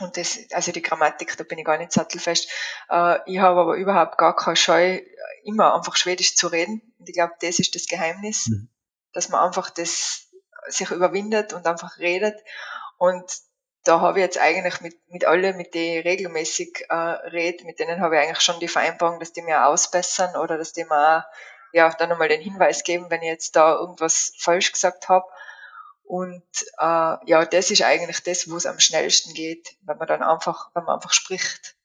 Und 0.00 0.16
das, 0.16 0.38
also 0.52 0.72
die 0.72 0.82
Grammatik, 0.82 1.36
da 1.36 1.44
bin 1.44 1.58
ich 1.58 1.64
gar 1.64 1.76
nicht 1.76 1.92
sattelfest. 1.92 2.48
Äh, 2.88 3.18
ich 3.26 3.38
habe 3.38 3.60
aber 3.60 3.76
überhaupt 3.76 4.16
gar 4.16 4.36
keine 4.36 4.56
Scheu, 4.56 5.00
immer 5.44 5.74
einfach 5.74 5.96
Schwedisch 5.96 6.36
zu 6.36 6.48
reden. 6.48 6.94
Und 6.98 7.08
ich 7.08 7.14
glaube, 7.14 7.34
das 7.40 7.58
ist 7.58 7.74
das 7.74 7.86
Geheimnis, 7.86 8.46
mhm. 8.46 8.68
dass 9.12 9.28
man 9.28 9.44
einfach 9.44 9.70
das 9.70 10.28
sich 10.68 10.90
überwindet 10.90 11.52
und 11.52 11.66
einfach 11.66 11.98
redet. 11.98 12.38
Und 12.98 13.24
da 13.88 14.00
habe 14.00 14.18
ich 14.18 14.24
jetzt 14.24 14.36
eigentlich 14.36 14.82
mit, 14.82 14.96
mit 15.08 15.24
allen, 15.24 15.56
mit 15.56 15.72
denen 15.72 16.00
ich 16.00 16.04
regelmäßig 16.04 16.84
äh, 16.90 16.94
rede, 16.94 17.64
mit 17.64 17.78
denen 17.78 18.02
habe 18.02 18.16
ich 18.16 18.22
eigentlich 18.22 18.42
schon 18.42 18.60
die 18.60 18.68
Vereinbarung, 18.68 19.18
dass 19.18 19.32
die 19.32 19.40
mir 19.40 19.64
ausbessern 19.66 20.36
oder 20.36 20.58
dass 20.58 20.74
die 20.74 20.84
mir 20.84 21.18
auch, 21.18 21.22
ja, 21.72 21.88
dann 21.94 22.10
nochmal 22.10 22.28
den 22.28 22.42
Hinweis 22.42 22.84
geben, 22.84 23.06
wenn 23.08 23.22
ich 23.22 23.28
jetzt 23.28 23.56
da 23.56 23.76
irgendwas 23.76 24.34
falsch 24.38 24.72
gesagt 24.72 25.08
habe. 25.08 25.24
Und 26.04 26.44
äh, 26.78 27.16
ja, 27.30 27.44
das 27.46 27.70
ist 27.70 27.82
eigentlich 27.82 28.22
das, 28.22 28.50
wo 28.50 28.56
es 28.56 28.66
am 28.66 28.78
schnellsten 28.78 29.32
geht, 29.32 29.76
wenn 29.80 29.96
man 29.96 30.06
dann 30.06 30.22
einfach, 30.22 30.68
wenn 30.74 30.84
man 30.84 30.96
einfach 30.96 31.14
spricht. 31.14 31.77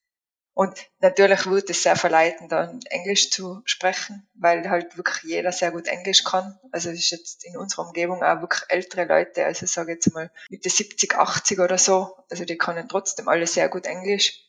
Und 0.56 0.78
natürlich 1.00 1.48
wird 1.48 1.70
es 1.72 1.82
sehr 1.82 1.96
verleiten, 1.96 2.48
dann 2.48 2.80
Englisch 2.90 3.32
zu 3.32 3.64
sprechen, 3.66 4.28
weil 4.36 4.70
halt 4.70 4.98
wirklich 4.98 5.24
jeder 5.24 5.52
sehr 5.52 5.72
gut 5.72 5.88
Englisch 5.88 6.24
kann. 6.24 6.60
Also 6.72 6.92
es 6.92 7.00
ist 7.00 7.10
jetzt 7.10 7.44
in 7.44 7.58
unserer 7.58 7.88
Umgebung 7.88 8.24
auch 8.24 8.42
wirklich 8.42 8.64
ältere 8.70 9.06
Leute, 9.06 9.46
also 9.46 9.66
sage 9.66 9.94
jetzt 9.94 10.14
mal 10.14 10.32
Mitte 10.50 10.70
70, 10.70 11.16
80 11.16 11.60
oder 11.60 11.80
so. 11.80 12.16
Also 12.30 12.46
die 12.46 12.58
können 12.58 12.88
trotzdem 12.88 13.28
alle 13.28 13.48
sehr 13.48 13.68
gut 13.68 13.88
Englisch. 13.88 14.48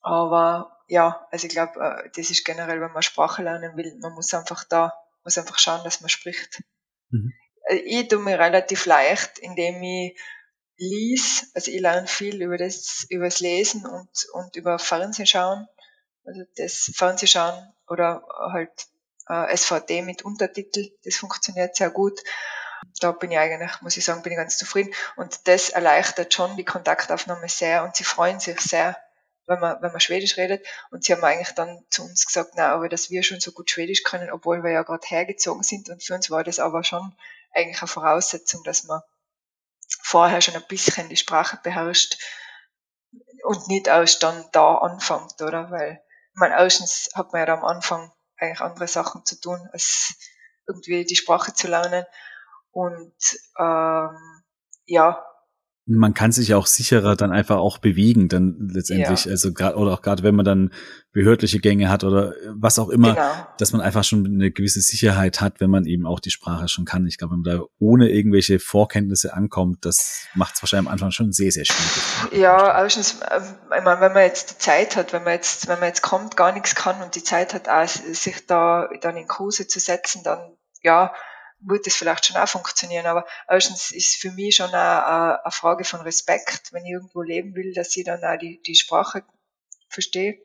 Aber 0.00 0.78
ja, 0.88 1.26
also 1.30 1.46
ich 1.46 1.52
glaube, 1.52 1.78
äh, 1.80 2.10
das 2.16 2.30
ist 2.30 2.44
generell, 2.44 2.80
wenn 2.80 2.92
man 2.92 3.02
Sprache 3.02 3.42
lernen 3.42 3.76
will, 3.76 3.98
man 4.00 4.14
muss 4.14 4.32
einfach 4.32 4.64
da, 4.64 4.94
muss 5.22 5.36
einfach 5.36 5.58
schauen, 5.58 5.84
dass 5.84 6.00
man 6.00 6.08
spricht. 6.08 6.62
Mhm. 7.10 7.34
Äh, 7.64 7.76
ich 7.76 8.08
tue 8.08 8.18
mir 8.20 8.38
relativ 8.38 8.86
leicht, 8.86 9.38
indem 9.38 9.82
ich 9.82 10.18
lies, 10.80 11.50
also 11.54 11.70
ich 11.70 11.80
lerne 11.80 12.06
viel 12.06 12.42
über 12.42 12.56
das, 12.56 13.06
über 13.10 13.26
das 13.26 13.40
Lesen 13.40 13.86
und, 13.86 14.10
und 14.32 14.56
über 14.56 14.78
Fernsehschauen. 14.78 15.68
Also 16.24 16.42
das 16.56 16.90
Fernsehschauen 16.94 17.72
oder 17.86 18.24
halt 18.52 18.72
äh, 19.28 19.54
SVD 19.56 20.02
mit 20.02 20.22
Untertitel, 20.22 20.90
das 21.04 21.16
funktioniert 21.16 21.76
sehr 21.76 21.90
gut. 21.90 22.18
Da 23.00 23.12
bin 23.12 23.30
ich 23.30 23.38
eigentlich, 23.38 23.82
muss 23.82 23.96
ich 23.96 24.04
sagen, 24.04 24.22
bin 24.22 24.32
ich 24.32 24.38
ganz 24.38 24.56
zufrieden. 24.56 24.94
Und 25.16 25.46
das 25.48 25.68
erleichtert 25.68 26.32
schon 26.32 26.56
die 26.56 26.64
Kontaktaufnahme 26.64 27.48
sehr 27.48 27.84
und 27.84 27.94
sie 27.94 28.04
freuen 28.04 28.40
sich 28.40 28.58
sehr, 28.60 28.96
wenn 29.46 29.60
man, 29.60 29.82
wenn 29.82 29.92
man 29.92 30.00
Schwedisch 30.00 30.38
redet. 30.38 30.66
Und 30.90 31.04
sie 31.04 31.12
haben 31.12 31.22
eigentlich 31.22 31.54
dann 31.54 31.84
zu 31.90 32.04
uns 32.04 32.24
gesagt, 32.24 32.52
na, 32.56 32.72
aber 32.72 32.88
dass 32.88 33.10
wir 33.10 33.22
schon 33.22 33.40
so 33.40 33.52
gut 33.52 33.70
Schwedisch 33.70 34.02
können, 34.02 34.30
obwohl 34.30 34.62
wir 34.62 34.70
ja 34.70 34.82
gerade 34.82 35.06
hergezogen 35.06 35.62
sind. 35.62 35.90
Und 35.90 36.02
für 36.02 36.14
uns 36.14 36.30
war 36.30 36.42
das 36.42 36.58
aber 36.58 36.84
schon 36.84 37.14
eigentlich 37.52 37.82
eine 37.82 37.88
Voraussetzung, 37.88 38.64
dass 38.64 38.84
man 38.84 39.02
vorher 40.10 40.40
schon 40.40 40.56
ein 40.56 40.66
bisschen 40.66 41.08
die 41.08 41.16
Sprache 41.16 41.58
beherrscht 41.62 42.18
und 43.44 43.68
nicht 43.68 43.86
erst 43.86 44.22
dann 44.24 44.44
da 44.52 44.74
anfängt, 44.78 45.40
oder? 45.40 45.70
Weil, 45.70 46.02
ich 46.32 46.40
meine, 46.40 46.56
erstens 46.56 47.10
hat 47.14 47.32
man 47.32 47.46
ja 47.46 47.54
am 47.54 47.64
Anfang 47.64 48.12
eigentlich 48.36 48.60
andere 48.60 48.88
Sachen 48.88 49.24
zu 49.24 49.40
tun, 49.40 49.68
als 49.72 50.14
irgendwie 50.66 51.04
die 51.04 51.16
Sprache 51.16 51.54
zu 51.54 51.68
lernen. 51.68 52.04
Und 52.72 53.14
ähm, 53.58 54.42
ja, 54.86 55.24
man 55.86 56.14
kann 56.14 56.30
sich 56.30 56.54
auch 56.54 56.66
sicherer 56.66 57.16
dann 57.16 57.32
einfach 57.32 57.56
auch 57.56 57.78
bewegen, 57.78 58.28
dann 58.28 58.68
letztendlich, 58.72 59.24
ja. 59.24 59.32
also 59.32 59.52
gerade 59.52 59.76
oder 59.76 59.92
auch 59.92 60.02
gerade 60.02 60.22
wenn 60.22 60.36
man 60.36 60.44
dann 60.44 60.70
behördliche 61.12 61.58
Gänge 61.58 61.88
hat 61.88 62.04
oder 62.04 62.34
was 62.54 62.78
auch 62.78 62.90
immer, 62.90 63.14
genau. 63.14 63.46
dass 63.58 63.72
man 63.72 63.80
einfach 63.80 64.04
schon 64.04 64.24
eine 64.24 64.52
gewisse 64.52 64.80
Sicherheit 64.80 65.40
hat, 65.40 65.60
wenn 65.60 65.70
man 65.70 65.86
eben 65.86 66.06
auch 66.06 66.20
die 66.20 66.30
Sprache 66.30 66.68
schon 66.68 66.84
kann. 66.84 67.06
Ich 67.06 67.18
glaube, 67.18 67.32
wenn 67.32 67.40
man 67.40 67.58
da 67.58 67.64
ohne 67.78 68.08
irgendwelche 68.08 68.60
Vorkenntnisse 68.60 69.34
ankommt, 69.34 69.84
das 69.84 70.26
macht 70.34 70.54
es 70.54 70.62
wahrscheinlich 70.62 70.88
am 70.88 70.92
Anfang 70.92 71.10
schon 71.10 71.32
sehr, 71.32 71.50
sehr 71.50 71.64
schwierig. 71.64 72.40
Ja, 72.40 72.80
erstens, 72.80 73.20
ähm, 73.28 73.42
ich 73.76 73.84
meine, 73.84 74.00
wenn 74.00 74.12
man 74.12 74.22
jetzt 74.22 74.50
die 74.52 74.58
Zeit 74.58 74.96
hat, 74.96 75.12
wenn 75.12 75.24
man 75.24 75.32
jetzt, 75.32 75.66
wenn 75.66 75.80
man 75.80 75.88
jetzt 75.88 76.02
kommt, 76.02 76.36
gar 76.36 76.52
nichts 76.52 76.74
kann 76.76 77.02
und 77.02 77.16
die 77.16 77.24
Zeit 77.24 77.54
hat, 77.54 77.68
auch 77.68 77.88
sich 77.88 78.46
da 78.46 78.88
dann 79.00 79.16
in 79.16 79.26
Kurse 79.26 79.66
zu 79.66 79.80
setzen, 79.80 80.22
dann 80.22 80.38
ja, 80.82 81.12
wird 81.60 81.86
das 81.86 81.94
vielleicht 81.94 82.26
schon 82.26 82.36
auch 82.36 82.48
funktionieren. 82.48 83.06
Aber 83.06 83.26
erstens 83.48 83.90
ist 83.90 84.16
für 84.16 84.30
mich 84.32 84.56
schon 84.56 84.70
eine, 84.70 85.40
eine 85.42 85.52
Frage 85.52 85.84
von 85.84 86.00
Respekt, 86.00 86.72
wenn 86.72 86.84
ich 86.84 86.92
irgendwo 86.92 87.22
leben 87.22 87.54
will, 87.54 87.72
dass 87.74 87.96
ich 87.96 88.04
dann 88.04 88.24
auch 88.24 88.38
die, 88.38 88.60
die 88.62 88.74
Sprache 88.74 89.24
verstehe. 89.88 90.38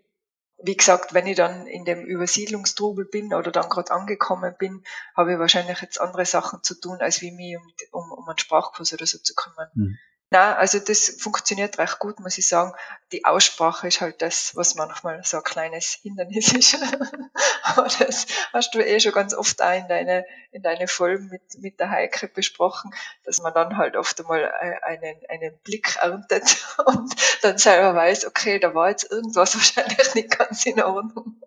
Wie 0.58 0.78
gesagt, 0.78 1.14
wenn 1.14 1.28
ich 1.28 1.36
dann 1.36 1.68
in 1.68 1.84
dem 1.84 2.06
Übersiedlungstrubel 2.06 3.06
bin 3.06 3.34
oder 3.34 3.52
dann 3.52 3.70
gerade 3.70 3.92
angekommen 3.92 4.56
bin, 4.58 4.84
habe 5.16 5.34
ich 5.34 5.40
wahrscheinlich 5.40 5.82
jetzt 5.82 6.00
andere 6.00 6.26
Sachen 6.26 6.64
zu 6.64 6.80
tun, 6.80 7.00
als 7.02 7.22
wie 7.22 7.32
mich 7.32 7.58
um, 7.58 7.74
um, 7.92 8.12
um 8.12 8.30
einen 8.30 8.38
Sprachkurs 8.38 8.94
oder 8.94 9.06
so 9.06 9.18
zu 9.18 9.36
kümmern. 9.36 9.70
Mhm. 9.74 9.98
Na, 10.32 10.56
also 10.56 10.80
das 10.80 11.18
funktioniert 11.20 11.78
recht 11.78 12.00
gut, 12.00 12.20
muss 12.20 12.38
ich 12.38 12.48
sagen. 12.48 12.74
Die 13.12 13.26
Aussprache 13.26 13.88
ist 13.88 14.02
halt 14.02 14.22
das, 14.22 14.56
was 14.56 14.76
manchmal 14.76 15.24
so 15.24 15.38
ein 15.38 15.44
kleines 15.44 16.00
Hindernis 16.02 16.52
ist. 16.52 16.78
Aber 17.64 17.88
das 18.00 18.26
hast 18.52 18.74
du 18.74 18.80
eh 18.80 19.00
schon 19.00 19.12
ganz 19.12 19.36
oft 19.36 19.62
auch 19.62 19.74
in 19.74 19.88
deine, 19.88 20.26
in 20.52 20.64
deine 20.64 20.88
Folgen 20.88 21.28
mit, 21.28 21.42
mit 21.60 21.80
der 21.80 21.92
Heike 21.92 22.28
besprochen, 22.28 22.92
dass 23.24 23.40
man 23.40 23.54
dann 23.54 23.78
halt 23.78 23.96
oft 23.96 24.20
einmal 24.20 24.52
einen, 24.82 25.16
einen 25.30 25.58
Blick 25.64 25.96
erntet 26.02 26.66
und 26.86 27.14
dann 27.44 27.58
selber 27.60 27.96
weiß, 27.96 28.26
okay, 28.26 28.60
da 28.60 28.74
war 28.74 28.90
jetzt 28.90 29.10
irgendwas 29.12 29.56
wahrscheinlich 29.56 30.16
nicht 30.16 30.38
ganz 30.38 30.66
in 30.66 30.82
Ordnung. 30.82 31.40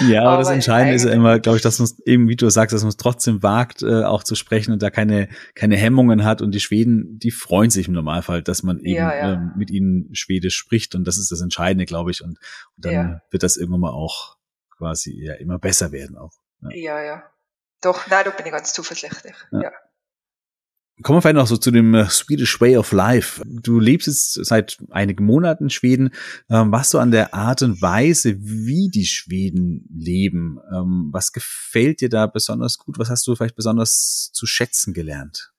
Ja, 0.00 0.22
aber, 0.22 0.30
aber 0.30 0.42
das 0.42 0.50
Entscheidende 0.50 0.94
ist 0.94 1.04
ja 1.04 1.12
immer, 1.12 1.38
glaube 1.38 1.56
ich, 1.56 1.62
dass 1.62 1.78
man 1.78 1.88
eben, 2.04 2.28
wie 2.28 2.36
du 2.36 2.48
sagst, 2.50 2.74
dass 2.74 2.82
man 2.82 2.90
es 2.90 2.96
trotzdem 2.96 3.42
wagt, 3.42 3.82
äh, 3.82 4.04
auch 4.04 4.22
zu 4.22 4.34
sprechen 4.34 4.72
und 4.72 4.82
da 4.82 4.90
keine, 4.90 5.28
keine 5.54 5.76
Hemmungen 5.76 6.24
hat. 6.24 6.42
Und 6.42 6.52
die 6.52 6.60
Schweden, 6.60 7.18
die 7.18 7.30
freuen 7.30 7.70
sich 7.70 7.88
im 7.88 7.94
Normalfall, 7.94 8.42
dass 8.42 8.62
man 8.62 8.78
eben 8.78 8.96
ja, 8.96 9.14
ja. 9.16 9.32
Ähm, 9.34 9.52
mit 9.56 9.70
ihnen 9.70 10.14
Schwedisch 10.14 10.56
spricht. 10.56 10.94
Und 10.94 11.04
das 11.04 11.18
ist 11.18 11.32
das 11.32 11.40
Entscheidende, 11.40 11.86
glaube 11.86 12.10
ich. 12.10 12.22
Und, 12.22 12.38
und 12.76 12.84
dann 12.84 12.92
ja. 12.92 13.22
wird 13.30 13.42
das 13.42 13.56
irgendwann 13.56 13.80
mal 13.80 13.90
auch 13.90 14.36
quasi 14.76 15.18
ja 15.22 15.34
immer 15.34 15.58
besser 15.58 15.92
werden 15.92 16.16
auch. 16.16 16.32
Ja, 16.70 17.00
ja. 17.00 17.22
Doch, 17.82 18.06
nein, 18.08 18.24
da 18.24 18.30
bin 18.30 18.46
ich 18.46 18.52
ganz 18.52 18.72
zuversichtlich. 18.72 19.34
ja. 19.52 19.70
Kommen 21.02 21.18
wir 21.18 21.22
vielleicht 21.22 21.36
noch 21.36 21.46
so 21.46 21.58
zu 21.58 21.70
dem 21.70 21.94
äh, 21.94 22.08
Swedish 22.08 22.58
Way 22.58 22.78
of 22.78 22.92
Life. 22.92 23.42
Du 23.44 23.78
lebst 23.78 24.06
jetzt 24.06 24.32
seit 24.46 24.78
einigen 24.90 25.26
Monaten 25.26 25.64
in 25.64 25.70
Schweden. 25.70 26.14
Ähm, 26.48 26.72
was 26.72 26.88
so 26.88 26.98
an 26.98 27.10
der 27.10 27.34
Art 27.34 27.60
und 27.60 27.82
Weise, 27.82 28.36
wie 28.38 28.88
die 28.88 29.04
Schweden 29.04 29.86
leben, 29.94 30.58
ähm, 30.72 31.10
was 31.12 31.32
gefällt 31.32 32.00
dir 32.00 32.08
da 32.08 32.26
besonders 32.26 32.78
gut? 32.78 32.98
Was 32.98 33.10
hast 33.10 33.26
du 33.26 33.36
vielleicht 33.36 33.56
besonders 33.56 34.30
zu 34.32 34.46
schätzen 34.46 34.94
gelernt? 34.94 35.52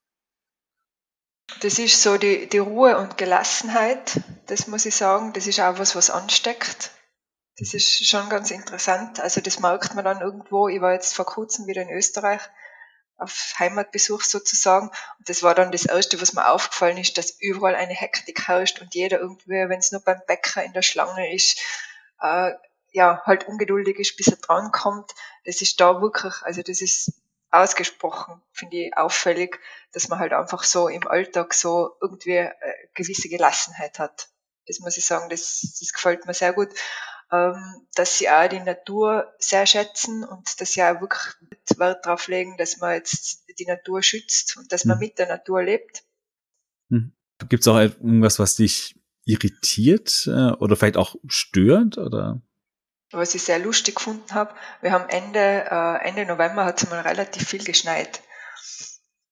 Das 1.62 1.78
ist 1.78 2.02
so 2.02 2.18
die, 2.18 2.50
die 2.50 2.58
Ruhe 2.58 2.98
und 2.98 3.18
Gelassenheit. 3.18 4.22
Das 4.48 4.68
muss 4.68 4.88
ich 4.88 4.96
sagen. 4.96 5.34
Das 5.34 5.46
ist 5.46 5.60
auch 5.60 5.78
was, 5.78 5.96
was 5.96 6.10
ansteckt. 6.10 6.92
Das 7.60 7.76
ist 7.76 8.08
schon 8.08 8.28
ganz 8.30 8.50
interessant. 8.50 9.20
Also 9.20 9.42
das 9.42 9.60
merkt 9.60 9.94
man 9.94 10.04
dann 10.04 10.22
irgendwo. 10.22 10.68
Ich 10.68 10.82
war 10.82 10.94
jetzt 10.94 11.16
vor 11.16 11.26
kurzem 11.26 11.68
wieder 11.68 11.84
in 11.84 11.90
Österreich 11.90 12.42
auf 13.18 13.54
Heimatbesuch 13.58 14.22
sozusagen. 14.22 14.90
Und 14.90 15.30
das 15.30 15.44
war 15.44 15.56
dann 15.56 15.72
das 15.72 15.86
Erste, 15.86 16.22
was 16.22 16.34
mir 16.34 16.50
aufgefallen 16.50 16.98
ist, 16.98 17.18
dass 17.18 17.32
überall 17.40 17.76
eine 17.76 17.94
Hektik 17.94 18.48
herrscht 18.48 18.80
und 18.82 18.94
jeder 18.94 19.20
irgendwie, 19.20 19.68
wenn 19.68 19.80
es 19.80 19.92
nur 19.92 20.02
beim 20.02 20.22
Bäcker 20.28 20.64
in 20.64 20.74
der 20.74 20.84
Schlange 20.84 21.34
ist, 21.34 21.60
äh, 22.22 22.54
ja, 22.92 23.22
halt 23.26 23.48
ungeduldig 23.48 24.00
ist, 24.00 24.18
bis 24.18 24.28
er 24.28 24.38
drankommt. 24.38 25.14
Das 25.46 25.62
ist 25.62 25.80
da 25.80 26.02
wirklich, 26.02 26.34
also 26.44 26.62
das 26.62 26.82
ist 26.82 27.14
ausgesprochen, 27.52 28.42
finde 28.52 28.78
ich, 28.78 28.98
auffällig, 28.98 29.60
dass 29.94 30.10
man 30.10 30.20
halt 30.20 30.34
einfach 30.34 30.64
so 30.64 30.88
im 30.88 31.08
Alltag 31.08 31.54
so 31.54 31.96
irgendwie 32.02 32.38
äh, 32.38 32.54
gewisse 32.94 33.30
Gelassenheit 33.30 34.00
hat. 34.00 34.30
Das 34.68 34.80
muss 34.80 34.98
ich 34.98 35.06
sagen, 35.06 35.30
das, 35.30 35.76
das 35.80 35.94
gefällt 35.94 36.26
mir 36.26 36.34
sehr 36.34 36.54
gut. 36.54 36.70
Ähm, 37.32 37.88
dass 37.96 38.18
sie 38.18 38.30
auch 38.30 38.48
die 38.48 38.60
Natur 38.60 39.34
sehr 39.38 39.66
schätzen 39.66 40.24
und 40.24 40.62
dass 40.62 40.72
sie 40.72 40.84
auch 40.84 41.02
wirklich 41.02 41.34
Wert 41.78 42.06
darauf 42.06 42.28
legen, 42.28 42.56
dass 42.58 42.78
man 42.78 42.94
jetzt 42.94 43.44
die 43.60 43.66
Natur 43.66 44.02
schützt 44.02 44.56
und 44.58 44.72
dass 44.72 44.86
man 44.86 44.98
mhm. 44.98 45.02
mit 45.02 45.20
der 45.20 45.28
Natur 45.28 45.62
lebt. 45.62 46.04
Mhm. 46.90 47.12
Gibt 47.50 47.62
es 47.62 47.68
auch 47.68 47.78
irgendwas, 47.78 48.40
was 48.40 48.56
dich 48.56 48.96
irritiert 49.26 50.26
äh, 50.28 50.54
oder 50.54 50.76
vielleicht 50.76 50.98
auch 50.98 51.16
stört? 51.28 51.98
Oder? 51.98 52.42
Was 53.12 53.36
ich 53.36 53.44
sehr 53.44 53.60
lustig 53.60 53.96
gefunden 53.96 54.34
habe, 54.34 54.56
wir 54.82 54.92
haben 54.92 55.10
Ende, 55.10 55.66
äh, 55.70 56.08
Ende 56.08 56.26
November 56.26 56.66
hat 56.66 56.82
es 56.82 56.90
mal 56.90 57.02
relativ 57.02 57.48
viel 57.48 57.64
geschneit. 57.64 58.22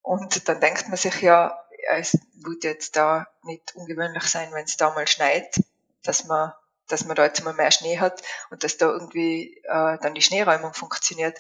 Und 0.01 0.47
dann 0.47 0.59
denkt 0.59 0.87
man 0.87 0.97
sich 0.97 1.21
ja, 1.21 1.57
es 1.87 2.17
wird 2.35 2.63
jetzt 2.63 2.95
da 2.95 3.27
nicht 3.43 3.75
ungewöhnlich 3.75 4.23
sein, 4.23 4.49
wenn 4.53 4.65
es 4.65 4.77
da 4.77 4.93
mal 4.93 5.07
schneit, 5.07 5.55
dass 6.03 6.25
man, 6.25 6.51
dass 6.87 7.05
man 7.05 7.15
da 7.15 7.25
jetzt 7.25 7.43
mal 7.43 7.53
mehr 7.53 7.71
Schnee 7.71 7.99
hat 7.99 8.21
und 8.49 8.63
dass 8.63 8.77
da 8.77 8.87
irgendwie 8.87 9.61
äh, 9.63 9.97
dann 10.01 10.13
die 10.13 10.21
Schneeräumung 10.21 10.73
funktioniert. 10.73 11.39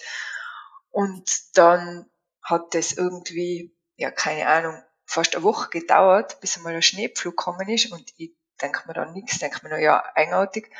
Und 0.91 1.57
dann 1.57 2.09
hat 2.41 2.73
das 2.73 2.93
irgendwie, 2.93 3.75
ja, 3.95 4.11
keine 4.11 4.47
Ahnung, 4.47 4.81
fast 5.05 5.35
eine 5.35 5.43
Woche 5.43 5.69
gedauert, 5.69 6.39
bis 6.41 6.57
einmal 6.57 6.73
der 6.73 6.81
Schneepflug 6.81 7.35
gekommen 7.35 7.69
ist 7.69 7.91
und 7.91 8.11
ich 8.17 8.33
denke 8.61 8.87
mir 8.87 8.93
dann 8.93 9.13
nichts, 9.13 9.39
denke 9.39 9.59
mir 9.63 9.69
nur, 9.69 9.79
ja, 9.79 10.03
eigenartig. 10.15 10.71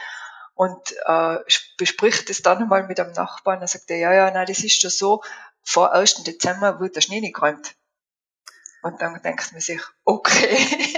Und 0.53 0.95
äh, 1.05 1.38
bespricht 1.78 2.30
es 2.30 2.41
dann 2.41 2.59
einmal 2.59 2.88
mit 2.88 2.99
einem 2.99 3.11
Nachbarn, 3.11 3.59
dann 3.59 3.68
sagt 3.68 3.89
er, 3.91 3.97
ja, 3.97 4.13
ja, 4.13 4.32
nein, 4.32 4.45
das 4.47 4.63
ist 4.63 4.82
schon 4.82 4.89
so, 4.89 5.22
vor 5.63 5.91
1. 5.91 6.24
Dezember 6.24 6.80
wird 6.80 6.95
der 6.95 7.01
Schnee 7.01 7.20
nicht 7.20 7.36
geräumt. 7.36 7.76
Und 8.82 9.01
dann 9.01 9.20
denkt 9.22 9.51
man 9.51 9.61
sich, 9.61 9.82
okay, 10.05 10.95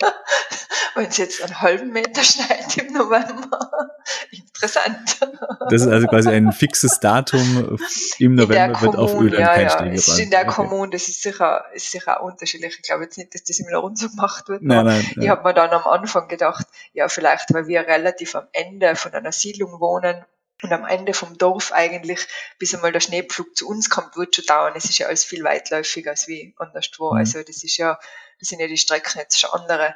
wenn 0.96 1.06
es 1.06 1.16
jetzt 1.18 1.42
einen 1.42 1.60
halben 1.60 1.92
Meter 1.92 2.22
schneit 2.22 2.76
im 2.76 2.92
November, 2.92 3.90
interessant. 4.30 5.20
Das 5.68 5.82
ist 5.82 5.88
also 5.88 6.06
quasi 6.06 6.30
ein 6.30 6.52
fixes 6.52 7.00
Datum. 7.00 7.78
Im 8.18 8.34
November 8.34 8.80
wird 8.80 8.96
auf 8.96 9.14
Öl 9.20 9.32
ja, 9.32 9.54
kein 9.54 9.66
ja. 9.66 9.78
Schnee 9.78 9.94
es 9.94 10.08
ist 10.08 10.18
In 10.18 10.30
der 10.30 10.42
okay. 10.42 10.54
Kommune, 10.54 10.90
das 10.90 11.08
ist 11.08 11.22
sicher, 11.22 11.64
ist 11.74 11.90
sicher 11.90 12.22
unterschiedlich. 12.22 12.76
Ich 12.76 12.82
glaube 12.82 13.04
jetzt 13.04 13.18
nicht, 13.18 13.34
dass 13.34 13.44
das 13.44 13.58
immer 13.58 13.76
rund 13.78 13.98
so 13.98 14.08
gemacht 14.08 14.48
wird. 14.48 14.62
Nein, 14.62 14.86
nein, 14.86 15.12
ich 15.20 15.28
habe 15.28 15.42
mir 15.42 15.54
dann 15.54 15.70
am 15.70 15.86
Anfang 15.86 16.28
gedacht, 16.28 16.66
ja, 16.92 17.08
vielleicht, 17.08 17.52
weil 17.52 17.66
wir 17.66 17.86
relativ 17.86 18.34
am 18.34 18.46
Ende 18.52 18.96
von 18.96 19.12
einer 19.12 19.32
Siedlung 19.32 19.80
wohnen, 19.80 20.24
und 20.62 20.72
am 20.72 20.86
Ende 20.86 21.12
vom 21.12 21.36
Dorf 21.36 21.72
eigentlich, 21.72 22.26
bis 22.58 22.74
einmal 22.74 22.92
der 22.92 23.00
Schneepflug 23.00 23.54
zu 23.56 23.68
uns 23.68 23.90
kommt, 23.90 24.16
wird 24.16 24.34
schon 24.34 24.46
dauern. 24.46 24.72
Es 24.74 24.86
ist 24.86 24.98
ja 24.98 25.06
alles 25.06 25.24
viel 25.24 25.44
weitläufiger 25.44 26.12
als 26.12 26.28
wie 26.28 26.54
anderswo. 26.56 27.12
Mhm. 27.12 27.18
Also 27.18 27.42
das 27.42 27.62
ist 27.62 27.76
ja, 27.76 27.98
das 28.40 28.48
sind 28.48 28.60
ja 28.60 28.66
die 28.66 28.78
Strecken 28.78 29.18
jetzt 29.18 29.38
schon 29.38 29.50
andere, 29.50 29.94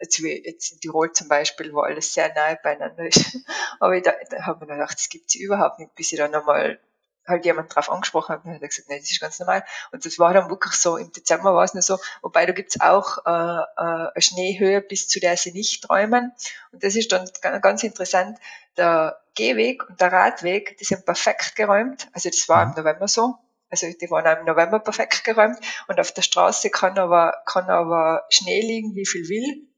als 0.00 0.22
wie 0.22 0.42
jetzt 0.44 0.72
in 0.72 0.80
Tirol 0.80 1.12
zum 1.12 1.28
Beispiel, 1.28 1.72
wo 1.72 1.80
alles 1.80 2.14
sehr 2.14 2.32
nahe 2.34 2.58
beieinander 2.62 3.06
ist. 3.06 3.38
Aber 3.80 3.94
ich, 3.96 4.02
da, 4.02 4.12
da 4.30 4.46
habe 4.46 4.64
ich 4.64 4.68
mir 4.68 4.74
gedacht, 4.74 4.98
das 4.98 5.08
gibt 5.08 5.28
es 5.28 5.34
überhaupt 5.36 5.78
nicht, 5.78 5.94
bis 5.94 6.12
ich 6.12 6.18
dann 6.18 6.34
einmal 6.34 6.80
halt 7.26 7.44
jemand 7.44 7.74
drauf 7.74 7.90
angesprochen 7.90 8.34
hat, 8.34 8.44
und 8.44 8.54
hat 8.54 8.60
gesagt, 8.60 8.88
nein, 8.88 8.98
das 9.00 9.10
ist 9.10 9.20
ganz 9.20 9.38
normal. 9.38 9.64
Und 9.92 10.04
das 10.04 10.18
war 10.18 10.34
dann 10.34 10.50
wirklich 10.50 10.74
so, 10.74 10.96
im 10.96 11.12
Dezember 11.12 11.54
war 11.54 11.64
es 11.64 11.74
nur 11.74 11.82
so, 11.82 11.98
wobei 12.22 12.46
da 12.46 12.52
gibt's 12.52 12.80
auch 12.80 13.18
äh, 13.24 13.30
äh, 13.30 13.64
eine 13.76 14.12
Schneehöhe, 14.16 14.80
bis 14.80 15.08
zu 15.08 15.20
der 15.20 15.36
sie 15.36 15.52
nicht 15.52 15.84
träumen. 15.84 16.32
Und 16.72 16.82
das 16.82 16.96
ist 16.96 17.12
dann 17.12 17.28
ganz 17.60 17.82
interessant, 17.82 18.38
der 18.76 19.20
Gehweg 19.34 19.88
und 19.88 20.00
der 20.00 20.12
Radweg, 20.12 20.76
die 20.78 20.84
sind 20.84 21.06
perfekt 21.06 21.56
geräumt. 21.56 22.08
Also 22.12 22.28
das 22.28 22.48
war 22.48 22.62
im 22.62 22.70
mhm. 22.70 22.76
November 22.76 23.08
so. 23.08 23.36
Also 23.70 23.86
die 23.86 24.10
waren 24.10 24.26
auch 24.26 24.40
im 24.40 24.46
November 24.46 24.80
perfekt 24.80 25.24
geräumt. 25.24 25.58
Und 25.86 26.00
auf 26.00 26.12
der 26.12 26.22
Straße 26.22 26.70
kann 26.70 26.98
aber, 26.98 27.42
kann 27.46 27.70
aber 27.70 28.24
Schnee 28.28 28.60
liegen, 28.60 28.94
wie 28.94 29.06
viel 29.06 29.28
will. 29.28 29.69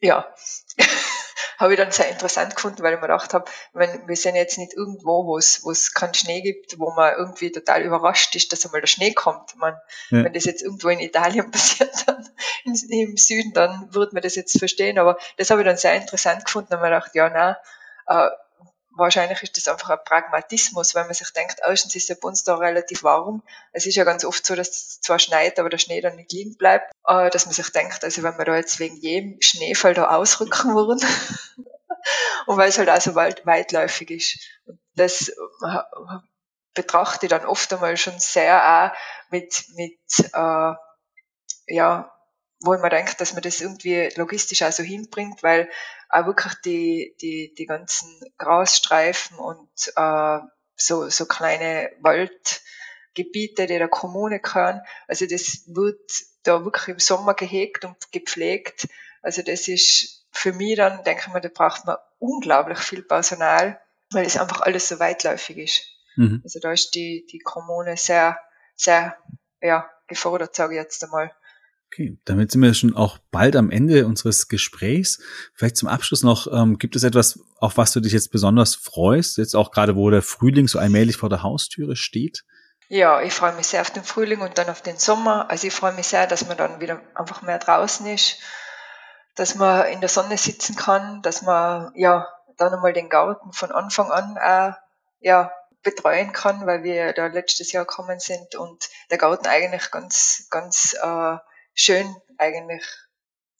Ja. 0.00 0.26
habe 1.58 1.72
ich 1.72 1.78
dann 1.78 1.90
sehr 1.90 2.08
interessant 2.08 2.54
gefunden, 2.54 2.82
weil 2.82 2.94
ich 2.94 3.00
mir 3.00 3.08
gedacht 3.08 3.34
habe, 3.34 3.50
wenn, 3.72 4.06
wir 4.06 4.16
sind 4.16 4.36
jetzt 4.36 4.58
nicht 4.58 4.74
irgendwo, 4.74 5.26
wo 5.26 5.36
es, 5.36 5.64
wo 5.64 5.72
es 5.72 5.92
keinen 5.92 6.14
Schnee 6.14 6.40
gibt, 6.40 6.78
wo 6.78 6.92
man 6.92 7.14
irgendwie 7.16 7.50
total 7.50 7.82
überrascht 7.82 8.34
ist, 8.36 8.52
dass 8.52 8.64
einmal 8.64 8.80
der 8.80 8.86
Schnee 8.86 9.12
kommt. 9.12 9.56
Man, 9.56 9.74
ja. 10.10 10.24
Wenn 10.24 10.32
das 10.32 10.44
jetzt 10.44 10.62
irgendwo 10.62 10.88
in 10.88 11.00
Italien 11.00 11.50
passiert, 11.50 12.06
dann 12.06 12.28
im 12.64 13.16
Süden, 13.16 13.52
dann 13.52 13.92
würde 13.92 14.14
man 14.14 14.22
das 14.22 14.36
jetzt 14.36 14.56
verstehen. 14.58 14.98
Aber 14.98 15.18
das 15.36 15.50
habe 15.50 15.62
ich 15.62 15.66
dann 15.66 15.76
sehr 15.76 15.96
interessant 15.96 16.44
gefunden 16.44 16.74
und 16.74 16.80
mir 16.80 16.90
gedacht, 16.90 17.14
ja, 17.14 17.28
na, 17.28 17.58
äh, 18.06 18.30
wahrscheinlich 18.98 19.42
ist 19.42 19.56
das 19.56 19.68
einfach 19.68 19.90
ein 19.90 20.04
Pragmatismus, 20.04 20.94
weil 20.94 21.04
man 21.04 21.14
sich 21.14 21.30
denkt, 21.30 21.60
erstens 21.64 21.94
ist 21.94 22.08
ja 22.08 22.16
bei 22.20 22.28
uns 22.28 22.44
da 22.44 22.56
relativ 22.56 23.02
warm. 23.02 23.42
Es 23.72 23.86
ist 23.86 23.94
ja 23.94 24.04
ganz 24.04 24.24
oft 24.24 24.44
so, 24.44 24.54
dass 24.54 24.68
es 24.68 25.00
zwar 25.00 25.18
schneit, 25.18 25.58
aber 25.58 25.70
der 25.70 25.78
Schnee 25.78 26.00
dann 26.00 26.16
nicht 26.16 26.32
liegen 26.32 26.56
bleibt, 26.56 26.92
äh, 27.06 27.30
dass 27.30 27.46
man 27.46 27.54
sich 27.54 27.70
denkt, 27.70 28.04
also 28.04 28.22
wenn 28.22 28.36
wir 28.36 28.44
da 28.44 28.56
jetzt 28.56 28.78
wegen 28.78 28.96
jedem 28.96 29.40
Schneefall 29.40 29.94
da 29.94 30.10
ausrücken 30.14 30.74
würden, 30.74 31.00
und 32.46 32.56
weil 32.56 32.68
es 32.68 32.78
halt 32.78 32.90
auch 32.90 33.00
so 33.00 33.14
weit, 33.14 33.46
weitläufig 33.46 34.10
ist. 34.10 34.38
Und 34.66 34.80
das 34.94 35.28
äh, 35.28 35.78
betrachte 36.74 37.26
ich 37.26 37.30
dann 37.30 37.46
oft 37.46 37.72
einmal 37.72 37.96
schon 37.96 38.18
sehr 38.18 38.92
auch 38.92 39.30
mit, 39.30 39.64
mit 39.74 39.98
äh, 40.32 40.74
ja, 41.68 42.17
wo 42.60 42.74
ich 42.74 42.80
mir 42.80 42.90
denke, 42.90 43.14
dass 43.18 43.32
man 43.32 43.42
das 43.42 43.60
irgendwie 43.60 44.10
logistisch 44.16 44.62
auch 44.62 44.72
so 44.72 44.82
hinbringt, 44.82 45.42
weil 45.42 45.68
auch 46.08 46.26
wirklich 46.26 46.54
die, 46.64 47.14
die, 47.20 47.54
die 47.54 47.66
ganzen 47.66 48.20
Grasstreifen 48.38 49.38
und 49.38 49.68
äh, 49.94 50.38
so, 50.74 51.08
so 51.08 51.26
kleine 51.26 51.90
Waldgebiete, 52.00 53.66
die 53.66 53.78
der 53.78 53.88
Kommune 53.88 54.40
gehören, 54.40 54.80
also 55.06 55.26
das 55.26 55.62
wird 55.66 56.00
da 56.42 56.64
wirklich 56.64 56.88
im 56.88 56.98
Sommer 56.98 57.34
gehegt 57.34 57.84
und 57.84 58.10
gepflegt. 58.12 58.88
Also 59.22 59.42
das 59.42 59.68
ist 59.68 60.26
für 60.30 60.52
mich 60.52 60.76
dann, 60.76 61.04
denke 61.04 61.24
ich 61.26 61.32
mal, 61.32 61.40
da 61.40 61.48
braucht 61.48 61.84
man 61.84 61.96
unglaublich 62.18 62.78
viel 62.78 63.02
Personal, 63.02 63.80
weil 64.12 64.24
es 64.24 64.36
einfach 64.36 64.62
alles 64.62 64.88
so 64.88 64.98
weitläufig 64.98 65.58
ist. 65.58 65.82
Mhm. 66.16 66.40
Also 66.42 66.60
da 66.60 66.72
ist 66.72 66.94
die, 66.94 67.26
die 67.30 67.40
Kommune 67.40 67.96
sehr, 67.96 68.38
sehr 68.74 69.16
ja, 69.60 69.88
gefordert, 70.06 70.54
sage 70.54 70.74
ich 70.74 70.82
jetzt 70.82 71.02
einmal. 71.04 71.32
Okay, 71.90 72.18
damit 72.26 72.52
sind 72.52 72.60
wir 72.62 72.74
schon 72.74 72.94
auch 72.94 73.18
bald 73.30 73.56
am 73.56 73.70
Ende 73.70 74.06
unseres 74.06 74.48
Gesprächs. 74.48 75.20
Vielleicht 75.54 75.78
zum 75.78 75.88
Abschluss 75.88 76.22
noch, 76.22 76.46
ähm, 76.52 76.78
gibt 76.78 76.96
es 76.96 77.02
etwas, 77.02 77.40
auf 77.60 77.78
was 77.78 77.92
du 77.92 78.00
dich 78.00 78.12
jetzt 78.12 78.30
besonders 78.30 78.74
freust, 78.74 79.38
jetzt 79.38 79.56
auch 79.56 79.70
gerade, 79.70 79.96
wo 79.96 80.10
der 80.10 80.22
Frühling 80.22 80.68
so 80.68 80.78
allmählich 80.78 81.16
vor 81.16 81.30
der 81.30 81.42
Haustüre 81.42 81.96
steht? 81.96 82.44
Ja, 82.88 83.22
ich 83.22 83.32
freue 83.32 83.54
mich 83.54 83.66
sehr 83.66 83.80
auf 83.80 83.90
den 83.90 84.04
Frühling 84.04 84.40
und 84.40 84.58
dann 84.58 84.68
auf 84.68 84.82
den 84.82 84.98
Sommer. 84.98 85.50
Also 85.50 85.66
ich 85.66 85.74
freue 85.74 85.92
mich 85.94 86.06
sehr, 86.06 86.26
dass 86.26 86.46
man 86.46 86.56
dann 86.56 86.80
wieder 86.80 87.00
einfach 87.14 87.42
mehr 87.42 87.58
draußen 87.58 88.06
ist, 88.06 88.38
dass 89.34 89.54
man 89.54 89.86
in 89.88 90.00
der 90.00 90.08
Sonne 90.08 90.36
sitzen 90.36 90.76
kann, 90.76 91.22
dass 91.22 91.42
man 91.42 91.92
ja 91.94 92.28
dann 92.58 92.74
einmal 92.74 92.92
den 92.92 93.08
Garten 93.08 93.52
von 93.52 93.72
Anfang 93.72 94.10
an 94.10 94.36
äh, 94.36 94.72
ja 95.20 95.52
betreuen 95.82 96.32
kann, 96.32 96.66
weil 96.66 96.82
wir 96.82 97.12
da 97.12 97.26
letztes 97.26 97.72
Jahr 97.72 97.84
gekommen 97.84 98.20
sind 98.20 98.56
und 98.56 98.88
der 99.10 99.18
Garten 99.18 99.46
eigentlich 99.46 99.90
ganz 99.90 100.46
ganz 100.50 100.94
äh, 100.94 101.36
schön 101.78 102.14
eigentlich 102.38 102.84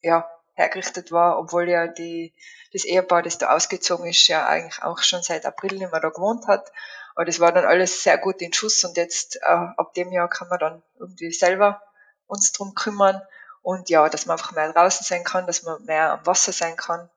ja, 0.01 0.29
hergerichtet 0.55 1.13
war, 1.13 1.39
obwohl 1.39 1.69
ja 1.69 1.87
die, 1.87 2.35
das 2.73 2.85
Ehepaar, 2.85 3.23
das 3.23 3.39
da 3.39 3.55
ausgezogen 3.55 4.07
ist, 4.07 4.27
ja 4.27 4.47
eigentlich 4.47 4.83
auch 4.83 4.99
schon 4.99 5.23
seit 5.23 5.47
April 5.47 5.79
nicht 5.79 5.91
mehr 5.91 6.01
da 6.01 6.09
gewohnt 6.11 6.47
hat. 6.47 6.71
Aber 7.15 7.25
das 7.25 7.41
war 7.41 7.53
dann 7.53 7.65
alles 7.65 8.03
sehr 8.03 8.19
gut 8.19 8.43
in 8.43 8.53
Schuss 8.53 8.85
und 8.85 8.97
jetzt 8.97 9.37
äh, 9.37 9.47
ab 9.47 9.95
dem 9.95 10.13
Jahr 10.13 10.29
kann 10.29 10.49
man 10.49 10.59
dann 10.59 10.83
irgendwie 10.99 11.33
selber 11.33 11.83
uns 12.27 12.53
drum 12.53 12.75
kümmern 12.75 13.23
und 13.63 13.89
ja, 13.89 14.09
dass 14.09 14.27
man 14.27 14.37
einfach 14.37 14.53
mehr 14.53 14.73
draußen 14.73 15.05
sein 15.05 15.25
kann, 15.25 15.47
dass 15.47 15.63
man 15.63 15.85
mehr 15.85 16.13
am 16.13 16.27
Wasser 16.27 16.53
sein 16.53 16.77
kann, 16.77 17.09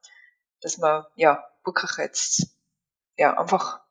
dass 0.60 0.78
man 0.78 1.04
ja 1.16 1.44
wirklich 1.64 1.96
jetzt 1.98 2.46
ja 3.16 3.38
einfach 3.38 3.81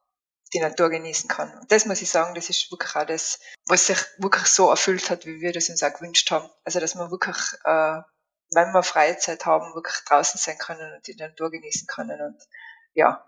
die 0.54 0.60
Natur 0.60 0.90
genießen 0.90 1.30
kann. 1.30 1.54
Und 1.60 1.72
das 1.72 1.86
muss 1.86 2.02
ich 2.02 2.10
sagen, 2.10 2.36
das 2.36 2.50
ist 2.50 2.72
wirklich 2.72 2.96
auch 2.96 3.06
das, 3.06 3.40
was 3.68 3.88
sich 3.88 3.98
wirklich 4.18 4.48
so 4.48 4.70
erfüllt 4.70 5.10
hat, 5.10 5.26
wie 5.26 5.40
wir 5.40 5.54
das 5.54 5.70
uns 5.70 5.82
auch 5.84 5.94
gewünscht 5.94 6.30
haben. 6.32 6.50
Also, 6.64 6.80
dass 6.80 6.96
wir 6.96 7.10
wirklich, 7.10 7.38
äh, 7.64 8.02
wenn 8.54 8.72
wir 8.74 8.84
Freizeit 8.84 9.46
haben, 9.46 9.74
wirklich 9.76 9.96
draußen 10.06 10.40
sein 10.40 10.58
können 10.58 10.94
und 10.94 11.08
die 11.08 11.16
Natur 11.16 11.52
genießen 11.52 11.88
können. 11.88 12.22
Und 12.22 12.42
ja, 12.94 13.26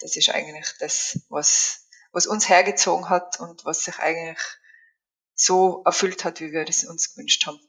das 0.00 0.16
ist 0.16 0.30
eigentlich 0.30 0.74
das, 0.80 1.20
was, 1.28 1.86
was 2.12 2.26
uns 2.26 2.48
hergezogen 2.48 3.10
hat 3.10 3.38
und 3.40 3.64
was 3.64 3.84
sich 3.84 3.98
eigentlich 3.98 4.42
so 5.34 5.82
erfüllt 5.84 6.24
hat, 6.24 6.40
wie 6.40 6.52
wir 6.52 6.64
das 6.64 6.84
uns 6.84 7.14
gewünscht 7.14 7.46
haben. 7.46 7.60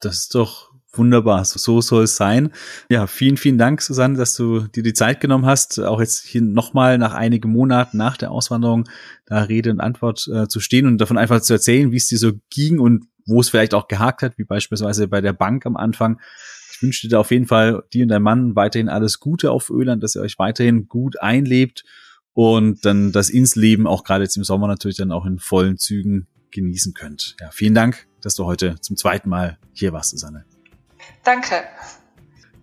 Das 0.00 0.16
ist 0.16 0.34
doch 0.34 0.72
wunderbar. 0.92 1.44
So, 1.44 1.58
so 1.58 1.80
soll 1.80 2.04
es 2.04 2.16
sein. 2.16 2.50
Ja, 2.90 3.06
vielen, 3.06 3.36
vielen 3.36 3.58
Dank, 3.58 3.80
Susanne, 3.80 4.16
dass 4.16 4.34
du 4.34 4.60
dir 4.60 4.82
die 4.82 4.92
Zeit 4.92 5.20
genommen 5.20 5.46
hast, 5.46 5.78
auch 5.80 6.00
jetzt 6.00 6.24
hier 6.24 6.42
nochmal 6.42 6.98
nach 6.98 7.14
einigen 7.14 7.50
Monaten 7.50 7.96
nach 7.96 8.16
der 8.16 8.30
Auswanderung 8.30 8.88
da 9.26 9.42
Rede 9.42 9.70
und 9.70 9.80
Antwort 9.80 10.28
äh, 10.32 10.48
zu 10.48 10.60
stehen 10.60 10.86
und 10.86 10.98
davon 10.98 11.18
einfach 11.18 11.40
zu 11.40 11.52
erzählen, 11.52 11.92
wie 11.92 11.96
es 11.96 12.08
dir 12.08 12.18
so 12.18 12.32
ging 12.50 12.78
und 12.80 13.06
wo 13.26 13.40
es 13.40 13.50
vielleicht 13.50 13.74
auch 13.74 13.88
gehakt 13.88 14.22
hat, 14.22 14.38
wie 14.38 14.44
beispielsweise 14.44 15.08
bei 15.08 15.20
der 15.20 15.34
Bank 15.34 15.66
am 15.66 15.76
Anfang. 15.76 16.20
Ich 16.72 16.82
wünsche 16.82 17.08
dir 17.08 17.20
auf 17.20 17.30
jeden 17.30 17.46
Fall, 17.46 17.82
dir 17.92 18.04
und 18.04 18.08
dein 18.08 18.22
Mann, 18.22 18.56
weiterhin 18.56 18.88
alles 18.88 19.20
Gute 19.20 19.50
auf 19.50 19.70
Öland, 19.70 20.02
dass 20.02 20.16
ihr 20.16 20.22
euch 20.22 20.38
weiterhin 20.38 20.88
gut 20.88 21.20
einlebt 21.20 21.84
und 22.32 22.84
dann 22.84 23.12
das 23.12 23.30
Insleben 23.30 23.86
auch 23.86 24.04
gerade 24.04 24.24
jetzt 24.24 24.36
im 24.36 24.44
Sommer 24.44 24.68
natürlich 24.68 24.96
dann 24.96 25.12
auch 25.12 25.26
in 25.26 25.38
vollen 25.38 25.76
Zügen 25.76 26.28
genießen 26.50 26.94
könnt. 26.94 27.36
Ja, 27.40 27.50
vielen 27.50 27.74
Dank 27.74 28.08
dass 28.20 28.34
du 28.34 28.44
heute 28.44 28.80
zum 28.80 28.96
zweiten 28.96 29.28
Mal 29.28 29.58
hier 29.72 29.92
warst, 29.92 30.10
Susanne. 30.10 30.44
Danke. 31.24 31.64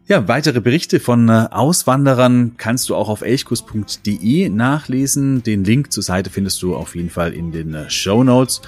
Ja, 0.08 0.28
weitere 0.28 0.62
Berichte 0.62 1.00
von 1.00 1.30
äh, 1.30 1.48
Auswanderern 1.50 2.54
kannst 2.58 2.90
du 2.90 2.96
auch 2.96 3.10
auf 3.10 3.22
elchkus.de 3.22 4.50
nachlesen. 4.50 5.42
Den 5.42 5.64
Link 5.64 5.92
zur 5.92 6.04
Seite 6.04 6.30
findest 6.30 6.62
du 6.62 6.76
auf 6.76 6.96
jeden 6.96 7.10
Fall 7.10 7.34
in 7.34 7.52
den 7.52 7.74
äh, 7.74 7.90
Show 7.90 8.24
Notes. 8.24 8.62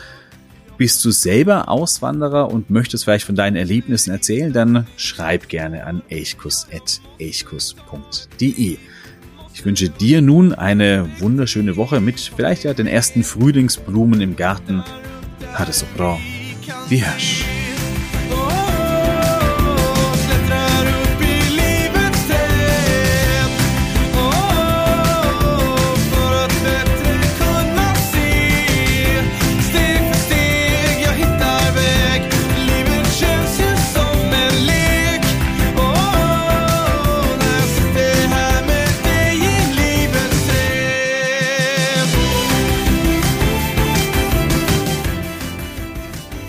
Bist 0.77 1.05
du 1.05 1.11
selber 1.11 1.69
Auswanderer 1.69 2.51
und 2.51 2.69
möchtest 2.69 3.03
vielleicht 3.03 3.25
von 3.25 3.35
deinen 3.35 3.55
Erlebnissen 3.55 4.11
erzählen, 4.11 4.53
dann 4.53 4.85
schreib 4.95 5.49
gerne 5.49 5.85
an 5.85 6.03
elchkus.elchkus.de. 6.09 8.77
Ich 9.53 9.65
wünsche 9.65 9.89
dir 9.89 10.21
nun 10.21 10.53
eine 10.53 11.09
wunderschöne 11.17 11.77
Woche 11.77 11.99
mit 11.99 12.19
vielleicht 12.19 12.63
ja 12.63 12.75
den 12.75 12.85
ersten 12.85 13.23
Frühlingsblumen 13.23 14.21
im 14.21 14.35
Garten. 14.35 14.83
Så 15.71 15.87
bra. 15.95 16.19
Vi 16.89 17.03
hörs. 17.03 17.46